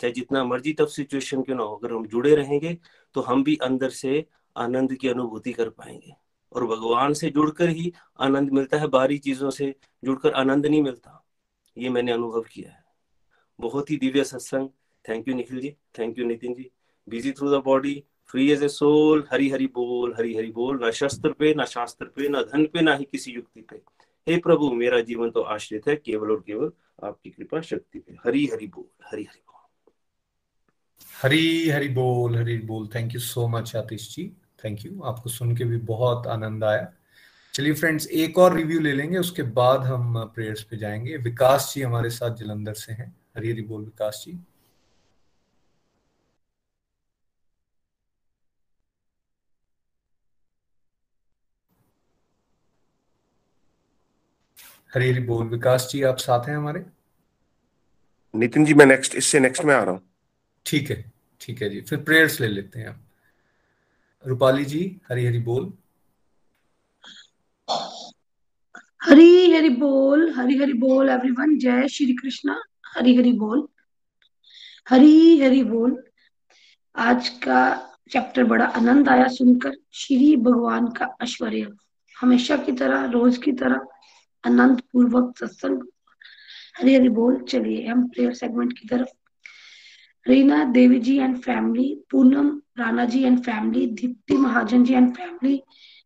[0.00, 2.76] चाहे जितना मर्ज़ी टफ सिचुएशन क्यों ना हो, अगर हम जुड़े रहेंगे
[3.14, 4.24] तो हम भी अंदर से
[4.56, 6.12] आनंद की अनुभूति कर पाएँगे।
[6.52, 9.74] और भगवान से जुड़कर ही आनंद मिलता है, बाहरी चीज़ों से
[10.04, 11.24] जुड़कर आनंद नहीं मिलता।
[11.76, 12.84] ये मैंने अनुभव किया है।
[13.58, 14.68] बहुत ही दिव्य सत्संग।
[15.04, 15.74] Thank you Nikhil ji.
[15.98, 16.70] Thank you Nitin ji.
[17.08, 20.90] Busy through the body free as a soul Hari Hari बोल हरी हरी बोल, ना
[20.90, 23.82] शस्त्र पे, ना शास्त्र पे, ना धन पे, ना ही किसी युक्ति पे।
[24.26, 26.72] हे प्रभु, मेरा जीवन तो आश्रित है, केवल और केवल
[27.04, 29.42] आपकी कृपा शक्ति पे। हरी हरी बोल हरी हरी
[31.22, 34.32] हरी हरी बोल हरी बोल। Thank you so much Atish ji
[34.64, 36.92] thank you आपको सुन के भी बहुत आनंद आया।
[37.54, 41.82] चलिए फ्रेंड्स एक और रिव्यू ले लेंगे, उसके बाद हम प्रेयर्स पे जाएँगे। विकास जी
[41.82, 44.40] हमारे साथ जलंधर से हैं। हरी हरी बोल, विकास जी।
[54.94, 56.84] हरी हरी बोल, विकास जी, आप साथ हैं हमारे?
[58.34, 60.09] नितिन जी, मैं नेक्स्ट इससे नेक्स्ट में आ रहा हूँ।
[60.70, 63.04] ठीक है ठीक है जी। फिर प्रेयर्स ले लेते हैं हम
[64.26, 65.72] रूपाली जी, हरी हरी बोल।
[69.02, 73.68] हरी हरी बोल, हरी हरी बोल एवरीवन जय श्री कृष्णा, हरी हरी बोल।
[74.88, 76.04] हरी हरी बोल।
[76.96, 81.72] आज का चैप्टर बड़ा आनंद आया सुनकर। श्री भगवान का ऐश्वर्य।
[82.20, 83.86] हमेशा की तरह, रोज की तरह
[84.46, 85.82] आनंद पूर्वक सत्संग।
[86.78, 89.08] हरी हरी बोल, चलिए हम प्रेयर सेगमेंट की तरफ़
[90.26, 95.62] Reena Devi ji and family Poonam Rana ji and family Deepti Mahajan ji and family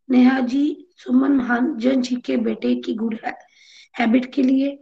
[0.09, 0.65] Neha ji
[0.99, 3.19] Suman Mahajan ji के बेटे की गुड
[3.99, 4.77] हैबिट के लिए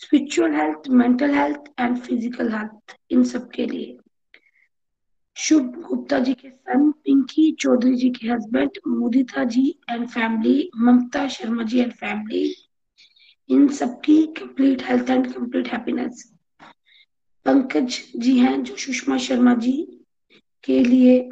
[0.00, 3.96] spiritual health mental health and physical health इन सब के लिए
[5.36, 11.26] शुभ गुप्ता जी के सन पिंकी चौधरी जी के husband Mudita ji and family Mamta
[11.36, 12.54] Sharma ji and family
[13.50, 16.24] इन सबकी complete health and complete happiness
[17.46, 20.04] Pankaj ji हैं, जो सुषमा शर्मा जी
[20.64, 21.30] के लिए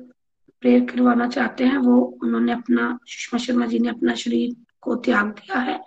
[0.60, 5.26] प्रेयर करवाना चाहते हैं, वो उन्होंने अपना, सुषमा शर्मा जी ने अपना शरीर को त्याग
[5.26, 5.84] दिया है।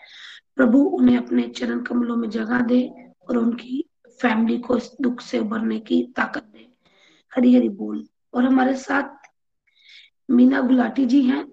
[0.55, 2.93] प्रभु उन्हें अपने चरण कमलों में जगह दे
[3.29, 3.89] और उनकी
[4.21, 6.67] फैमिली को इस दुख से उभरने की ताकत दे।
[7.35, 9.29] हरी हरी बोल। और हमारे साथ
[10.31, 11.47] मीना गुलाटी जी हैं,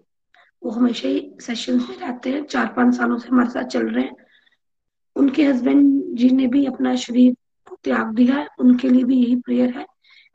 [0.62, 4.04] वो हमेशा ही सेशन में रहते हैं, चार पाँच सालों से हमारे साथ चल रहे
[4.04, 4.16] हैं।
[5.16, 7.36] उनके हस्बैंड जी ने भी अपना शरीर
[7.84, 9.86] त्याग दिया है। उनके लिए भी यही प्रेयर है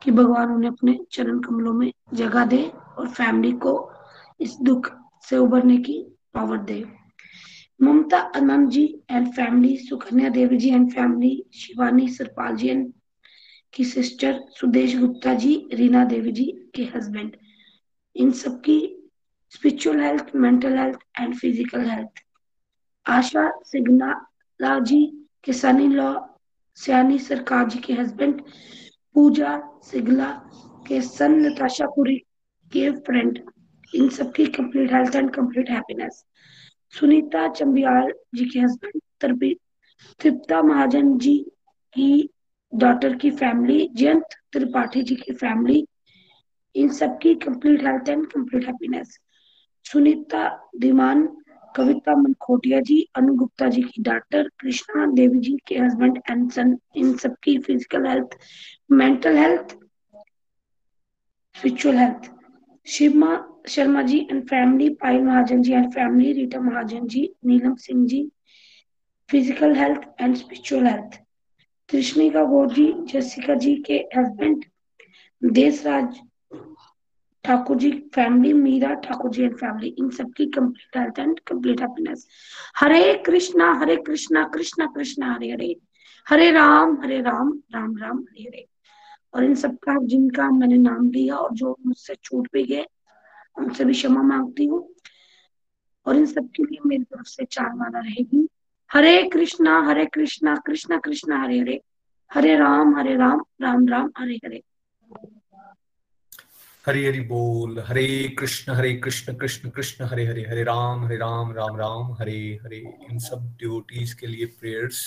[0.02, 2.64] कि भगवान उन्हें अपने चरण कमलों में जगह दे
[2.98, 3.74] और फैमिली को
[4.42, 4.92] इस दुख
[5.30, 6.00] से उभरने की
[6.34, 6.84] power they.
[7.80, 12.92] Mamta Anand ji and family Sukanya Devi ji and family Shivani, Sarpal ji and
[13.74, 16.46] की सिस्टर सुदेश गुप्ता जी, रीना देवी जी
[16.76, 17.36] के हस्बैंड
[18.16, 18.80] इन सबकी
[19.54, 22.24] spiritual health mental health and physical health
[23.06, 25.06] Asha Signala ji
[25.44, 26.14] के सन लॉ
[26.80, 28.42] सियानी सरकार जी के हस्बैंड
[29.16, 29.58] पूजा
[29.92, 30.30] सिगला
[30.88, 32.16] के सन नताशा पुरी
[32.72, 33.40] के फ्रेंड
[33.94, 36.24] इन सबकी complete health and complete happiness
[36.94, 39.02] Sunita Chambial ji के हस्बैंड
[40.20, 41.38] तृप्ता महाजन जी
[41.96, 42.30] की
[42.74, 45.86] डॉटर की फैमिली जयंत त्रिपाठी जी की फैमिली
[46.76, 49.18] इन सबकी complete health and complete happiness
[49.86, 50.48] Sunita
[50.80, 51.28] Dhiman
[51.76, 56.78] Kavita Mankotia ji, Anu Gupta ji की डॉक्टर कृष्णा देवी जी के हस्बैंड एंड सन
[56.98, 58.38] इन सबकी physical health
[58.92, 59.78] mental health
[61.56, 62.30] spiritual health
[62.88, 63.32] Shivama,
[63.70, 68.30] Sharma ji and family Payal Mahajan ji and family Rita Mahajan ji, Neelam Singh ji
[69.30, 71.20] physical health and spiritual health
[71.90, 74.66] Krishnika Gaur ji Jasika ji के husband
[75.42, 76.20] Deshraj
[77.44, 82.28] Thakur ji family Meera Thakur ji and family इन सबकी complete health and complete happiness
[82.78, 85.80] Hare Krishna Hare Krishna Krishna Krishna, Hare Hare.
[86.30, 88.68] Hare Ram Hare Ram Ram Ram, Hare Hare.
[89.34, 92.86] और इन सबका, जिनका मैंने नाम लिया और जो मुझसे छूट भी गए,
[93.58, 94.94] उनसे भी क्षमा मांगती हूँ।
[96.06, 98.48] और इन सबके लिए मेरी तरफ़ से चार माला रहेगी।
[98.94, 101.82] हरे कृष्णा हरे कृष्णा कृष्णा कृष्णा, हरे हरे।
[102.34, 104.62] हरे राम हरे राम राम राम, हरे हरे।
[106.90, 111.52] हरी हरि बोल, हरे कृष्ण हरे कृष्ण कृष्ण कृष्ण, हरे हरे हरे राम हरे राम
[111.56, 112.78] राम राम, हरे हरे।
[113.12, 115.02] इन सब डिवोटीज के लिए प्रेयर्स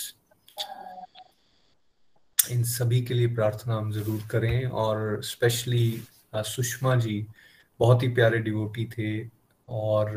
[2.51, 6.01] इन सभी के लिए प्रार्थना हम ज़रूर करें। और स्पेशली
[6.35, 7.25] सुषमा जी
[7.79, 9.11] बहुत ही प्यारे डिवोटी थे
[9.69, 10.11] और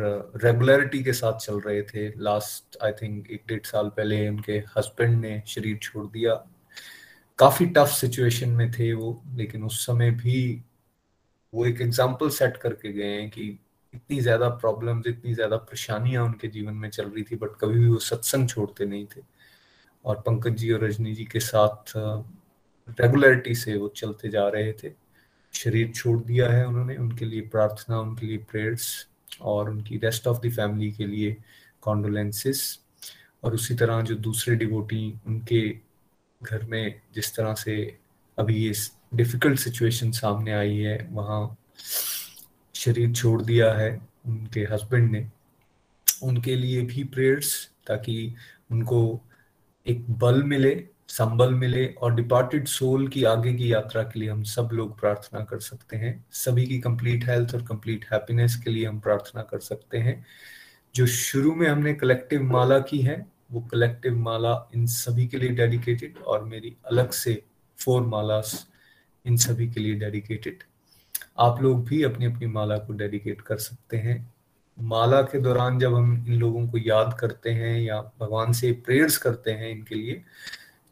[0.44, 5.18] रेगुलरिटी के साथ चल रहे थे। लास्ट आई थिंक एक डेढ़ साल पहले उनके हस्बैंड
[5.20, 6.34] ने शरीर छोड़ दिया।
[7.38, 10.62] काफ़ी टफ सिचुएशन में थे वो, लेकिन उस समय भी
[11.52, 13.46] वो एक एग्ज़ाम्पल सेट करके गए हैं कि
[13.94, 17.88] इतनी ज़्यादा प्रॉब्लम्स इतनी ज़्यादा परेशानियाँ उनके जीवन में चल रही थी बट कभी भी
[17.88, 19.20] वो सत्संग छोड़ते नहीं थे।
[20.04, 24.92] और पंकज जी और रजनी जी के साथ रेगुलरिटी से वो चलते जा रहे थे।
[25.54, 29.06] शरीर छोड़ दिया है उन्होंने, उनके लिए प्रार्थना, उनके लिए प्रेयर्स
[29.42, 31.36] और उनकी रेस्ट ऑफ़ द फैमिली के लिए
[31.82, 32.62] कॉन्डोलेंसेस
[33.42, 35.68] और उसी तरह जो दूसरे डिवोटी उनके
[36.40, 37.76] घर में जिस तरह से
[38.38, 38.72] अभी ये
[39.16, 41.56] डिफ़िकल्ट सिचुएशन सामने आई है। वहाँ
[42.74, 45.28] शरीर छोड़ दिया है उनके हस्बैंड ने।
[46.22, 48.34] उनके लिए भी प्रेयर्स ताकि
[48.70, 49.20] उनको
[49.86, 54.42] एक बल मिले, संबल मिले और डिपार्टेड सोल की आगे की यात्रा के लिए हम
[54.42, 58.86] सब लोग प्रार्थना कर सकते हैं। सभी की कंप्लीट हेल्थ और कंप्लीट हैप्पीनेस के लिए
[58.86, 60.26] हम प्रार्थना कर सकते हैं।
[60.94, 65.48] जो शुरू में हमने कलेक्टिव माला की है, वो कलेक्टिव माला इन सभी के लिए
[65.48, 67.42] डेडिकेटेड और मेरी अलग से
[67.78, 68.66] फोर मालास
[69.26, 70.62] इन सभी के लिए डेडिकेटेड
[71.38, 74.34] आप लोग भी अपनी अपनी माला को डेडिकेट कर सकते हैं।
[74.78, 79.16] माला के दौरान जब हम इन लोगों को याद करते हैं या भगवान से प्रेयर्स
[79.16, 80.22] करते हैं इनके लिए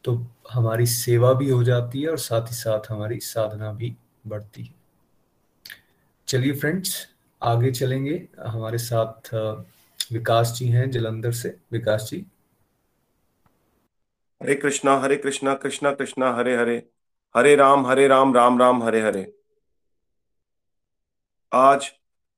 [0.05, 0.15] तो
[0.53, 3.95] हमारी सेवा भी हो जाती है और साथ ही साथ हमारी साधना भी
[4.27, 4.75] बढ़ती है।
[6.29, 6.97] चलिए फ्रेंड्स
[7.43, 9.35] आगे चलेंगे। हमारे साथ
[10.13, 12.25] विकास जी हैं जलंधर से। विकास जी।
[14.41, 16.83] हरे कृष्णा हरे कृष्णा कृष्णा कृष्णा, हरे हरे।
[17.37, 19.35] हरे राम हरे राम राम राम, हरे हरे।
[21.53, 21.93] आज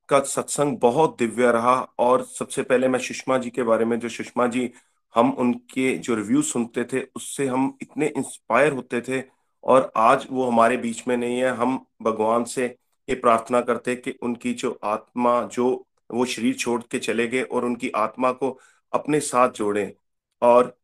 [0.09, 4.09] का सत्संग बहुत दिव्य रहा और सबसे पहले मैं सुषमा जी के बारे में, जो
[4.09, 4.73] सुषमा जी,
[5.15, 9.23] हम उनके जो रिव्यू सुनते थे, उससे हम इतने इंस्पायर होते थे
[9.63, 12.65] और आज वो हमारे बीच में नहीं है। हम भगवान से
[13.09, 17.65] ये प्रार्थना करते कि उनकी जो आत्मा, जो वो शरीर छोड़ के चले गए और
[17.65, 18.59] उनकी आत्मा को
[18.93, 19.95] अपने साथ जोड़े।
[20.41, 20.77] और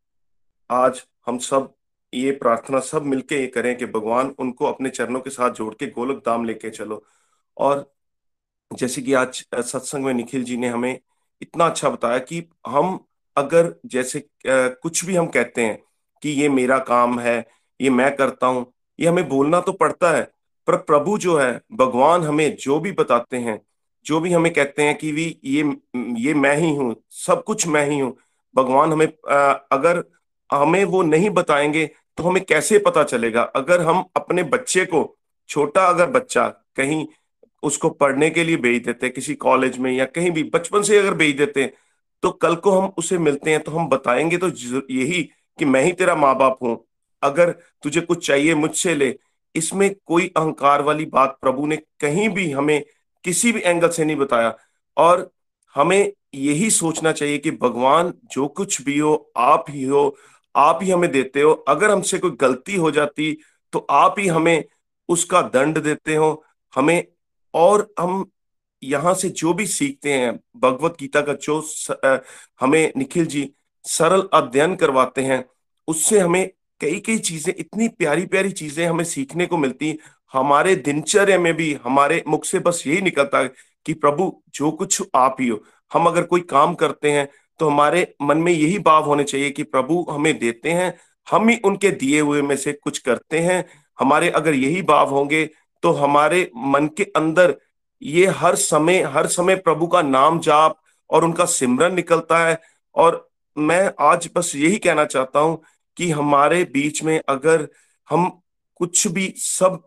[0.72, 1.74] आज हम सब
[2.14, 5.88] ये प्रार्थना सब मिलके ये करें कि भगवान उनको अपने चरणों के साथ जोड़ के
[5.88, 7.04] गोलक धाम लेके चलो।
[7.58, 7.92] और
[8.72, 11.00] जैसे कि आज सत्संग में निखिल जी ने हमें
[11.42, 13.00] इतना अच्छा बताया कि हम
[13.38, 15.78] अगर जैसे कुछ भी हम कहते हैं
[16.24, 17.46] कि ये मेरा काम है,
[17.80, 18.66] ये मैं करता हूँ,
[19.00, 20.24] ये हमें बोलना तो पड़ता है,
[20.68, 23.60] पर प्रभु जो है, भगवान हमें जो भी बताते हैं,
[24.06, 25.64] जो भी हमें कहते हैं कि भी ये
[26.20, 28.16] ये मैं ही हूँ, सब कुछ मैं ही हूँ,
[28.56, 30.04] भगवान हमें अगर
[30.50, 33.42] हमें वो नहीं बताएँगे तो हमें कैसे पता चलेगा?
[33.42, 35.18] अगर हम अपने बच्चे को,
[35.50, 37.06] छोटा अगर बच्चा कहीं
[37.64, 40.98] उसको पढ़ने के लिए भेज देते हैं किसी कॉलेज में या कहीं भी, बचपन से
[40.98, 41.74] अगर भेज देते हैं
[42.24, 44.48] तो कल को हम उसे मिलते हैं तो हम बताएँगे तो
[44.92, 45.22] यही
[45.60, 46.78] कि मैं ही तेरा माँ बाप हूँ।
[47.24, 47.52] अगर
[47.84, 49.16] तुझे कुछ चाहिए मुझसे ले,
[49.56, 52.84] इसमें कोई अहंकार वाली बात प्रभु ने कहीं भी हमें
[53.24, 54.56] किसी भी एंगल से नहीं बताया।
[54.98, 55.30] और
[55.76, 60.16] हमें यही सोचना चाहिए कि भगवान जो कुछ भी हो, आप ही हो
[60.56, 63.32] आप ही हमें देते हो। अगर हमसे कोई गलती हो जाती
[63.74, 64.64] तो आप ही हमें
[65.10, 66.44] उसका दंड देते हो।
[66.74, 67.04] हमें
[67.54, 68.26] और हम
[68.82, 71.62] यहाँ से जो भी सीखते हैं, भगवत गीता का जो
[72.62, 73.50] हमें निखिल जी
[73.86, 75.44] सरल अध्ययन करवाते हैं,
[75.88, 76.50] उससे हमें
[76.82, 79.98] कई कई चीज़ें, इतनी प्यारी प्यारी चीज़ें हमें सीखने को मिलती।
[80.34, 83.52] हमारे दिनचर्या में भी, हमारे मुख से बस यही निकलता है
[83.86, 87.28] कि प्रभु, जो कुछ आप ही हो, हम अगर कोई काम करते हैं
[87.60, 90.94] तो हमारे मन में यही भाव होने चाहिए कि प्रभु हमें देते हैं
[91.28, 93.66] हम ही उनके दिए हुए में से कुछ करते हैं।
[94.00, 95.46] हमारे अगर यही भाव होंगे
[95.84, 97.56] तो हमारे मन के अंदर
[98.02, 102.60] ये हर समय हर समय प्रभु का नाम जाप और उनका सिमरन निकलता है।
[102.96, 105.62] और मैं आज बस यही कहना चाहता हूँ
[105.98, 107.68] कि हमारे बीच में अगर
[108.10, 108.30] हम
[108.76, 109.82] कुछ भी सब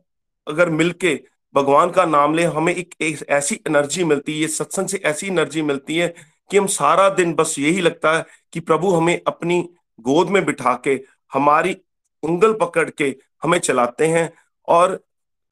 [0.46, 1.20] अगर मिलके
[1.54, 2.94] भगवान का नाम ले हमें एक,
[3.28, 6.14] ऐसी एनर्जी मिलती है सत्संग से ऐसी एनर्जी मिलती है
[6.50, 9.60] कि हम सारा दिन बस यही लगता है कि प्रभु हमें अपनी
[9.98, 11.00] गोद में बिठा के,
[11.32, 11.76] हमारी
[12.22, 14.30] उंगल पकड़ के हमें चलाते हैं
[14.68, 15.00] और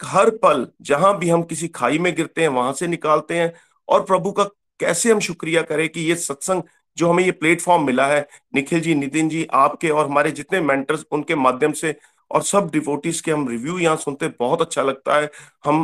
[0.01, 3.53] हर पल जहाँ भी हम किसी खाई में गिरते हैं, वहाँ से निकालते हैं
[3.89, 4.45] और प्रभु का
[4.81, 6.63] कैसे हम शुक्रिया करें कि ये सत्संग
[6.97, 11.05] जो हमें ये प्लेटफॉर्म मिला है, निखिल जी, नितिन जी, आपके और हमारे जितने मेंटर्स
[11.13, 11.95] उनके माध्यम से
[12.31, 15.31] और सब डिवोटीज के हम रिव्यू यहाँ सुनते, बहुत अच्छा लगता है।
[15.65, 15.83] हम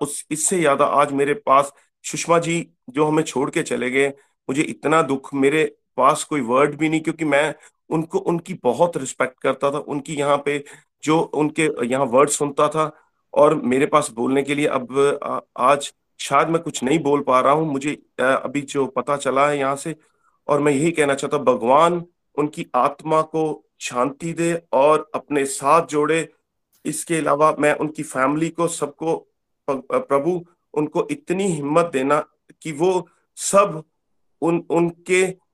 [0.00, 1.72] उस, इससे ज़्यादा आज मेरे पास
[2.04, 4.12] सुषमा जी जो हमें छोड़ के चले गए
[4.50, 5.64] मुझे इतना दुख, मेरे
[5.96, 7.54] पास कोई वर्ड भी नहीं, क्योंकि मैं
[7.90, 10.64] उनको, उनकी बहुत रिस्पेक्ट करता था। उनकी यहाँ पे
[11.04, 12.90] जो उनके यहाँ वर्ड सुनता था
[13.34, 17.52] और मेरे पास बोलने के लिए अब आज शायद मैं कुछ नहीं बोल पा रहा
[17.52, 19.94] हूँ। मुझे अभी जो पता चला है यहाँ से
[20.48, 22.02] और मैं यही कहना चाहता हूँ, भगवान
[22.36, 23.44] उनकी आत्मा को
[23.80, 26.28] शांति दे और अपने साथ जोड़े।
[26.84, 29.16] इसके अलावा मैं उनकी फैमिली को, सबको
[29.68, 30.44] प्रभु
[30.74, 32.18] उनको इतनी हिम्मत देना
[32.62, 33.08] कि वो
[33.38, 33.82] सब
[34.42, 35.50] उन, उनके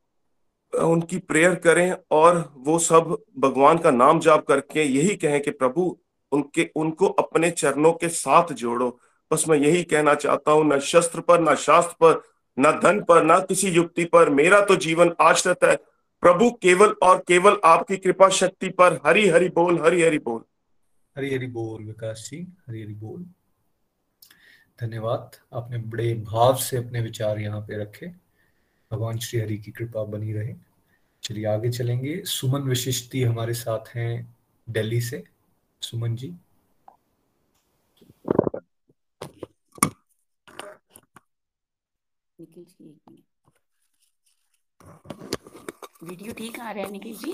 [0.77, 5.99] उनकी प्रेयर करें और वो सब भगवान का नाम जाप करके यही कहें कि प्रभु,
[6.33, 9.01] उनके, उनको अपने चरणों के साथ जोड़ो।
[9.33, 12.23] बस मैं यही कहना चाहता हूँ, न शस्त्र पर, न शास्त्र पर,
[12.59, 15.77] न धन पर, न किसी युक्ति पर। मेरा तो जीवन आश्रित है।
[16.21, 20.43] प्रभु, केवल और केवल आपकी कृपा शक्ति पर। हरी हरि बोल हरी हरि बोल।
[21.17, 23.23] हरी हरी बोल, विकास जी हरी हरी बोल।
[24.81, 28.26] धन्यवाद। आपने बड़े भाव से अपने विचार यहाँ पे रखे।
[28.91, 30.55] भगवान श्री हरि की कृपा बनी रहे।
[31.23, 34.37] चलिए आगे चलेंगे। सुमन विशिष्टि हमारे साथ हैं
[34.69, 35.25] दिल्ली से।
[35.83, 36.35] सुमन जी।
[42.41, 43.25] निखिल जी एक मिनट।
[46.03, 47.33] वीडियो ठीक आ रहा है निखिल जी?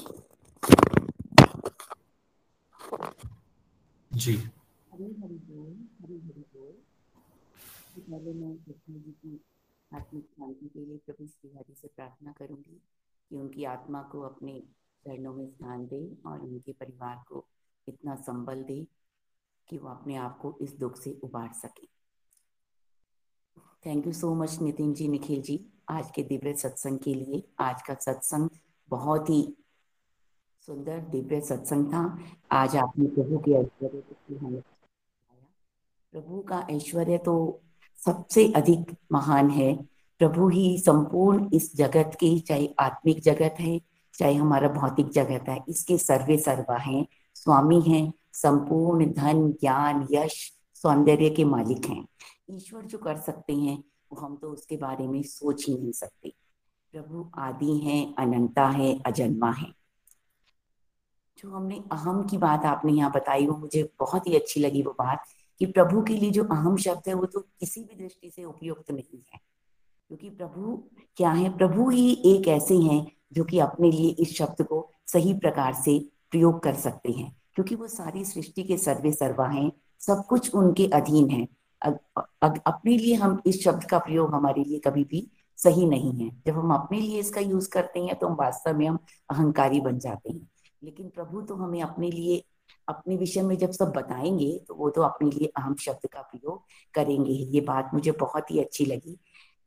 [4.13, 4.35] जी।
[4.93, 5.73] हरी हरी बोल
[6.03, 6.73] हरी हरी बोल।
[7.99, 9.41] पहले मैं कृष्ण जी की
[9.95, 12.81] आत्मिक शांति के लिए प्रभु श्री हरि से प्रार्थना करूँगी
[13.31, 14.63] कि उनकी आत्मा को अपने
[15.05, 17.45] चरणों में स्थान दे और उनके परिवार को
[17.89, 18.87] इतना संबल दे
[19.69, 21.87] कि वो अपने आप को इस दुख से उबार सके।
[23.87, 27.83] Thank you so much Nitin ji, Nikhil ji, आज के दिव्य सत्संग के लिए। आज
[27.83, 28.51] का सत्संग
[28.89, 29.57] बहुत ही
[30.61, 32.19] सुंदर दिव्य सत्संग था।
[32.53, 34.63] आज आपने प्रभु के ऐश्वर्य
[36.13, 37.61] प्रभु का ऐश्वर्य तो
[38.05, 39.77] सबसे अधिक महान है।
[40.19, 43.81] प्रभु ही संपूर्ण इस जगत के, चाहे आत्मिक जगत है,
[44.19, 50.53] चाहे हमारा भौतिक जगत है, इसके सर्वे सर्वा है। स्वामी हैं, संपूर्ण धन, ज्ञान, यश,
[50.75, 52.07] सौंदर्य के मालिक हैं।
[52.51, 56.35] ईश्वर जो कर सकते हैं, वो हम तो उसके बारे में सोच ही नहीं सकते।
[56.93, 59.73] प्रभु आदि हैं, अनंता है, अजन्मा है।
[61.39, 64.91] जो हमने अहम की बात आपने यहाँ बताई, वो मुझे बहुत ही अच्छी लगी वो
[64.91, 65.25] बात।
[65.63, 68.91] कि प्रभु के लिए जो अहम शब्द है, वो तो किसी भी दृष्टि से उपयुक्त
[68.91, 69.41] नहीं है।
[70.09, 70.85] क्योंकि प्रभु
[71.17, 71.57] क्या है?
[71.57, 76.09] प्रभु ही एक ऐसे हैं जो कि अपने लिए इस शब्द को सही प्रकार से
[76.31, 80.87] प्रयोग कर सकते हैं। क्योंकि वो सारी सृष्टि के सर्वे सर्वा हैं, सब कुछ उनके
[80.87, 81.49] अधीन है।
[82.43, 86.53] अपने लिए हम इस शब्द का प्रयोग हमारे लिए कभी भी सही नहीं है। जब
[86.53, 88.99] हम अपने लिए इसका यूज़ करते हैं तो हम वास्तव में हम
[89.31, 90.49] अहंकारी बन जाते हैं।
[90.85, 92.45] लेकिन प्रभु तो हमें अपने लिए
[92.89, 96.63] अपने विषय में जब सब बताएँगे तो वो तो अपने लिए अहम शब्द का प्रयोग
[96.95, 99.19] करेंगे ये बात मुझे बहुत ही अच्छी लगी।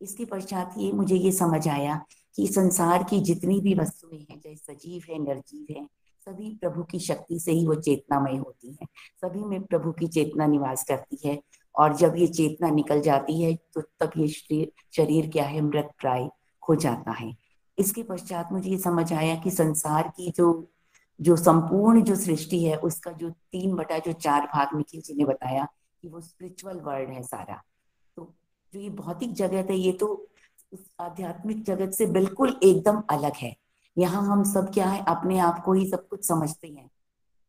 [0.02, 2.06] इसके पश्चात ये मुझे ये समझ आया
[2.36, 5.86] कि संसार की जितनी भी वस्तुएँ हैं, चाहे सजीव है, निर्जीव है,
[6.28, 8.88] सभी प्रभु की शक्ति से ही वो चेतनामय होती है।
[9.22, 11.40] सभी में प्रभु की चेतना निवास करती है
[11.76, 14.28] और जब ये चेतना निकल जाती है तो तब ये
[14.96, 15.62] शरीर क्या है?
[15.62, 16.30] मृत प्राय
[16.70, 17.36] हो जाता है।
[17.78, 20.72] इसके पश्चात मुझे ये समझ आया कि संसार की जो
[21.22, 25.26] जो संपूर्ण जो सृष्टि है, उसका जो तीन बटा जो चार भाग निखिल जी ने
[25.26, 25.68] बताया
[26.02, 27.64] कि वो स्पिरिचुअल वर्ल्ड है सारा।
[28.18, 28.34] तो
[28.74, 30.28] जो ये भौतिक जगत है, ये तो
[31.00, 33.56] आध्यात्मिक जगत से बिल्कुल एकदम अलग है।
[33.98, 36.90] यहाँ हम सब क्या है, अपने आप को ही सब कुछ समझते हैं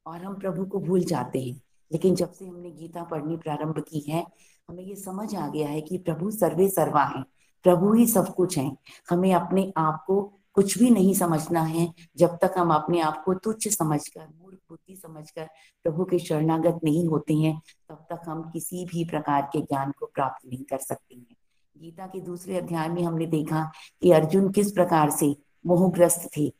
[0.07, 1.61] और हम प्रभु को भूल जाते हैं।
[1.93, 4.27] लेकिन जब से हमने गीता पढ़नी प्रारंभ की है,
[4.69, 7.23] हमें ये समझ आ गया है कि प्रभु सर्वे सर्वा है,
[7.63, 8.77] प्रभु ही सब कुछ है।
[9.11, 13.35] हमें अपने आप को कुछ भी नहीं समझना है, जब तक हम अपने आप को
[13.35, 15.49] तुच्छ समझकर मूर्ख बुद्धि समझकर
[15.83, 20.07] प्रभु के शरणागत नहीं होते हैं, तब तक हम किसी भी प्रकार के ज्ञान को
[20.07, 21.37] प्राप्त नहीं कर सकते हैं।
[21.77, 23.71] गीता के दूसरे अध्याय में हमने देखा
[24.03, 25.35] कि अर्जुन किस प्रकार से
[25.67, 26.53] मोहग्रस्त थे।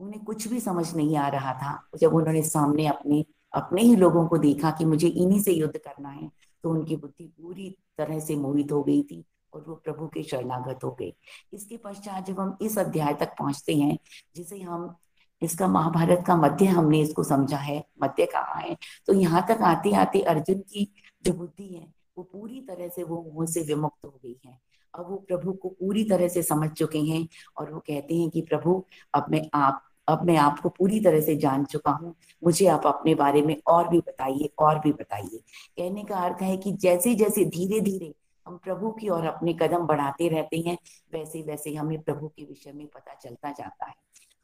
[0.00, 4.26] उन्हें कुछ भी समझ नहीं आ रहा था। जब उन्होंने सामने अपने अपने ही लोगों
[4.26, 6.30] को देखा कि मुझे इन्हीं से युद्ध करना है
[6.64, 9.24] तो उनकी बुद्धि पूरी तरह से मोहित हो गई थी।
[9.54, 11.12] और वो प्रभु के शरणागत हो गए।
[11.52, 13.98] इसके पश्चात जब हम इस अध्याय तक पहुँचते हैं,
[14.36, 14.94] जिसे हम
[15.42, 18.76] इसका महाभारत का मध्य हमने इसको समझा है, मध्य कहा है
[19.06, 20.88] तो यहाँ तक आते आते अर्जुन की
[21.24, 21.86] जो बुद्धि है,
[22.18, 24.58] वो पूरी तरह से वो मुँह से विमुक्त हो गई है।
[24.94, 27.26] अब वो प्रभु को पूरी तरह से समझ चुके हैं
[27.58, 28.82] और वो कहते हैं कि प्रभु,
[29.14, 33.14] अब मैं आप, अब मैं आपको पूरी तरह से जान चुका हूँ। मुझे आप अपने
[33.14, 35.38] बारे में और भी बताइए, और भी बताइए।
[35.76, 38.14] कहने का अर्थ है कि जैसे जैसे धीरे धीरे
[38.46, 40.78] हम प्रभु की ओर अपने कदम बढ़ाते रहते हैं
[41.12, 43.94] वैसे वैसे हमें प्रभु के विषय में पता चलता जाता है।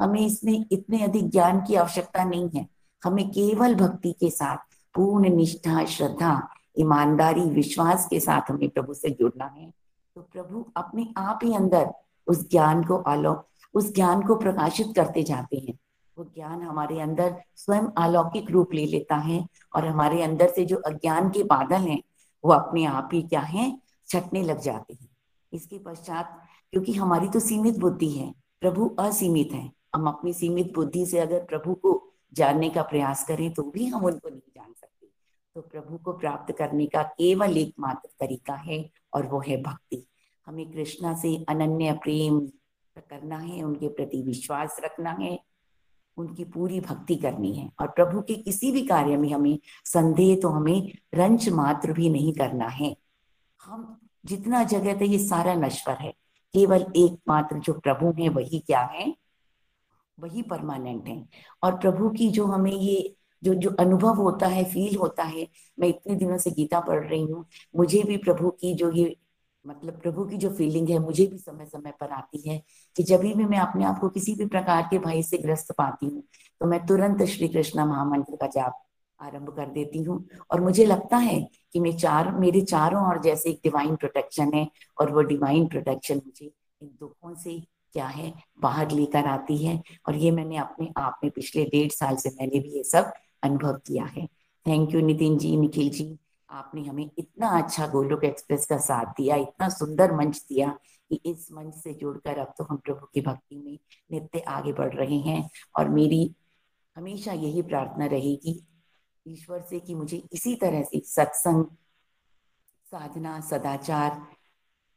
[0.00, 2.66] हमें इसमें इतने अधिक ज्ञान की आवश्यकता नहीं है।
[3.04, 4.56] हमें केवल भक्ति के साथ,
[4.94, 6.48] पूर्ण निष्ठा, श्रद्धा,
[6.78, 9.72] ईमानदारी, विश्वास के साथ हमें प्रभु से जुड़ना है।
[10.14, 11.90] तो प्रभु अपने आप ही अंदर
[12.26, 15.78] उस ज्ञान को आलोक उस ज्ञान को प्रकाशित करते जाते हैं।
[16.18, 19.46] वो ज्ञान हमारे अंदर स्वयं अलौकिक रूप ले लेता है
[19.76, 22.02] और हमारे अंदर से जो अज्ञान के बादल हैं,
[22.44, 23.89] वो अपने आप ही क्या है?
[24.10, 25.08] छटने लग जाते हैं।
[25.52, 26.38] इसके पश्चात,
[26.72, 31.44] क्योंकि हमारी तो सीमित बुद्धि है, प्रभु असीमित है। हम अपनी सीमित बुद्धि से अगर
[31.44, 31.92] प्रभु को
[32.32, 35.06] जानने का प्रयास करें तो भी हम उनको नहीं जान सकते।
[35.56, 40.06] तो प्रभु को प्राप्त करने का केवल एकमात्र तरीका है, और वो है भक्ति।
[40.46, 42.40] हमें कृष्णा से अनन्य प्रेम
[42.96, 45.38] करना है, उनके प्रति विश्वास रखना है,
[46.16, 50.48] उनकी पूरी भक्ति करनी है। और प्रभु के किसी भी कार्य में हमें संदेह तो
[50.48, 52.96] हमें रंच मात्र भी नहीं करना है।
[53.60, 56.10] हम जितना जगत है ये सारा नश्वर है,
[56.54, 59.14] केवल एकमात्र जो प्रभु है, वही क्या है?
[60.18, 61.28] वही परमानेंट है।
[61.62, 65.46] और प्रभु की जो हमें ये, जो जो अनुभव होता है, फील होता है,
[65.78, 67.44] मैं इतने दिनों से गीता पढ़ रही हूँ,
[67.76, 69.16] मुझे भी प्रभु की जो ये
[69.66, 72.62] मतलब प्रभु की जो फीलिंग है, मुझे भी समय समय पर आती है
[72.96, 76.06] कि जब भी मैं अपने आप को किसी भी प्रकार के भय से ग्रस्त पाती
[76.06, 76.22] हूँ
[76.60, 78.82] तो मैं तुरंत श्री कृष्ण महामंत्र का जाप
[79.20, 81.40] आरंभ कर देती हूँ। और मुझे लगता है
[81.72, 84.66] कि मैं चार, मेरे चारों और जैसे एक डिवाइन प्रोटेक्शन है
[85.00, 87.58] और वो डिवाइन प्रोटेक्शन मुझे इन दुखों से
[87.94, 92.16] क्या है, बाहर लेकर आती है। और ये मैंने अपने आप में पिछले डेढ़ साल
[92.16, 94.26] से मैंने भी ये सब अनुभव किया है।
[94.66, 96.16] थैंक यू नितिन जी, निखिल जी,
[96.50, 100.68] आपने हमें इतना अच्छा गोलोक एक्सप्रेस का साथ दिया, इतना सुंदर मंच दिया
[101.10, 103.78] कि इस मंच से जुड़कर अब तो हम प्रभु की भक्ति में
[104.12, 105.48] नित्य आगे बढ़ रहे हैं।
[105.78, 106.34] और मेरी
[106.96, 108.60] हमेशा यही प्रार्थना रहेगी
[109.28, 111.64] ईश्वर से कि मुझे इसी तरह से सत्संग,
[112.90, 114.26] साधना, सदाचार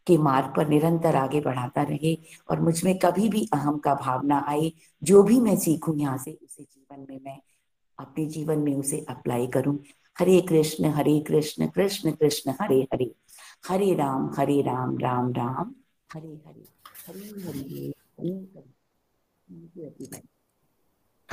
[0.07, 2.17] के मार्ग पर निरंतर आगे बढ़ाता रहे
[2.49, 4.71] और मुझमें कभी भी अहम का भावना आए,
[5.03, 7.39] जो भी मैं सीखूं यहाँ से, उसे जीवन में मैं,
[7.99, 9.79] अपने जीवन में उसे अप्लाई करूँ।
[10.19, 13.15] हरे कृष्ण हरे कृष्ण कृष्ण कृष्ण, हरे हरे।
[13.67, 15.75] हरे राम हरे राम राम राम।
[16.13, 20.32] हरे। हरे हरे। हरे हरी।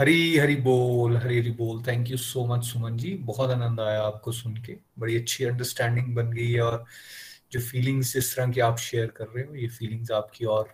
[0.01, 3.13] हरी हरी बोल, हरी हरी बोल। Thank you so much Suman ji.
[3.15, 6.85] बहुत आनंद आया आपको सुन के। बड़ी अच्छी अंडरस्टैंडिंग बन गई है और
[7.53, 10.71] जो फीलिंग्स इस तरह की आप शेयर कर रहे हो, ये फीलिंग्स आपकी और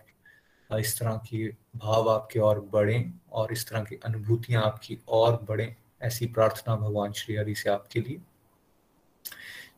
[0.79, 5.75] इस तरह के भाव आपके और बढ़े और इस तरह की अनुभूतियाँ आपकी और बढ़े।
[6.01, 8.17] ऐसी प्रार्थना भगवान श्री हरि से आपके लिए।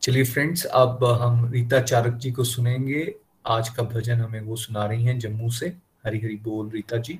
[0.01, 3.15] चलिए फ्रेंड्स अब हम रीता चारक जी को सुनेंगे।
[3.47, 5.67] आज का भजन हमें वो सुना रही हैं जम्मू से।
[6.05, 7.19] हरी हरी बोल रीता जी।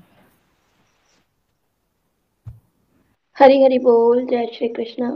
[3.40, 5.10] हरी हरी बोल, जय श्री कृष्णा।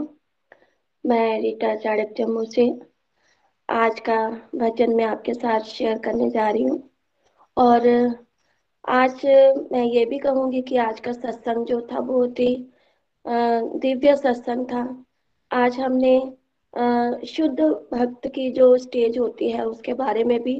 [1.04, 2.64] मैं रीटा चाड़क जम्मू से
[3.68, 4.16] आज का
[4.54, 6.90] भजन मैं आपके साथ शेयर करने जा रही हूँ।
[7.56, 7.88] और
[8.88, 9.20] आज
[9.72, 12.54] मैं ये भी कहूँगी कि आज का सत्संग जो था बहुत ही
[13.26, 15.04] दिव्य सत्संग था।
[15.50, 16.16] आज हमने
[17.26, 17.60] शुद्ध
[17.92, 20.56] भक्त की जो स्टेज होती है, उसके बारे में भी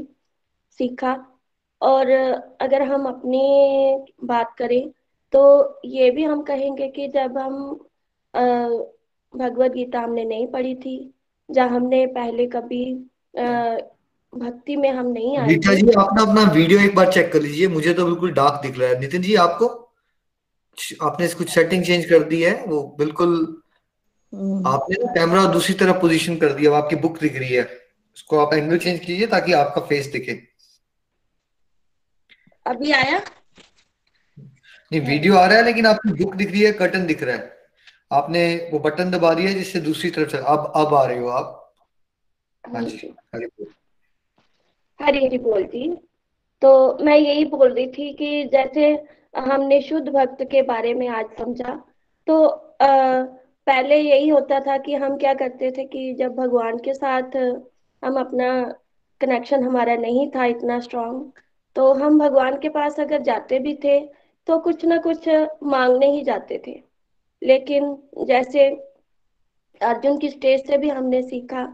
[0.78, 1.16] सीखा।
[1.82, 2.10] और
[2.60, 4.92] अगर हम अपनी बात करें
[5.34, 7.54] तो ये भी हम कहेंगे कि जब हम
[9.34, 11.14] भगवत गीता हमने नहीं पढ़ी थी
[11.50, 12.84] जब हमने पहले कभी
[14.32, 17.68] भक्ति में हम नहीं आए रीता जी आपने अपना वीडियो एक बार चेक कर लीजिए
[17.68, 19.66] मुझे तो बिल्कुल डार्क दिख रहा है। नितिन जी आपको?
[21.02, 22.54] आपने कुछ सेटिंग चेंज कर दी है?
[22.64, 23.36] वो बिल्कुल
[24.32, 27.64] हम्म। आपने ना कैमरा दूसरी तरफ़ पोजीशन कर दिया आपकी बुक दिख रही है।
[28.16, 30.42] उसको आप एंगल चेंज कीजिए ताकि आपका फेस दिखे।
[32.66, 33.20] अभी आया?
[34.94, 37.52] नहीं वीडियो आ रहा है लेकिन आपकी बुक दिख रही है कर्टन दिख रहा है।
[38.12, 41.28] आपने वो बटन दबा दिया है जिससे दूसरी तरफ़ से अब अब आ रहे हो
[41.28, 41.72] आप।
[42.66, 43.66] हाँ जी हरी बोल।
[45.00, 45.98] हरी बोल जी।
[46.62, 49.04] तो मैं यही बोल रही थी कि जैसे
[49.36, 51.84] हमने शुद्ध भक्त के बारे में आज समझा
[52.26, 53.22] तो आ,
[53.66, 57.36] पहले यही होता था कि हम क्या करते थे कि जब भगवान के साथ
[58.04, 58.74] हम अपना
[59.20, 61.30] कनेक्शन हमारा नहीं था इतना स्ट्रांग
[61.76, 65.28] तो हम भगवान के पास अगर जाते भी थे तो कुछ ना कुछ
[65.62, 66.82] मांगने ही जाते थे।
[67.42, 68.68] लेकिन जैसे
[69.80, 71.64] अर्जुन की स्टेज से भी हमने सीखा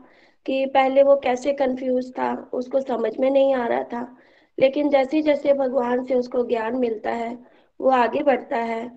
[0.46, 4.16] कि पहले वो कैसे कंफ्यूज था, उसको समझ में नहीं आ रहा था।
[4.58, 7.38] लेकिन जैसे जैसे भगवान से उसको ज्ञान मिलता है,
[7.80, 8.88] वो आगे बढ़ता है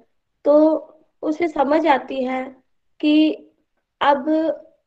[0.45, 0.53] तो
[1.23, 2.43] उसे समझ आती है
[2.99, 3.33] कि
[4.01, 4.29] अब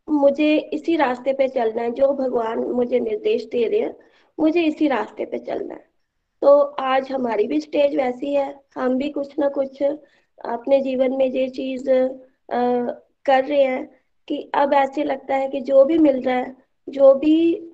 [0.09, 3.95] मुझे इसी रास्ते पे चलना है, जो भगवान मुझे निर्देश दे रहे हैं,
[4.39, 5.96] मुझे इसी रास्ते पे चलना है।
[6.43, 11.27] तो आज हमारी भी स्टेज वैसी है। हम भी कुछ ना कुछ अपने जीवन में
[11.27, 11.85] ये चीज़
[13.27, 13.87] कर रहे हैं
[14.29, 16.57] कि अब ऐसे लगता है कि जो भी मिल रहा है,
[16.89, 17.71] जो भी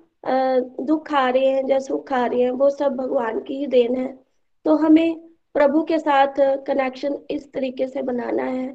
[0.81, 3.95] दुख आ रहे हैं या सुख आ रहे हैं, वो सब भगवान की ही देन
[3.95, 4.07] है।
[4.65, 5.19] तो हमें
[5.55, 8.67] प्रभु के साथ कनेक्शन इस तरीके से बनाना है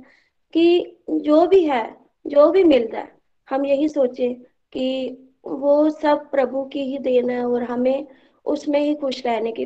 [0.54, 1.96] कि जो भी है,
[2.26, 3.12] जो भी मिल रहा है,
[3.48, 4.28] हम यही सोचे
[4.72, 8.06] कि वो सब प्रभु की ही देन है और हमें
[8.48, 9.64] उसमें ही खुश रहने की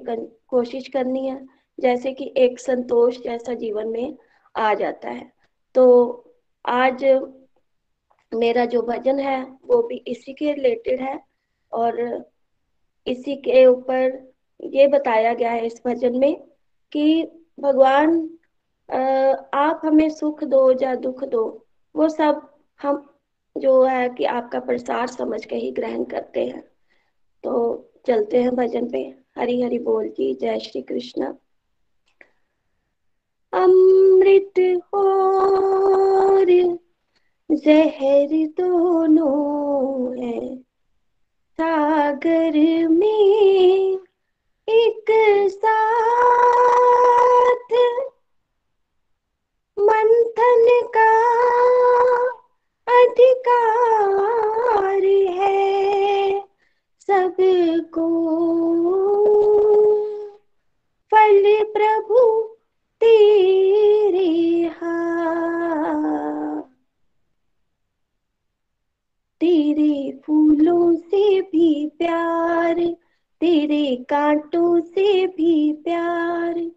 [0.49, 1.47] कोशिश करनी है,
[1.79, 4.17] जैसे कि एक संतोष जैसा जीवन में
[4.55, 5.31] आ जाता है।
[5.75, 5.85] तो
[6.65, 7.05] आज
[8.33, 11.19] मेरा जो भजन है, वो भी इसी के रिलेटेड है
[11.73, 12.25] और
[13.07, 14.33] इसी के ऊपर
[14.65, 16.35] ये बताया गया है इस भजन में
[16.93, 17.23] कि
[17.61, 18.19] भगवान
[19.55, 22.49] आप हमें सुख दो या दुख दो, वो सब
[22.81, 23.09] हम
[23.57, 26.63] जो है कि आपका प्रसार समझ के ही ग्रहण करते हैं।
[27.45, 31.35] तो चलते हैं भजन पे। हरी हरी बोल जी जय श्री कृष्ण।
[33.53, 36.79] अमृत और
[37.53, 40.63] जहर दोनों है।
[41.53, 43.99] सागर में
[44.69, 45.05] एक
[45.51, 46.43] साथ
[49.79, 50.67] मंथन
[50.97, 51.13] का
[53.01, 55.42] अधिकार है।
[57.13, 58.09] सबको।
[61.11, 62.43] फल प्रभु
[63.01, 64.53] तेरे
[69.41, 72.75] तेरे फूलों से भी प्यार,
[73.41, 76.71] तेरे कांटों से भी प्यार,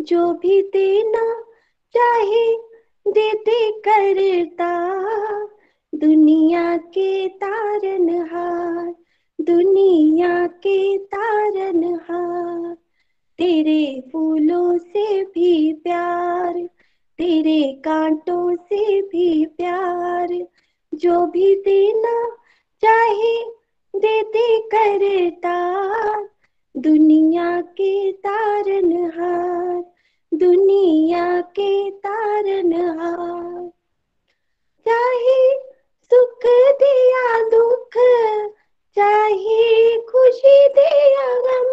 [0.00, 1.40] जो भी देना
[1.96, 2.56] चाहे
[3.10, 4.94] देते करता,
[5.94, 8.99] दुनिया के तारन हार
[9.40, 12.74] दुनिया के तारन हार,
[13.38, 16.52] तेरे फूलों से भी प्यार,
[17.18, 20.46] तेरे कांटों से भी प्यार,
[20.94, 22.36] जो भी देना
[22.82, 23.44] चाहे
[23.96, 25.56] देते करता।
[26.76, 29.84] दुनिया के तारन हार,
[30.34, 33.70] दुनिया के तारन हार,
[34.88, 35.58] चाहे
[36.02, 36.40] सुख
[36.82, 37.96] दिया दुख
[38.96, 41.68] चाहे खुशी दिया गम,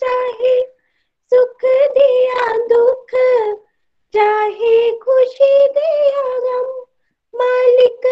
[0.00, 0.60] चाहे
[1.32, 1.64] सुख
[1.98, 3.14] दिया दुख,
[4.14, 6.68] चाहे खुशी दिया गम,
[7.34, 8.06] मालिक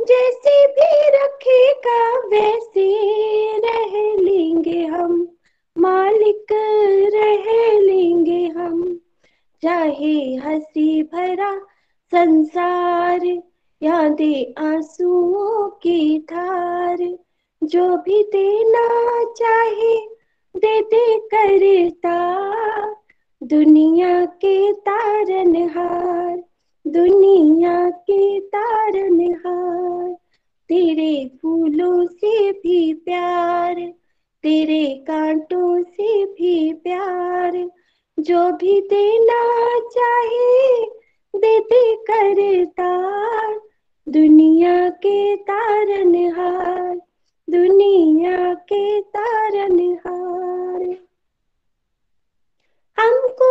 [0.00, 2.88] जैसे भी रखेगा वैसे
[3.58, 5.28] रह लेंगे हम,
[5.76, 6.52] मालिक
[7.14, 9.00] रह लेंगे हम।
[9.62, 11.58] चाहे हँसी भरा
[12.12, 13.26] संसार
[13.82, 16.98] या दे आंसुओं की धार
[17.62, 19.96] जो भी देना चाहे,
[20.56, 22.42] दे दे करता।
[23.42, 26.44] दुनिया के तारन हार,
[26.86, 30.12] दुनिया के तारन हार।
[30.68, 33.74] तेरे फूलों से भी प्यार,
[34.42, 37.70] तेरे कांटों से भी प्यार।
[38.20, 40.84] जो भी देना चाहे,
[41.36, 42.92] दे दे करता।
[44.08, 47.11] दुनिया के तारन हार।
[47.52, 50.82] दुनिया के तारन हार।
[52.98, 53.50] हमको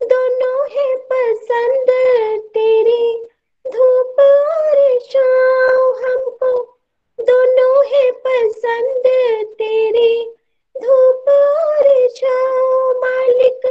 [0.00, 1.90] दोनों है पसंद
[2.54, 3.24] तेरी
[3.64, 6.52] धूप और छाँव। हमको
[7.18, 9.02] दोनों है पसंद
[9.58, 10.14] तेरी
[10.76, 13.66] धूप और छाँव। मालिक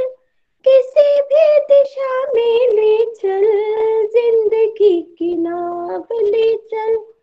[0.64, 3.46] किसी भी दिशा में ले चल,
[4.12, 7.13] ज़िंदगी की नाव ले चल।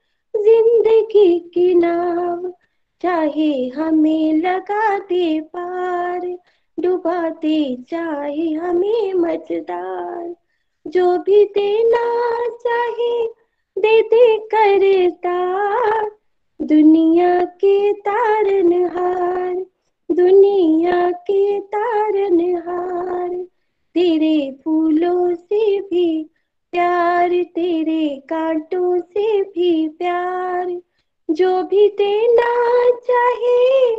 [0.43, 2.53] ज़िंदगी की नाव,
[3.01, 6.38] चाहे हमें लगा दे पार
[6.80, 10.35] डुबा दे चाहे हमें मजदार
[10.88, 12.05] जो भी देना
[12.47, 13.27] चाहे,
[13.80, 15.41] दे दे करता।
[16.61, 19.65] दुनिया के तारन हार
[20.11, 23.30] दुनिया के तारन हार
[23.95, 26.30] तेरे फूलों से भी
[26.72, 30.81] प्यार तेरे कांटों से भी प्यार
[31.30, 32.52] जो भी देना
[32.99, 33.95] चाहे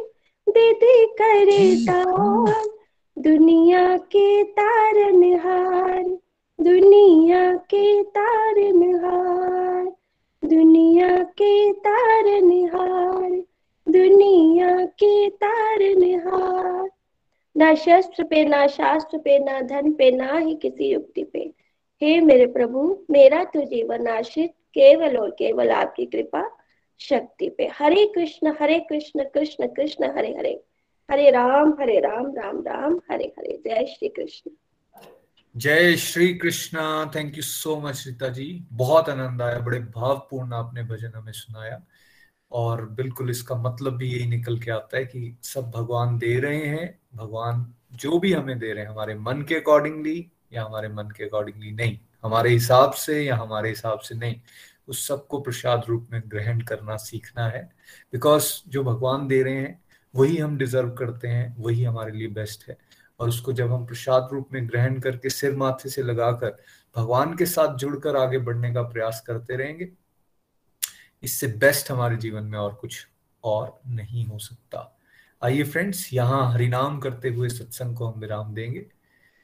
[0.47, 2.05] दे दे करता
[3.19, 6.03] दुनिया के तारन हार
[6.61, 9.85] दुनिया के तारन हार
[10.45, 13.31] दुनिया के तारन हार
[13.87, 16.91] दुनिया के तारन हार
[17.57, 21.62] ना शस्त्र पे ना शास्त्र पे ना धन पे ना ही किसी युक्ति पे।
[22.03, 26.57] हे मेरे प्रभु, मेरा तो जीवन आश्रित केवल और केवल आपकी कृपा
[27.01, 30.65] शक्ति पे। हरे कृष्ण हरे कृष्ण कृष्ण कृष्ण, हरे हरे।
[31.11, 34.51] हरे राम हरे राम राम राम, हरे हरे। जय श्री कृष्ण।
[35.57, 37.13] जय Shri Krishna.
[37.17, 38.65] Thank you so much Rita ji.
[38.73, 41.83] बहुत आनंद आया, बड़े भावपूर्ण आपने भजन हमें सुनाया।
[42.53, 46.67] और बिल्कुल इसका मतलब भी यही निकल के आता है कि सब भगवान दे रहे
[46.67, 51.11] हैं। भगवान जो भी हमें दे रहे हैं, हमारे मन के अकॉर्डिंगली या हमारे मन
[51.17, 54.41] के अकॉर्डिंगली नहीं, हमारे हिसाब से या हमारे हिसाब से नहीं।
[54.89, 57.63] उस सबको प्रसाद रूप में ग्रहण करना सीखना है।
[58.13, 59.81] बिकॉज़ जो भगवान दे रहे हैं,
[60.15, 62.77] वही हम डिजर्व करते हैं, वही हमारे लिए बेस्ट है।
[63.21, 66.57] और उसको जब हम प्रसाद रूप में ग्रहण करके सिर माथे से लगाकर
[66.97, 69.89] भगवान के साथ जुड़कर आगे बढ़ने का प्रयास करते रहेंगे,
[71.23, 73.07] इससे बेस्ट हमारे जीवन में और कुछ
[73.45, 74.99] और नहीं हो सकता।
[75.43, 78.87] आइए फ्रेंड्स यहाँ हरिनाम करते हुए सत्संग को हम विराम देंगे।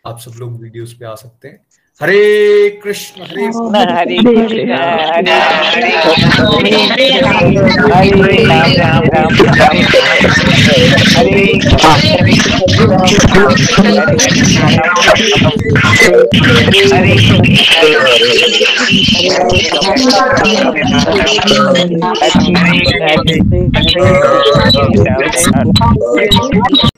[0.07, 1.59] आप सब लोग वीडियोस पे आ सकते हैं।
[2.03, 5.33] हरे कृष्ण हरे हरे कृष्ण। हरे
[6.89, 9.35] हरे राम राम राम राम
[26.37, 26.98] हरे